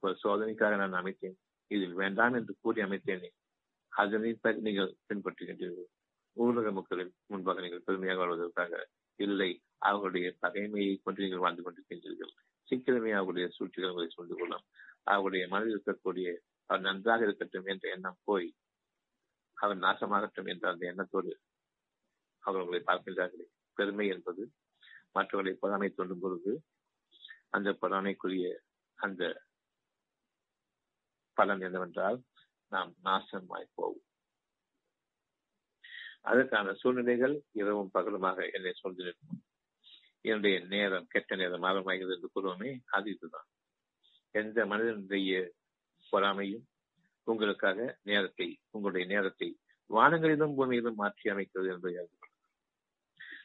ஒரு 0.00 0.14
சோதனைக்காக 0.22 0.76
நான் 0.76 1.04
அமைத்தேன். 1.04 1.36
இதில் 1.66 1.94
வேண்டாம் 1.94 2.34
என்று 2.34 2.56
கூறி 2.60 2.82
அமைத்தேனே. 2.82 3.30
அதனை 3.88 4.38
நீங்கள் 4.66 4.96
பின்பற்றுகின்றீர்கள். 5.08 5.88
ஊரக 6.36 6.72
மக்களின் 6.72 7.14
முன்பாக 7.26 7.60
நீங்கள் 7.60 7.82
பெருமையாக 7.82 8.20
வாழ்வதற்காக 8.20 8.88
இல்லை. 9.16 9.50
அவர்களுடைய 9.78 10.36
பகைமையை 10.42 11.00
கொண்டு 11.02 11.22
நீங்கள் 11.22 11.44
வாழ்ந்து 11.44 11.62
கொண்டிருக்கின்றீர்கள். 11.62 12.32
சீக்கிரமே 12.68 13.12
அவருடைய 13.12 13.48
சூழ்ச்சிகள் 13.48 13.90
உங்களை 13.90 14.10
சொல்ந்து 14.16 14.36
கொள்ளும். 14.38 14.64
அவருடைய 15.02 15.48
மனதில் 15.48 15.76
இருக்கக்கூடிய 15.76 16.28
அவர் 16.66 16.80
நன்றாக 16.80 17.24
இருக்கட்டும் 17.24 17.64
என்ற 17.64 17.90
எண்ணம் 17.90 18.22
போய் 18.24 18.54
அவர் 19.54 19.78
நாசமாகட்டும் 19.78 20.48
என்ற 20.48 20.70
அந்த 20.70 20.86
எண்ணத்தோடு 20.86 21.40
அவர்களை 22.38 22.80
பார்க்கின்றார்களே. 22.86 23.46
பெருமை 23.76 24.06
என்பது 24.08 24.42
மற்றவர்களை 25.12 25.52
பொறாமை 25.60 25.88
தொண்டும் 25.90 26.22
பொழுது 26.22 26.52
அந்த 27.50 27.68
பொறாமைக்குரிய 27.82 28.46
அந்த 28.98 29.22
பலன் 31.36 31.60
என்னவென்றால் 31.60 32.18
நாம் 32.72 32.92
நாசமாய் 33.04 33.74
போவோம். 33.74 34.04
அதற்கான 36.22 36.72
சூழ்நிலைகள் 36.74 37.34
இரவும் 37.52 37.92
பகலுமாக 37.94 38.38
என்னை 38.52 38.72
சொல்லிருக்கும் 38.82 39.40
என்னுடைய 40.24 40.56
நேரம் 40.66 41.06
கெட்ட 41.08 41.36
நேரம் 41.36 41.62
ஆரம்பமாகிறது 41.62 42.14
என்று 42.16 42.30
கூறுவோமே 42.34 42.70
அது 42.96 43.10
இதுதான். 43.10 43.48
எந்த 44.34 44.58
மனிதனுடைய 44.66 45.34
பொறாமையும் 46.12 46.64
உங்களுக்காக 47.26 47.78
நேரத்தை 48.02 48.48
உங்களுடைய 48.70 49.04
நேரத்தை 49.14 49.48
வானங்களிலும் 49.90 50.56
பூமியிலும் 50.58 51.00
மாற்றி 51.02 51.26
அமைக்கிறது 51.30 51.68
என்பதை 51.74 51.94
அறிந்து 51.96 52.25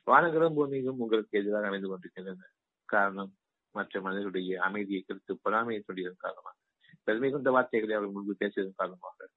வானங்களும் 0.06 0.54
பூமியும் 0.54 1.00
உங்களுக்கு 1.00 1.40
எதிராக 1.40 1.68
அமைந்து 1.68 1.88
கொண்டிருக்கின்றன. 1.88 2.50
காரணம் 2.86 3.36
மற்ற 3.72 4.02
மனிதர்களுடைய 4.02 4.62
அமைதியை 4.62 5.02
குறித்து 5.02 5.40
பொறாமையை 5.42 5.84
சொல்லியதன் 5.84 6.16
காரணமாக. 6.18 6.58
பெருமை 7.04 7.32
கொண்ட 7.32 7.52
வார்த்தைகளை 7.52 7.96
அவர் 7.96 8.10
முன்பு 8.10 8.36
பேசியதன் 8.40 8.76
காரணமாக 8.76 9.30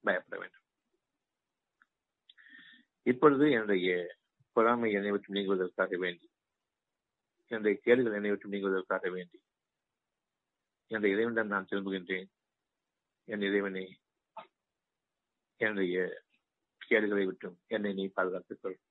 பயப்பட 0.00 0.40
வேண்டும். 0.40 0.60
இப்பொழுது 3.02 3.50
என்னுடைய 3.50 4.16
பொறாமை 4.52 4.92
என்னை 4.92 5.10
விட்டு 5.10 5.32
நீங்குவதற்காக 5.32 5.96
வேண்டி 5.96 6.30
என்னுடைய 7.46 7.78
கேடுகள் 7.80 8.12
என்னை 8.12 8.30
விட்டு 8.30 8.48
நீங்குவதற்காக 8.48 9.10
வேண்டி 9.10 9.40
என்ற 10.86 11.08
இறைவனிடம் 11.08 11.46
நான் 11.46 11.66
திரும்புகின்றேன். 11.70 12.26
என் 13.24 13.40
இறைவனை 13.40 13.98
என்னுடைய 15.56 16.22
கேடுகளை 16.86 17.24
விட்டும் 17.24 17.58
என்னை 17.66 17.92
நீ 17.92 18.06
பாதுகாத்துக் 18.06 18.58
பாதுகாத்துக்கொள் 18.62 18.90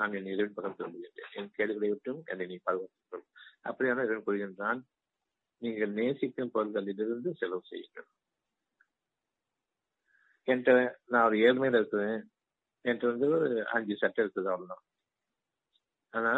நான் 0.00 0.14
என் 0.18 0.30
இறைவன் 0.32 0.56
பக்கம் 0.56 0.76
திரும்புகின்றேன். 0.78 1.32
என் 1.38 1.52
கேடுகளை 1.56 1.88
விட்டும் 1.92 2.20
என்னை 2.30 2.46
நீ 2.46 2.56
பாதுகாத்துக்கொள் 2.66 3.26
அப்படியான 3.68 4.04
இறைவன் 4.06 4.26
கூறுகின்றான் 4.26 4.80
நீங்கள் 5.62 5.96
நேசிக்கும் 5.98 6.52
பொருள்களிலிருந்து 6.54 7.30
செலவு 7.40 7.62
செய்யுங்கள். 7.70 8.08
என்கிட்ட 10.48 10.74
நான் 11.12 11.26
ஒரு 11.28 11.36
ஏழ்மையில 11.46 11.80
இருக்கிறேன். 11.80 12.20
என்கிட்ட 12.84 13.10
வந்து 13.12 13.26
ஒரு 13.38 13.50
அஞ்சு 13.74 13.94
சட்டை 13.96 14.20
இருக்குது 14.24 14.50
அவ்வளோதான் 14.52 14.84
ஆனா 16.14 16.32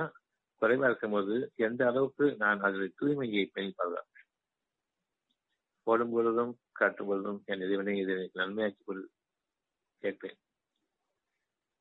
குறைவா 0.63 0.89
இருக்கும்போது 0.91 1.35
எந்த 1.67 1.83
அளவுக்கு 1.91 2.27
நான் 2.43 2.61
அதில் 2.67 2.97
தூய்மையை 3.01 3.45
பேணி 3.55 3.71
பாதுகாப்பேன்? 3.79 4.27
போடும் 5.87 6.13
பொழுதும் 6.15 6.53
காட்டும் 6.81 7.09
பொழுதும் 7.11 7.41
என் 7.51 7.65
இறைவனை 7.67 7.95
இதனை 8.03 8.27
நன்மையாக்கி 8.41 8.83
கொள் 8.85 9.03
கேட்பேன். 10.03 10.39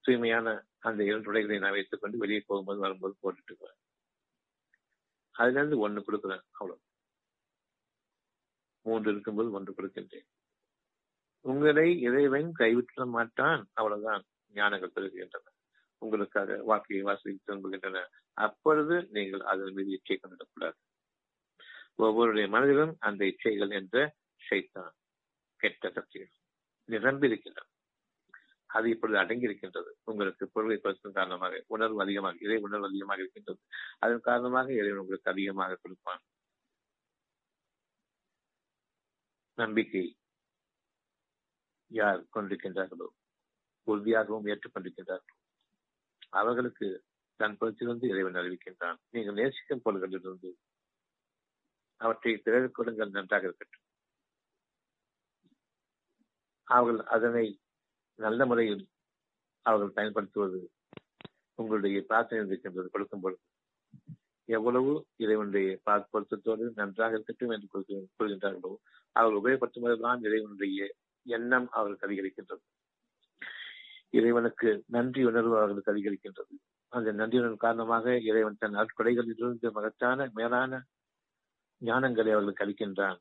தூய்மையான 0.01 0.47
அந்த 0.79 1.03
இரண்டு 1.03 1.29
உடைகளை 1.29 1.59
நான் 1.59 1.71
வைத்துக் 1.71 2.01
கொண்டு 2.01 2.17
வெளியே 2.17 2.43
போகும்போது 2.45 2.79
வரும்போது 2.79 3.15
போட்டுட்டு 3.15 3.53
போறேன் 3.57 3.79
அதுல 5.35 5.57
இருந்து 5.59 5.77
ஒண்ணு 5.89 6.03
கொடுக்குறேன் 6.03 6.43
அவ்வளவு. 6.51 6.81
மூன்று 8.85 9.11
இருக்கும்போது 9.11 9.51
ஒன்று 9.51 9.73
கொடுக்கின்றேன். 9.77 10.27
உங்களை 11.45 11.87
இறைவன் 12.01 12.51
கைவிட்ட 12.59 13.05
மாட்டான் 13.07 13.61
அவ்வளவுதான் 13.73 14.23
ஞானங்கள் 14.53 14.95
பெறுகின்றன. 14.95 15.47
உங்களுக்காக 16.01 16.57
வாழ்க்கையை 16.63 17.05
வாசி 17.05 17.39
திரும்புகின்றன 17.45 18.05
அப்பொழுது 18.37 18.95
நீங்கள் 19.11 19.43
அதன் 19.51 19.73
மீது 19.73 19.91
இச்சை 19.91 20.19
கொண்டிடக்கூடாது. 20.19 20.79
ஒவ்வொருடைய 21.97 22.47
மனதிலும் 22.49 22.95
அந்த 22.99 23.21
இச்சைகள் 23.25 23.73
என்ற 23.73 24.15
சைத்தான் 24.49 24.93
கெட்ட 25.61 25.91
சக்திகள் 25.91 26.31
நிரம்பியிருக்கின்றன. 26.87 27.69
அது 28.77 28.85
இப்பொழுது 28.93 29.17
அடங்கி 29.21 29.47
இருக்கின்றது 29.49 29.91
உங்களுக்கு 30.09 30.43
பொருளை 30.55 30.77
கொடுத்ததன் 30.77 31.17
காரணமாக 31.19 31.55
உணர்வு 31.75 31.99
அதிகமாக 32.03 32.37
இறை 32.45 32.57
உணர்வு 32.67 32.87
அதிகமாக 32.89 33.19
இருக்கின்றது. 33.23 33.59
அதன் 34.03 34.25
காரணமாக 34.29 34.69
இறைவன் 34.79 35.01
உங்களுக்கு 35.03 35.31
அதிகமாக 35.33 35.77
கொடுப்பான். 35.83 36.21
நம்பிக்கை 39.57 40.03
யார் 41.91 42.21
கொண்டிருக்கின்றார்களோ 42.35 43.07
உறுதியாகவும் 43.87 44.47
ஏற்றுக்கொண்டிருக்கின்றார்களோ 44.51 45.37
அவர்களுக்கு 46.39 46.87
தன் 47.39 47.57
பொறுத்திலிருந்து 47.59 48.07
இறைவன் 48.13 48.39
அறிவிக்கின்றான். 48.41 48.99
நீங்கள் 49.13 49.37
நேசிக்கும் 49.39 49.83
பொருள்களிலிருந்து 49.85 50.51
அவற்றை 52.01 52.33
பிறகு 52.45 52.67
கொடுங்கள் 52.71 53.15
நன்றாக 53.17 53.43
இருக்கட்டும். 53.49 53.85
அவர்கள் 56.67 57.01
அதனை 57.15 57.45
நல்ல 58.23 58.45
முறையில் 58.45 58.83
அவர்கள் 59.65 59.95
பயன்படுத்துவது 59.97 60.59
உங்களுடைய 61.59 61.99
பிரார்த்தனை 62.09 62.45
இருக்கின்றது 62.45 62.89
கொடுக்கும் 62.89 63.23
பொழுது 63.23 63.41
எவ்வளவு 64.49 64.91
இறைவனுடைய 65.15 65.67
பொருத்தத்தோடு 66.13 66.65
நன்றாக 66.75 67.17
இருக்கட்டும் 67.17 67.53
என்று 67.55 67.67
கூறுகின்றார்களோ 67.73 68.71
அவர்கள் 69.15 69.39
உபயோகப்படுத்தும் 69.41 69.85
போதுதான் 69.85 70.21
இறைவனுடைய 70.27 70.79
எண்ணம் 71.25 71.67
அவர்களுக்கு 71.69 72.07
அதிகரிக்கின்றது. 72.07 72.63
இறைவனுக்கு 74.09 74.69
நன்றி 74.87 75.21
உணர்வு 75.23 75.55
அவர்களுக்கு 75.57 75.91
அதிகரிக்கின்றது. 75.93 76.53
அந்த 76.93 77.09
நன்றி 77.11 77.37
உணர்வு 77.41 77.57
காரணமாக 77.57 78.15
இறைவன் 78.29 78.59
தன் 78.59 78.79
அற்கொடைகளிலிருந்து 78.81 79.67
மகத்தான 79.71 80.29
மேலான 80.33 80.81
ஞானங்களை 81.81 82.31
அவர்களுக்கு 82.35 82.65
அளிக்கின்றான். 82.65 83.19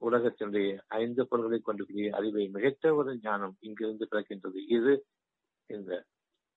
உலகத்தினுடைய 0.00 0.78
ஐந்து 0.86 1.26
பொருள்களை 1.28 1.60
கொண்டிருக்கிற 1.60 2.16
அறிவை 2.16 2.50
மிகத்த 2.54 2.94
ஒரு 2.94 3.18
ஞானம் 3.18 3.56
இங்கிருந்து 3.60 4.08
பிறக்கின்றது. 4.10 4.58
இது 4.68 5.06
இந்த 5.66 6.04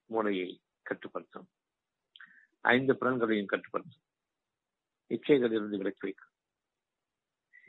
மூளையை 0.05 0.49
கட்டுப்படுத்தும். 0.81 1.47
ஐந்து 2.61 2.93
புலன்களையும் 2.97 3.51
கட்டுப்படுத்தும். 3.53 4.03
இச்சைகளிலிருந்து 5.11 5.77
விலக்கி 5.77 5.99
வைக்கும் 6.01 6.33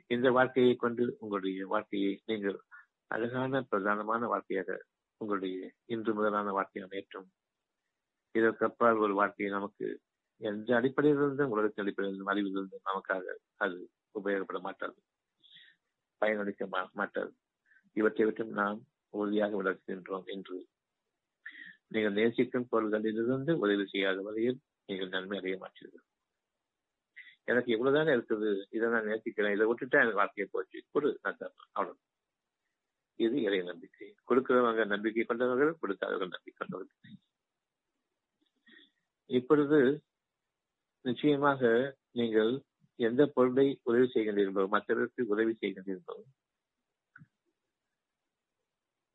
இந்த 0.07 0.31
வாழ்க்கையை 0.31 0.77
கொண்டு 0.77 1.16
உங்களுடைய 1.18 1.66
வாழ்க்கையை 1.66 2.23
நீங்கள் 2.27 2.59
அழகான 3.07 3.61
பிரதானமான 3.71 4.27
வாழ்க்கையாக 4.27 4.85
உங்களுடைய 5.16 5.71
இன்று 5.85 6.14
முதலான 6.14 6.53
வாழ்க்கையை 6.53 6.89
அமையற்றும் 6.89 7.29
இதற்கு 8.35 8.64
அப்பால் 8.66 8.97
ஒரு 8.97 9.14
வாழ்க்கையை 9.14 9.55
நமக்கு 9.55 10.01
எந்த 10.41 10.81
அடிப்படையிலிருந்தும் 10.81 11.53
உலகத்தின் 11.55 11.85
அடிப்படையிலிருந்தும் 11.85 12.33
அறிவிலிருந்தும் 12.33 12.87
நமக்காக 12.91 13.35
அது 13.57 13.91
உபயோகப்பட 14.14 14.61
மாட்டாது. 14.61 14.99
பயனளிக்க 16.21 16.87
மாட்டது. 16.93 17.33
இவற்றை 17.93 18.25
விட்டு 18.27 18.45
நாம் 18.45 18.81
உறுதியாக 19.11 19.62
விளக்குகின்றோம் 19.62 20.27
என்று. 20.27 20.59
நீங்கள் 21.89 22.12
நேசிக்கும் 22.12 22.68
பொருள்களிலிருந்து 22.73 23.53
உதவி 23.53 23.87
செய்யாத 23.87 24.23
வகையில் 24.23 24.59
நீங்கள் 24.87 25.09
நன்மை 25.09 25.39
அடைய 25.39 25.57
மாட்டீர்கள். 25.62 26.05
எனக்கு 27.45 27.71
இவ்வளவுதானே 27.75 28.12
இருக்குது? 28.16 28.51
இதை 28.71 28.89
நான் 28.89 29.05
நேசிக்கிறேன். 29.05 29.53
இதை 29.53 29.66
விட்டுட்டா 29.66 30.01
எனக்கு 30.03 30.21
வாழ்க்கையை 30.23 30.49
போச்சு. 30.53 30.79
கொடு 30.93 31.18
நான் 31.23 31.39
தரேன். 31.41 31.68
அவ்வளவு 31.73 31.99
இது 33.16 33.37
இறை 33.43 33.62
நம்பிக்கை. 33.62 34.14
கொடுக்கிறவங்க 34.29 34.85
நம்பிக்கை 34.87 35.25
கொண்டவர்கள் 35.25 35.73
கொடுக்காதவர்கள் 35.83 36.35
நம்பிக்கை 36.37 36.59
கொண்டவர்கள். 36.59 37.16
இப்பொழுது 39.31 39.79
நிச்சயமாக 41.05 41.61
நீங்கள் 42.12 42.53
எந்த 43.01 43.23
பொருளை 43.27 43.67
உதவி 43.83 44.07
செய்கின்றீர்களோ 44.15 44.65
மற்றவருக்கு 44.69 45.23
உதவி 45.27 45.53
செய்கின்றீர்களோ 45.61 46.17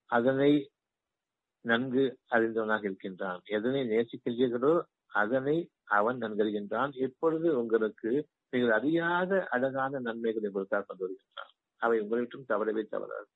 அதனை 0.10 0.52
நன்கு 1.66 2.04
அறிந்தவனாக 2.30 2.84
இருக்கின்றான். 2.84 3.42
எதனை 3.46 3.82
நேசிக்கின்றீர்களோ 3.94 4.74
அதனை 5.14 5.58
அவன் 5.98 6.18
நன்கறிகின்றான். 6.18 6.92
எப்பொழுது 7.06 7.48
உங்களுக்கு 7.62 8.12
நீங்கள் 8.54 8.76
அறியாத 8.80 9.32
அழகான 9.50 10.00
நன்மைகளை 10.00 10.48
உங்களுக்காக 10.50 10.86
கொண்டு 10.86 11.04
வருகின்றான் 11.06 11.52
அவை 11.82 11.98
உங்களிடம் 12.00 12.50
தவறவே 12.52 12.84
தவறாது. 12.86 13.28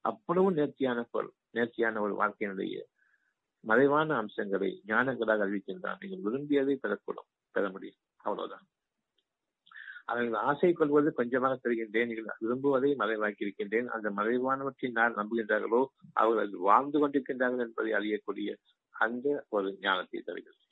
அவ்வளவு 0.00 0.50
நேர்த்தியான 0.52 1.00
பொருள் 1.10 1.34
நேர்த்தியான 1.50 2.00
ஒரு 2.00 2.14
வாழ்க்கையினுடைய 2.20 2.76
மறைவான 3.64 4.10
அம்சங்களை 4.16 4.70
ஞானங்களாக 4.86 5.44
அறிவிக்கின்றான். 5.46 6.00
நீங்கள் 6.02 6.24
விரும்பியதை 6.26 6.74
பெறக்கூடும் 6.82 7.30
பெற 7.54 7.64
முடியும். 7.70 8.00
அவ்வளவுதான். 8.24 8.66
அவர்கள் 10.08 10.36
ஆசை 10.50 10.72
கொள்வது 10.72 11.08
கொஞ்சமாக 11.12 11.54
தருகின்றேன் 11.64 12.08
நீங்கள் 12.10 12.38
விரும்புவதை 12.44 12.90
மறைவாக்கி 13.02 13.44
இருக்கின்றேன் 13.44 13.88
அந்த 13.88 14.08
மறைவானவற்றை 14.10 14.88
நான் 14.90 15.18
நம்புகின்றார்களோ 15.18 15.80
அவர்கள் 16.12 16.52
வாழ்ந்து 16.68 16.98
கொண்டிருக்கின்றார்கள் 16.98 17.64
என்பதை 17.66 17.92
அறியக்கூடிய 17.92 18.54
அந்த 18.94 19.44
ஒரு 19.48 19.68
ஞானத்தை 19.80 20.20
தருகிறது. 20.20 20.62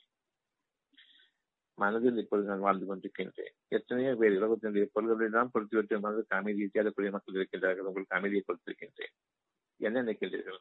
மனதில் 1.77 2.17
இப்பொழுது 2.17 2.47
நான் 2.47 2.59
வாழ்ந்து 2.59 2.85
கொண்டிருக்கின்றேன். 2.85 3.53
எத்தனையோ 3.67 4.11
பேர் 4.15 4.37
உலகத்தினுடைய 4.37 4.85
பொருள்களை 4.93 5.29
தான் 5.29 5.51
பொறுத்துவிட்டு 5.53 5.99
மனதுக்கு 5.99 6.37
அமைதியை 6.37 6.69
தேடக்கூடிய 6.73 7.11
மக்கள் 7.11 7.37
இருக்கின்றார்கள். 7.39 7.87
உங்களுக்கு 7.89 8.17
அமைதியை 8.19 8.43
கொடுத்திருக்கின்றேன். 8.43 9.13
என்ன 9.79 10.01
நினைக்கின்றீர்கள்? 10.01 10.59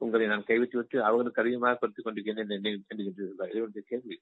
உங்களை 0.00 0.26
நான் 0.26 0.48
கைவிட்டு 0.48 0.76
விட்டு 0.78 0.96
அவர்களுக்கு 1.04 1.42
அதிகமாக 1.42 1.78
கொடுத்துக் 1.78 2.06
கொண்டிருக்கின்றேன் 2.06 2.54
எண்ணுகின்றீர்களா 2.56 3.48
இது 3.52 3.82
கேள்வி. 3.92 4.16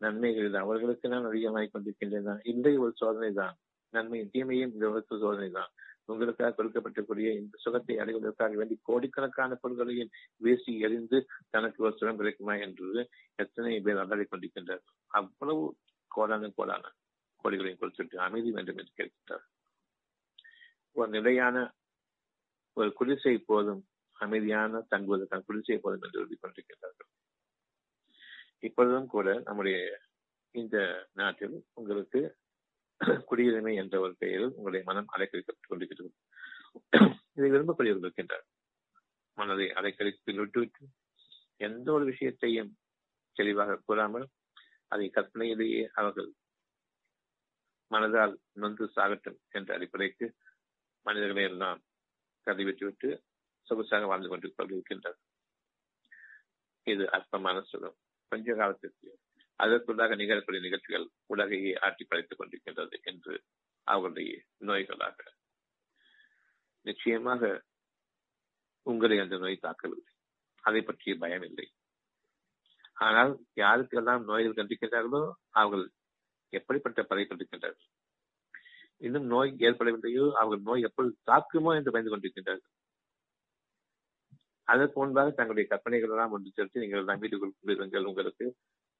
நன்மைகள் 0.00 0.52
தான். 0.54 0.66
அவர்களுக்கு 0.66 1.06
நான் 1.12 1.28
அதிகமாகிக் 1.30 1.74
கொண்டிருக்கின்றேன் 1.74 2.42
இன்றைய 2.52 2.82
ஒரு 2.84 2.92
சோதனை 3.02 3.30
தான். 3.42 3.54
நன்மையும் 3.92 4.32
தீமையும் 4.34 4.72
இந்த 4.74 4.84
உலகத்து 4.90 5.22
சோதனை 5.24 5.50
தான். 5.58 5.70
உங்களுக்காக 6.12 6.50
கொடுக்கப்பட்டக்கூடிய 6.56 7.28
இந்த 7.40 7.54
சுகத்தை 7.64 7.94
அடைவதற்காக 8.02 8.54
வேண்டி 8.60 8.74
கோடிக்கணக்கான 8.88 9.56
பொருள்களையும் 9.62 10.12
வீசி 10.40 10.72
எறிந்து 10.86 11.18
தனக்கு 11.54 11.78
ஒரு 11.86 11.94
சுகம் 12.00 12.20
கிடைக்குமா 12.20 12.54
என்று 12.66 13.00
எத்தனை 13.38 13.72
பேர் 13.86 14.02
அல்லாடி 14.02 14.26
கொண்டிருக்கின்றார். 14.26 14.84
அவ்வளவு 15.10 15.64
கோடான 16.10 16.50
கோடான 16.58 16.92
கோடிகளையும் 17.44 17.80
கொடுத்துட்டு 17.80 18.16
அமைதி 18.26 18.50
வேண்டும் 18.56 18.78
என்று 18.82 18.94
கேட்கின்றார் 19.00 19.44
ஒரு 20.96 21.10
நிலையான 21.16 21.56
ஒரு 22.76 22.90
குடிசை 22.92 23.34
போதும் 23.50 23.82
அமைதியான 24.16 24.80
தங்குவதற்கான 24.92 25.44
குடிசை 25.48 25.78
போதும் 25.78 26.04
என்று 26.06 26.20
எழுதி 26.20 26.36
கொண்டிருக்கின்றார்கள் 26.36 27.10
இப்பொழுதும் 28.58 29.06
கூட 29.06 29.40
நம்முடைய 29.44 30.00
இந்த 30.50 31.08
நாட்டில் 31.12 31.64
உங்களுக்கு 31.72 32.36
குடியுரிமை 33.04 33.74
என்ற 33.74 34.00
ஒரு 34.00 34.14
பெயரில் 34.18 34.52
உங்களுடைய 34.54 34.84
மனம் 34.84 35.08
அலைக்கழிக்கப்பட்டுக் 35.16 35.68
கொண்டிருக்கிறது. 35.68 36.14
இதை 37.34 37.50
விரும்பக்கூடியவர்கள் 37.50 38.10
இருக்கின்றார். 38.10 38.46
மனதை 39.34 39.66
அலைக்கழித்து 39.66 40.34
விட்டுவிட்டு 40.34 40.86
எந்த 41.56 41.92
ஒரு 41.92 42.04
விஷயத்தையும் 42.04 42.76
தெளிவாக 43.32 43.82
கூறாமல் 43.84 44.28
அதை 44.88 45.10
கற்பனையிலேயே 45.14 45.88
அவர்கள் 45.92 46.32
மனதால் 47.90 48.34
நொந்து 48.52 48.84
சாகட்டும் 48.96 49.38
என்ற 49.48 49.74
அடிப்படைக்கு 49.74 50.34
மனிதர்களை 51.02 51.42
எல்லாம் 51.42 51.82
கருதிவிட்டுவிட்டு 52.46 53.22
சொகுசாக 53.68 54.06
வாழ்ந்து 54.06 54.28
கொண்டு 54.28 54.54
கொண்டிருக்கின்றனர் 54.54 55.18
இது 56.82 57.10
அற்பமான 57.10 57.62
சுகம். 57.62 57.96
பஞ்ச 58.32 58.48
காலத்திற்கு 58.54 59.08
அதற்குள்ளாக 59.60 60.16
நிகழக்கூடிய 60.22 60.60
நிகழ்ச்சிகள் 60.60 61.06
உலகையே 61.26 61.72
ஆட்டி 61.86 62.04
படைத்துக் 62.04 62.40
கொண்டிருக்கின்றது 62.40 62.96
என்று 63.10 63.34
அவர்களுடைய 63.86 64.32
நோய்களாக 64.68 65.18
நிச்சயமாக 66.86 67.42
உங்களை 68.86 69.16
அந்த 69.18 69.36
நோய் 69.44 69.64
தாக்கவில்லை. 69.66 70.12
அதை 70.64 70.80
பற்றிய 70.82 71.12
பயம் 71.22 71.44
இல்லை 71.48 71.66
ஆனால் 73.06 73.32
யாருக்கெல்லாம் 73.56 74.22
நோய்கள் 74.28 74.58
கண்டிருக்கின்றார்களோ 74.58 75.22
அவர்கள் 75.60 75.84
எப்படிப்பட்ட 76.52 77.00
பதை 77.02 77.24
கொண்டிருக்கின்றார்கள்? 77.24 77.88
இன்னும் 79.00 79.26
நோய் 79.26 79.50
ஏற்படவில்லையோ? 79.68 80.24
அவர்கள் 80.40 80.66
நோய் 80.68 80.86
எப்பொழுது 80.88 81.14
தாக்குமோ 81.30 81.72
என்று 81.78 81.92
பயந்து 81.94 82.12
கொண்டிருக்கின்றார்கள்? 82.12 82.72
அதற்கு 84.68 84.96
முன்பாக 85.00 85.32
தங்களுடைய 85.38 85.66
கற்பனைகள் 85.72 86.12
எல்லாம் 86.14 86.32
ஒன்று 86.36 86.56
சேர்த்து 86.56 86.82
நீங்கள் 86.82 87.02
எல்லாம் 87.02 87.20
வீட்டுக்குள் 87.22 88.08
உங்களுக்கு 88.12 88.46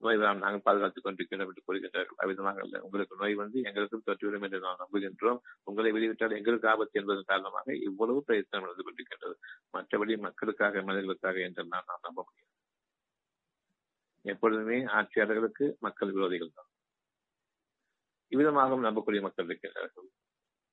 நோய் 0.02 0.18
வராமல் 0.20 0.44
நாங்கள் 0.44 0.64
பாதுகாத்துக் 0.66 1.04
கொண்டிருக்கிறோம் 1.06 1.50
என்று 1.50 1.62
கூறுகின்றார்கள் 1.66 2.18
அவ்விதமாக 2.22 2.60
அல்ல. 2.64 2.76
உங்களுக்கு 2.86 3.14
நோய் 3.22 3.36
வந்து 3.40 3.58
எங்களுக்கும் 3.68 4.04
தொற்றுவிடும் 4.08 4.44
என்று 4.46 4.58
நாம் 4.64 4.80
நம்புகின்றோம். 4.82 5.38
உங்களை 5.68 5.90
வெளியிட்டால் 5.96 6.36
எங்களுக்கு 6.38 6.68
ஆபத்து 6.72 7.00
என்பதன் 7.00 7.30
காரணமாக 7.30 7.76
இவ்வளவு 7.88 8.20
பிரயத்தனம் 8.28 8.66
நடந்து 8.66 8.84
கொண்டிருக்கின்றது. 8.86 9.36
மற்றபடி 9.76 10.16
மக்களுக்காக 10.26 10.82
மனிதர்களுக்காக 10.88 11.40
என்றெல்லாம் 11.48 11.88
நாம் 11.90 12.04
நம்ப 12.08 12.18
முடியும் 12.26 12.52
எப்பொழுதுமே 14.24 14.78
ஆட்சியாளர்களுக்கு 14.98 15.66
மக்கள் 15.86 16.14
விரோதிகள் 16.16 16.56
தான். 16.58 16.70
இவ்விதமாகவும் 18.32 18.86
நம்பக்கூடிய 18.86 19.20
மக்கள் 19.26 19.48
இருக்கின்றார்கள். 19.48 20.08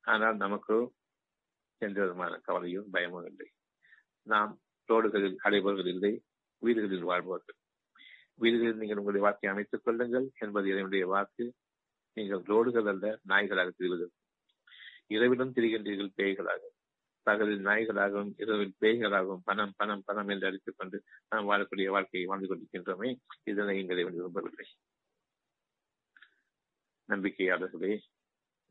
ஆனால் 0.05 0.37
நமக்கு 0.45 0.75
எந்த 1.81 1.97
விதமான 2.03 2.33
கவலையும் 2.47 2.87
பயமும் 2.95 3.27
இல்லை. 3.31 3.47
நாம் 4.27 4.53
ரோடுகளில் 4.87 5.35
அடைபவர்கள் 5.43 5.87
இல்லை 5.87 6.21
வீடுகளில் 6.57 7.03
வாழ்பவர்கள். 7.03 7.55
வீடுகளில் 8.35 8.77
நீங்கள் 8.77 8.97
உங்களுடைய 8.97 9.25
வாழ்க்கையை 9.25 9.57
அமைத்துக் 9.57 9.83
கொள்ளுங்கள் 9.83 10.31
என்பது 10.39 10.67
இறைவனுடைய 10.67 11.07
வாக்கு. 11.07 11.53
நீங்கள் 12.13 12.39
ரோடுகள் 12.39 12.87
அல்ல 12.87 13.19
நாய்களாக 13.27 13.71
திரிவது 13.79 14.07
இரவிலும் 15.07 15.53
திரிகின்றீர்கள் 15.53 16.11
பேய்களாக. 16.17 16.59
பகலில் 17.21 17.65
நாய்களாகவும் 17.65 18.33
இரவில் 18.37 18.75
பேய்களாகவும் 18.81 19.41
பணம் 19.43 19.73
பணம் 19.77 20.01
பணம் 20.05 20.27
என்று 20.27 20.47
அடித்துக் 20.47 20.77
கொண்டு 20.77 21.03
நாம் 21.29 21.49
வாழக்கூடிய 21.49 21.89
வாழ்க்கையை 21.89 22.29
வாழ்ந்து 22.29 22.47
கொண்டிருக்கின்றோமே 22.47 23.15
இதனை 23.43 23.79
எங்களை 23.79 24.03
விரும்பவில்லை. 24.03 24.65
நம்பிக்கையாளர்களே 27.07 27.99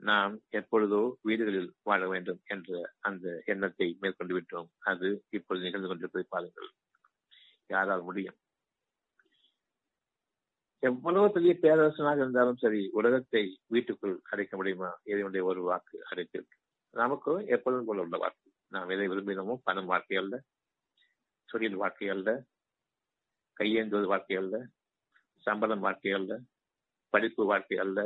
நாம் 0.03 0.32
எப்பொழுதோ 0.50 1.00
வீடுகளில் 1.22 1.68
வாழ 1.82 2.09
வேண்டும் 2.09 2.40
என்ற 2.44 2.94
அந்த 3.00 3.42
எண்ணத்தை 3.44 3.86
மேற்கொண்டு 4.00 4.34
விட்டோம். 4.38 4.68
அது 4.78 5.09
இப்பொழுது 5.30 5.64
நிகழ்ந்து 5.64 5.88
கொண்டிருப்பதை 5.88 6.26
பாருங்கள். 6.28 6.70
யாரால் 7.66 8.03
முடியும்? 8.03 8.38
எவ்வளவு 10.82 11.26
பெரிய 11.32 11.53
பேரரசனாக 11.62 12.16
இருந்தாலும் 12.16 12.57
சரி 12.57 12.88
உலகத்தை 12.92 13.42
வீட்டுக்குள் 13.66 14.16
அடைக்க 14.30 14.57
முடியுமா? 14.57 14.90
இறைவனுடைய 15.03 15.42
ஒரு 15.46 15.62
வாக்கு 15.62 15.96
அடைத்திருக்கு. 16.11 16.57
நமக்கு 16.94 17.32
எப்பொழுதும் 17.46 17.86
போல 17.86 18.00
உள்ள 18.00 18.16
வாக்கு. 18.16 18.48
நாம் 18.68 18.88
எதை 18.88 19.07
விரும்பினோமோ 19.09 19.55
பணம் 19.62 19.86
வாழ்க்கை 19.86 20.16
அல்ல 20.16 20.34
தொழில் 21.48 21.76
வாழ்க்கை 21.76 22.09
அல்ல 22.09 22.28
கையேந்துவது 23.61 24.07
வாழ்க்கை 24.07 24.36
அல்ல 24.36 24.57
சம்பளம் 25.46 25.80
வாழ்க்கை 25.80 26.12
அல்ல 26.12 26.32
படிப்பு 27.11 27.42
வாழ்க்கை 27.44 27.78
அல்ல 27.78 27.98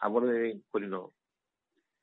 அவ்வளவு 0.00 0.64
கூறினோம். 0.72 1.10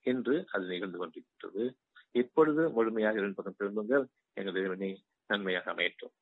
என்று 0.06 0.48
அது 0.52 0.66
நிகழ்ந்து 0.66 1.00
கொண்டிருக்கின்றது 1.00 1.76
இப்பொழுது 2.12 2.70
முழுமையாக 2.70 3.18
இரண்டு 3.18 3.36
பக்கம் 3.36 3.56
திரும்புங்கள். 3.58 4.08
எங்கள் 4.34 4.56
இறைவனை 4.56 4.90
நன்மையாக 5.28 5.74
அமையட்டும். 5.74 6.14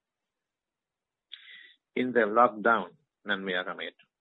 இந்த 1.94 2.26
லாக்டவுன் 2.26 2.96
நன்மையாக 3.22 3.74
அமையட்டும். 3.74 4.12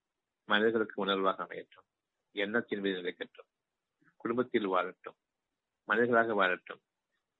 மனிதர்களுக்கு 0.44 1.06
உணர்வாக 1.06 1.42
அமையட்டும். 1.42 1.88
எண்ணத்தின் 2.32 2.80
மீது 2.80 3.00
நிலைக்கட்டும். 3.00 3.48
குடும்பத்தில் 4.16 4.68
வாழட்டும். 4.68 5.18
மனிதர்களாக 5.84 6.34
வாழட்டும். 6.34 6.82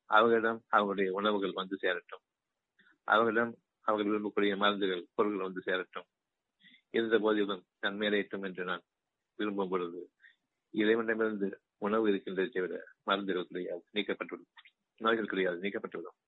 அவர்களிடம் 0.04 0.62
அவர்களுடைய 0.68 1.12
உணவுகள் 1.12 1.52
வந்து 1.52 1.76
சேரட்டும். 1.76 2.24
அவர்களிடம் 3.04 3.58
அவர்கள் 3.80 4.12
விரும்பக்கூடிய 4.12 4.56
மருந்துகள் 4.56 5.06
பொருள்கள் 5.14 5.42
வந்து 5.42 5.62
சேரட்டும். 5.62 6.08
இருந்த 6.90 7.18
போதிலும் 7.18 7.64
நன்மையடையட்டும் 7.82 8.44
என்று 8.44 8.64
நான் 8.64 8.82
விரும்பும் 9.34 9.68
பொழுது 9.68 10.10
இறைவனிடமிருந்து 10.70 11.60
உணவு 11.83 12.07
இருக்கின்றதை 12.09 12.49
தவிர 12.49 12.74
மருந்துகள் 13.03 13.49
கிடையாது 13.49 13.83
நீக்கப்பட்டுவிடும் 13.93 14.53
நோய்கள் 14.97 15.33
கிடையாது 15.33 15.59
நீக்கப்பட்டுவிடும் 15.61 16.18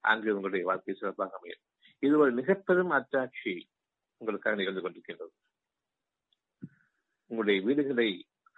அங்கு 0.00 0.30
உங்களுடைய 0.30 0.64
வாழ்க்கை 0.66 0.94
சிறப்பாக 0.94 1.36
அமையும். 1.36 1.64
இது 1.98 2.14
ஒரு 2.18 2.32
மிக 2.32 2.54
பெரும் 2.54 2.90
அத்தாட்சி 2.90 3.52
உங்களுக்காக 4.16 4.56
நிகழ்ந்து 4.56 4.82
கொண்டிருக்கின்றது. 4.82 5.34
உங்களுடைய 7.26 7.58
வீடுகளை 7.66 8.08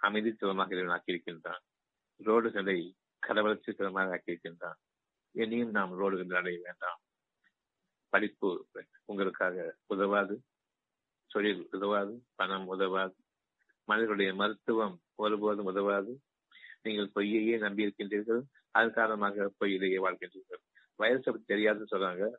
அமைதித்தனமாக 0.01 0.71
இறைவன் 0.71 0.95
ஆக்கியிருக்கின்றான் 0.97 1.63
ரோடுகளை 2.23 2.79
கலவரச்சித்தனமாக 3.27 4.13
ஆக்கியிருக்கின்றான். 4.15 4.79
இனியும் 5.35 5.69
நாம் 5.69 5.93
ரோடுகள் 5.99 6.35
அடைய 6.35 6.59
வேண்டாம். 6.63 6.99
படிப்பு 8.09 8.49
உங்களுக்காக 9.05 9.75
உதவாது 9.85 10.35
தொழில் 11.27 11.67
உதவாது 11.71 12.13
பணம் 12.35 12.67
உதவாது 12.67 13.15
மனிதர்களுடைய 13.85 14.33
மருத்துவம் 14.33 15.01
ஒருபோதும் 15.15 15.65
உதவாது. 15.65 16.21
நீங்கள் 16.81 17.11
பொய்யையே 17.15 17.57
நம்பி 17.57 17.85
இருக்கின்றீர்கள் 17.85 18.41
அதன் 18.71 18.93
காரணமாக 18.93 19.53
பொய்யிலேயே 19.59 19.99
வாழ்கின்றீர்கள். 19.99 20.61
வைரஸ் 20.95 21.23
அப்படி 21.23 21.43
தெரியாதுன்னு 21.47 21.85
சொல்றாங்க. 21.91 22.29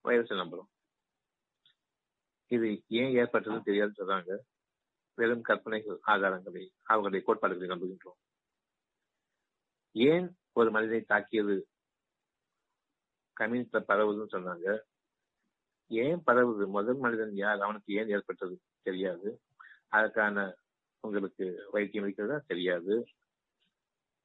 வைரஸ் 0.00 0.30
நம்புறோம். 0.30 0.68
இது 2.46 2.82
ஏன் 2.88 3.14
ஏற்பட்டதுன்னு 3.16 3.60
தெரியாதுன்னு 3.66 3.98
சொல்றாங்க. 3.98 4.36
வெறும் 5.14 5.42
கற்பனைகள் 5.42 6.00
ஆதாரங்களை 6.06 6.68
அவர்களுடைய 6.82 7.24
கோட்பாடுகளை 7.24 7.76
நம்புகின்றோம். 7.76 8.20
ஏன் 9.92 10.36
ஒரு 10.52 10.70
மனிதனை 10.70 11.02
தாக்கியது? 11.02 11.68
கம்யூனிஸ்ட 13.40 13.84
பரவுதுன்னு 13.88 14.26
சொன்னாங்க. 14.32 14.80
ஏன் 15.88 16.22
பரவுது? 16.26 16.68
முதல் 16.68 16.96
மனிதன் 16.96 17.34
யார்? 17.34 17.60
அவனுக்கு 17.60 17.94
ஏன் 17.94 18.08
ஏற்பட்டது? 18.08 18.60
தெரியாது. 18.82 19.40
அதற்கான 19.92 20.36
உங்களுக்கு 21.04 21.46
வைத்தியம் 21.74 22.06
இருக்கிறதா 22.06 22.38
தெரியாது. 22.46 22.94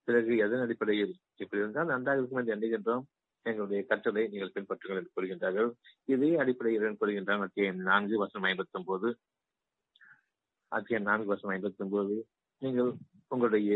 பிறகு 0.07 0.31
எதன் 0.45 0.63
அடிப்படையில் 0.65 1.13
இப்படி 1.35 1.61
இருந்தால் 1.61 1.91
நன்றாக 1.91 2.19
இருக்கும் 2.19 2.39
என்று 2.41 2.55
எண்ணுகின்றோம் 2.55 3.03
எங்களுடைய 3.45 3.81
கற்றலை 3.89 4.23
நீங்கள் 4.31 4.53
பின்பற்றுங்கள் 4.55 4.99
என்று 4.99 5.13
கூறுகின்றார்கள். 5.15 5.69
இதே 6.13 6.31
அடிப்படையில் 6.41 6.99
கூறுகின்றான் 7.01 7.45
அத்தியாயம் 7.45 7.81
நான்கு 7.89 8.17
வருஷம் 8.21 8.47
ஐம்பத்தி 8.49 8.77
ஒன்பது 8.79 9.09
அத்தியாயம் 10.71 11.07
நான்கு 11.09 11.29
வருஷம் 11.31 11.53
ஐம்பத்தி 11.55 11.83
ஒன்பது 11.85 12.15
நீங்கள் 12.61 12.91
உங்களுடைய 13.27 13.71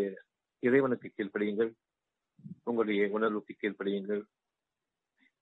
இறைவனுக்கு 0.64 1.10
கீழ்ப்படியுங்கள். 1.12 1.72
உங்களுடைய 2.64 3.02
உணர்வுக்கு 3.18 3.54
கீழ்ப்படியுங்கள். 3.62 4.24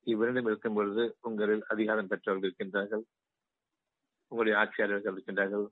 இவ்விரண்டும் 0.07 0.47
இருக்கும் 0.49 0.77
பொழுது 0.77 1.03
உங்களில் 1.27 1.63
அதிகாரம் 1.73 2.07
பெற்றவர்கள் 2.07 2.47
இருக்கின்றார்கள். 2.47 3.03
உங்களுடைய 4.31 4.55
ஆட்சியாளர்கள் 4.61 5.15
இருக்கின்றார்கள். 5.15 5.65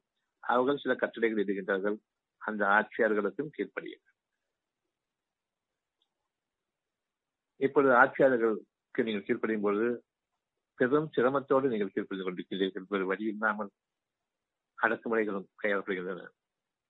அவர்கள் 0.52 0.82
சில 0.84 0.94
கட்டளைகள் 0.96 1.42
இடுகின்றார்கள். 1.44 1.98
அந்த 2.42 2.64
ஆட்சியாளர்களுக்கும் 2.78 3.54
கீழ்ப்படியுங்கள். 3.58 4.16
இப்பொழுது 7.66 7.94
ஆட்சியாளர்களுக்கு 7.94 9.06
நீங்கள் 9.08 9.26
கீழ்ப்படியும் 9.28 9.66
பொழுது 9.68 9.88
பெரும் 10.80 11.10
சிரமத்தோடு 11.16 11.72
நீங்கள் 11.74 11.94
கீழ்ப்படிந்து 11.94 12.28
கொண்டிருக்கிறீர்கள். 12.28 12.86
ஒரு 12.96 13.06
வழி 13.06 13.26
இல்லாமல் 13.34 13.72
அடக்குமுறைகளும் 14.80 15.48
கையாளப்படுகின்றன. 15.62 16.24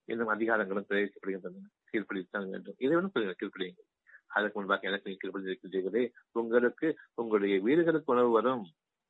இன்னும் 0.09 0.31
அதிகாரங்களும் 0.35 0.87
பிரயோகிக்கப்படுகின்றன. 0.89 1.65
கீழ்ப்படித்தான் 1.91 2.49
வேண்டும். 2.53 2.77
இறைவனும் 2.85 3.13
கீழ்ப்படியுங்கள். 3.41 3.89
அதற்கு 4.35 4.57
முன்பாக 4.59 4.87
எனக்கு 4.89 5.07
நீங்கள் 5.07 5.23
கீழ்ப்படிந்திருக்கின்றீர்களே 5.23 6.03
உங்களுக்கு 6.41 6.87
உங்களுடைய 7.21 7.55
வீடுகளுக்கு 7.67 8.13
உணவு 8.13 8.31
வரும். 8.31 8.63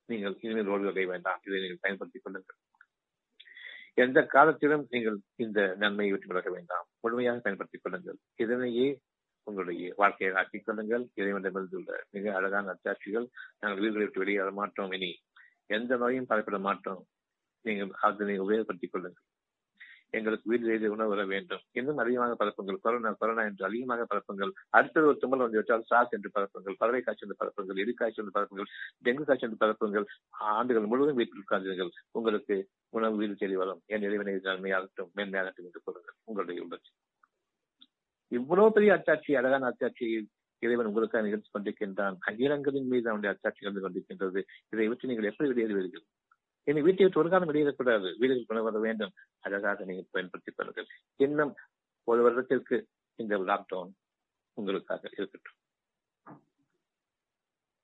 நீங்கள் 0.09 0.35
இனிமேல் 0.41 0.71
ரோடுகளை 0.71 1.05
வேண்டாம். 1.13 1.41
இதை 1.47 1.59
நீங்கள் 1.59 1.83
பயன்படுத்திக் 1.85 2.23
கொள்ளுங்கள். 2.23 2.59
எந்த 3.93 4.19
காலத்திலும் 4.25 4.87
நீங்கள் 4.89 5.17
இந்த 5.35 5.75
நன்மையை 5.77 6.11
விட்டு 6.13 6.27
விலக 6.27 6.49
வேண்டாம். 6.49 6.85
முழுமையாக 6.99 7.39
பயன்படுத்திக் 7.39 7.83
கொள்ளுங்கள். 7.83 8.17
இதனையே 8.35 8.87
உங்களுடைய 9.43 9.93
வாழ்க்கையை 9.95 10.35
ஆக்கிக் 10.35 10.65
கொள்ளுங்கள். 10.65 11.09
இறைவனிடமிருந்துள்ள 11.15 11.91
மிக 12.09 12.35
அழகான 12.35 12.73
அத்தாட்சிகள் 12.73 13.27
நாங்கள் 13.59 13.79
வீடுகளை 13.79 14.03
விட்டு 14.05 14.19
வெளியேற 14.19 14.51
மாட்டோம். 14.51 14.91
இனி 14.91 15.11
எந்த 15.65 15.97
நோயும் 15.97 16.25
பரப்பிட 16.25 16.59
மாட்டோம். 16.59 17.01
நீங்கள் 17.65 17.91
அதனை 18.01 18.39
உபயோகப்படுத்திக் 18.39 18.91
கொள்ளுங்கள். 18.91 19.23
எங்களுக்கு 20.17 20.49
வீடு 20.51 20.63
செய்து 20.69 20.91
உணவு 20.95 21.11
வர 21.13 21.21
வேண்டும். 21.25 21.61
இன்னும் 21.79 22.01
அதிகமாக 22.03 22.33
பரப்புங்கள். 22.41 22.79
கொரோனா 22.85 23.11
கொரோனா 23.21 23.43
என்று 23.49 23.65
அதிகமாக 23.69 24.05
பரப்புங்கள். 24.11 24.51
அடுத்தது 24.77 25.09
ஒரு 25.11 25.17
தும்மல் 25.17 25.43
வந்து 25.45 25.59
விட்டால் 25.59 25.87
சாஸ் 25.91 26.13
என்று 26.17 26.31
பரப்புங்கள். 26.37 26.77
பறவை 26.81 27.01
காய்ச்சல் 27.01 27.27
என்று 27.27 27.39
பரப்புங்கள். 27.41 27.79
எரி 27.83 27.93
காய்ச்சல் 27.93 28.23
என்று 28.25 28.35
பரப்புங்கள். 28.37 28.69
டெங்கு 29.07 29.25
காய்ச்சல் 29.29 29.49
என்று 29.49 29.61
பரப்புங்கள். 29.63 30.05
ஆண்டுகள் 30.57 30.89
முழுவதும் 30.93 31.19
வீட்டில் 31.21 31.43
உட்கார்ந்தீர்கள் 31.43 31.91
உங்களுக்கு 32.19 32.57
உணவு 32.97 33.17
வீடு 33.21 33.35
தேடி 33.35 33.57
வரும். 33.63 33.81
என் 33.93 34.05
இறைவனை 34.09 34.35
நன்மையாகட்டும் 34.49 35.11
மேன்மையாகட்டும் 35.19 35.67
என்று 35.69 35.83
கூறுங்கள். 35.87 36.17
உங்களுடைய 36.29 36.65
உள்ளட்சி 36.65 36.93
இவ்வளவு 38.31 38.69
பெரிய 38.75 38.91
அச்சாட்சி 38.93 39.31
அழகான 39.39 39.67
அத்தாட்சியை 39.71 40.19
இறைவன் 40.61 40.89
உங்களுக்காக 40.89 41.23
நிகழ்ச்சி 41.25 41.49
கொண்டிருக்கின்றான். 41.51 42.15
அகிலங்களின் 42.29 42.89
மீது 42.91 43.07
அவனுடைய 43.09 43.31
அச்சாட்சி 43.33 43.61
கலந்து 43.61 43.83
கொண்டிருக்கின்றது. 43.83 44.41
இதை 44.73 44.85
விட்டு 44.87 45.09
நீங்கள் 45.09 45.29
எப்படி 45.29 45.49
வெளியேறுவீர்கள்? 45.51 46.05
இனி 46.67 46.81
வீட்டை 46.81 47.03
விட்டு 47.03 47.21
ஒரு 47.21 47.29
காலம் 47.29 47.49
வெளியேறக்கூடாது. 47.49 48.09
வீடுகள் 48.19 48.47
கொண்டு 48.49 48.63
வர 48.63 48.79
வேண்டும். 48.79 49.13
அழகாக 49.39 49.85
நீங்கள் 49.85 50.11
பயன்படுத்திக் 50.11 50.57
கொள்ளுங்கள். 50.57 50.87
இன்னும் 51.15 51.53
ஒரு 52.07 52.21
வருடத்திற்கு 52.21 52.77
இந்த 53.19 53.37
லாக்டவுன் 53.49 53.91
உங்களுக்காக 54.57 55.09
இருக்கட்டும். 55.17 55.59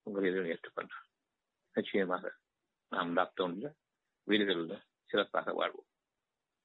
உங்கள் 0.08 0.28
இறைவன் 0.30 0.52
ஏற்றுக்கொண்டார். 0.54 1.06
நிச்சயமாக 1.76 2.32
நாம் 2.92 3.12
லாக்டவுன்ல 3.18 3.68
வீடுகளில் 4.28 4.86
சிறப்பாக 5.10 5.54
வாழ்வோம். 5.54 5.90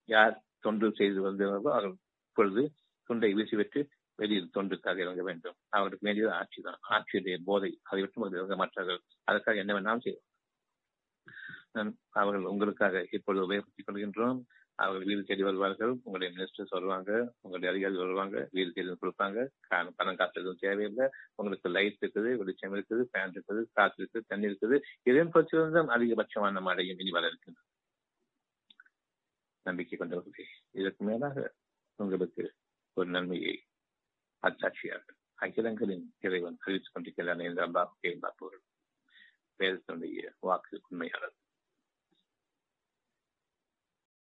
யார் 0.08 0.34
தொண்டு 0.60 0.86
செய்து 0.92 1.20
வந்தவர்களோ 1.26 1.70
அவர்கள் 1.70 1.98
இப்பொழுது 2.28 2.62
துண்டை 3.10 3.30
வீசிவிட்டு 3.34 3.80
வெளியில் 4.18 4.52
தொண்டுக்காக 4.56 4.98
இறங்க 4.98 5.22
வேண்டும். 5.22 5.56
அவர்களுக்கு 5.68 6.06
வேண்டியது 6.06 6.32
ஆட்சி 6.32 6.60
தான் 6.62 6.80
ஆட்சியுடைய 6.90 7.36
போதை. 7.44 7.70
அதை 7.82 8.00
விட்டு 8.02 8.38
இறங்க 8.38 8.56
மாட்டார்கள். 8.56 9.00
அதற்காக 9.24 9.62
என்ன 9.64 9.72
வேணாலும் 9.74 10.04
செய்வோம் 10.06 10.28
அவர்கள் 12.20 12.50
உங்களுக்காக 12.52 13.04
இப்பொழுது 13.16 13.44
உபயோகப்படுத்திக் 13.46 13.88
கொள்கின்றோம். 13.88 14.38
அவர்கள் 14.76 15.06
வீடு 15.08 15.22
தேடி 15.28 15.42
வருவார்கள். 15.42 15.92
உங்களுடைய 16.04 16.28
மினிஸ்டர்ஸ் 16.36 16.74
வருவாங்க 16.76 17.10
உங்களுடைய 17.44 17.68
அதிகாரிகள் 17.72 18.04
வருவாங்க 18.04 18.36
வீடு 18.56 18.70
தேடி 18.76 18.94
கொடுப்பாங்க. 19.02 19.46
பணம் 19.98 20.18
காசு 20.20 20.40
எதுவும் 20.40 20.62
தேவையில்லை. 20.64 21.06
உங்களுக்கு 21.34 21.68
லைட் 21.76 22.00
இருக்குது 22.02 22.30
வெளிச்சம் 22.40 22.74
இருக்குது 22.76 23.04
ஃபேன் 23.10 23.34
இருக்குது 23.36 23.62
காற்று 23.78 24.00
இருக்குது 24.02 24.28
தண்ணி 24.32 24.48
இருக்குது. 24.50 24.78
இதன் 25.10 25.32
பட்சம் 25.36 25.92
அதிகபட்சமான 25.96 26.62
மழையும் 26.68 27.00
இனி 27.04 27.10
வர 27.18 27.26
இருக்கின்றது. 27.32 27.68
நம்பிக்கை 29.66 29.98
கொண்டவர்களே 29.98 30.46
இதற்கு 30.80 31.04
மேலாக 31.10 31.54
உங்களுக்கு 31.98 32.44
ஒரு 32.96 33.08
நன்மையை 33.16 33.54
அச்சாட்சியாக 34.42 35.04
அகிலங்களின் 35.44 36.04
இறைவன் 36.26 36.58
அறிவித்துக் 36.64 36.94
கொண்டிருக்கிறான் 36.94 37.38
என்று 37.38 37.62
அல்லாஹ் 37.66 37.94
கேள்வி 38.00 38.58
பேரத்தினுடைய 39.60 40.28
வாக்கு 40.48 40.80
உண்மையானது. 40.88 41.36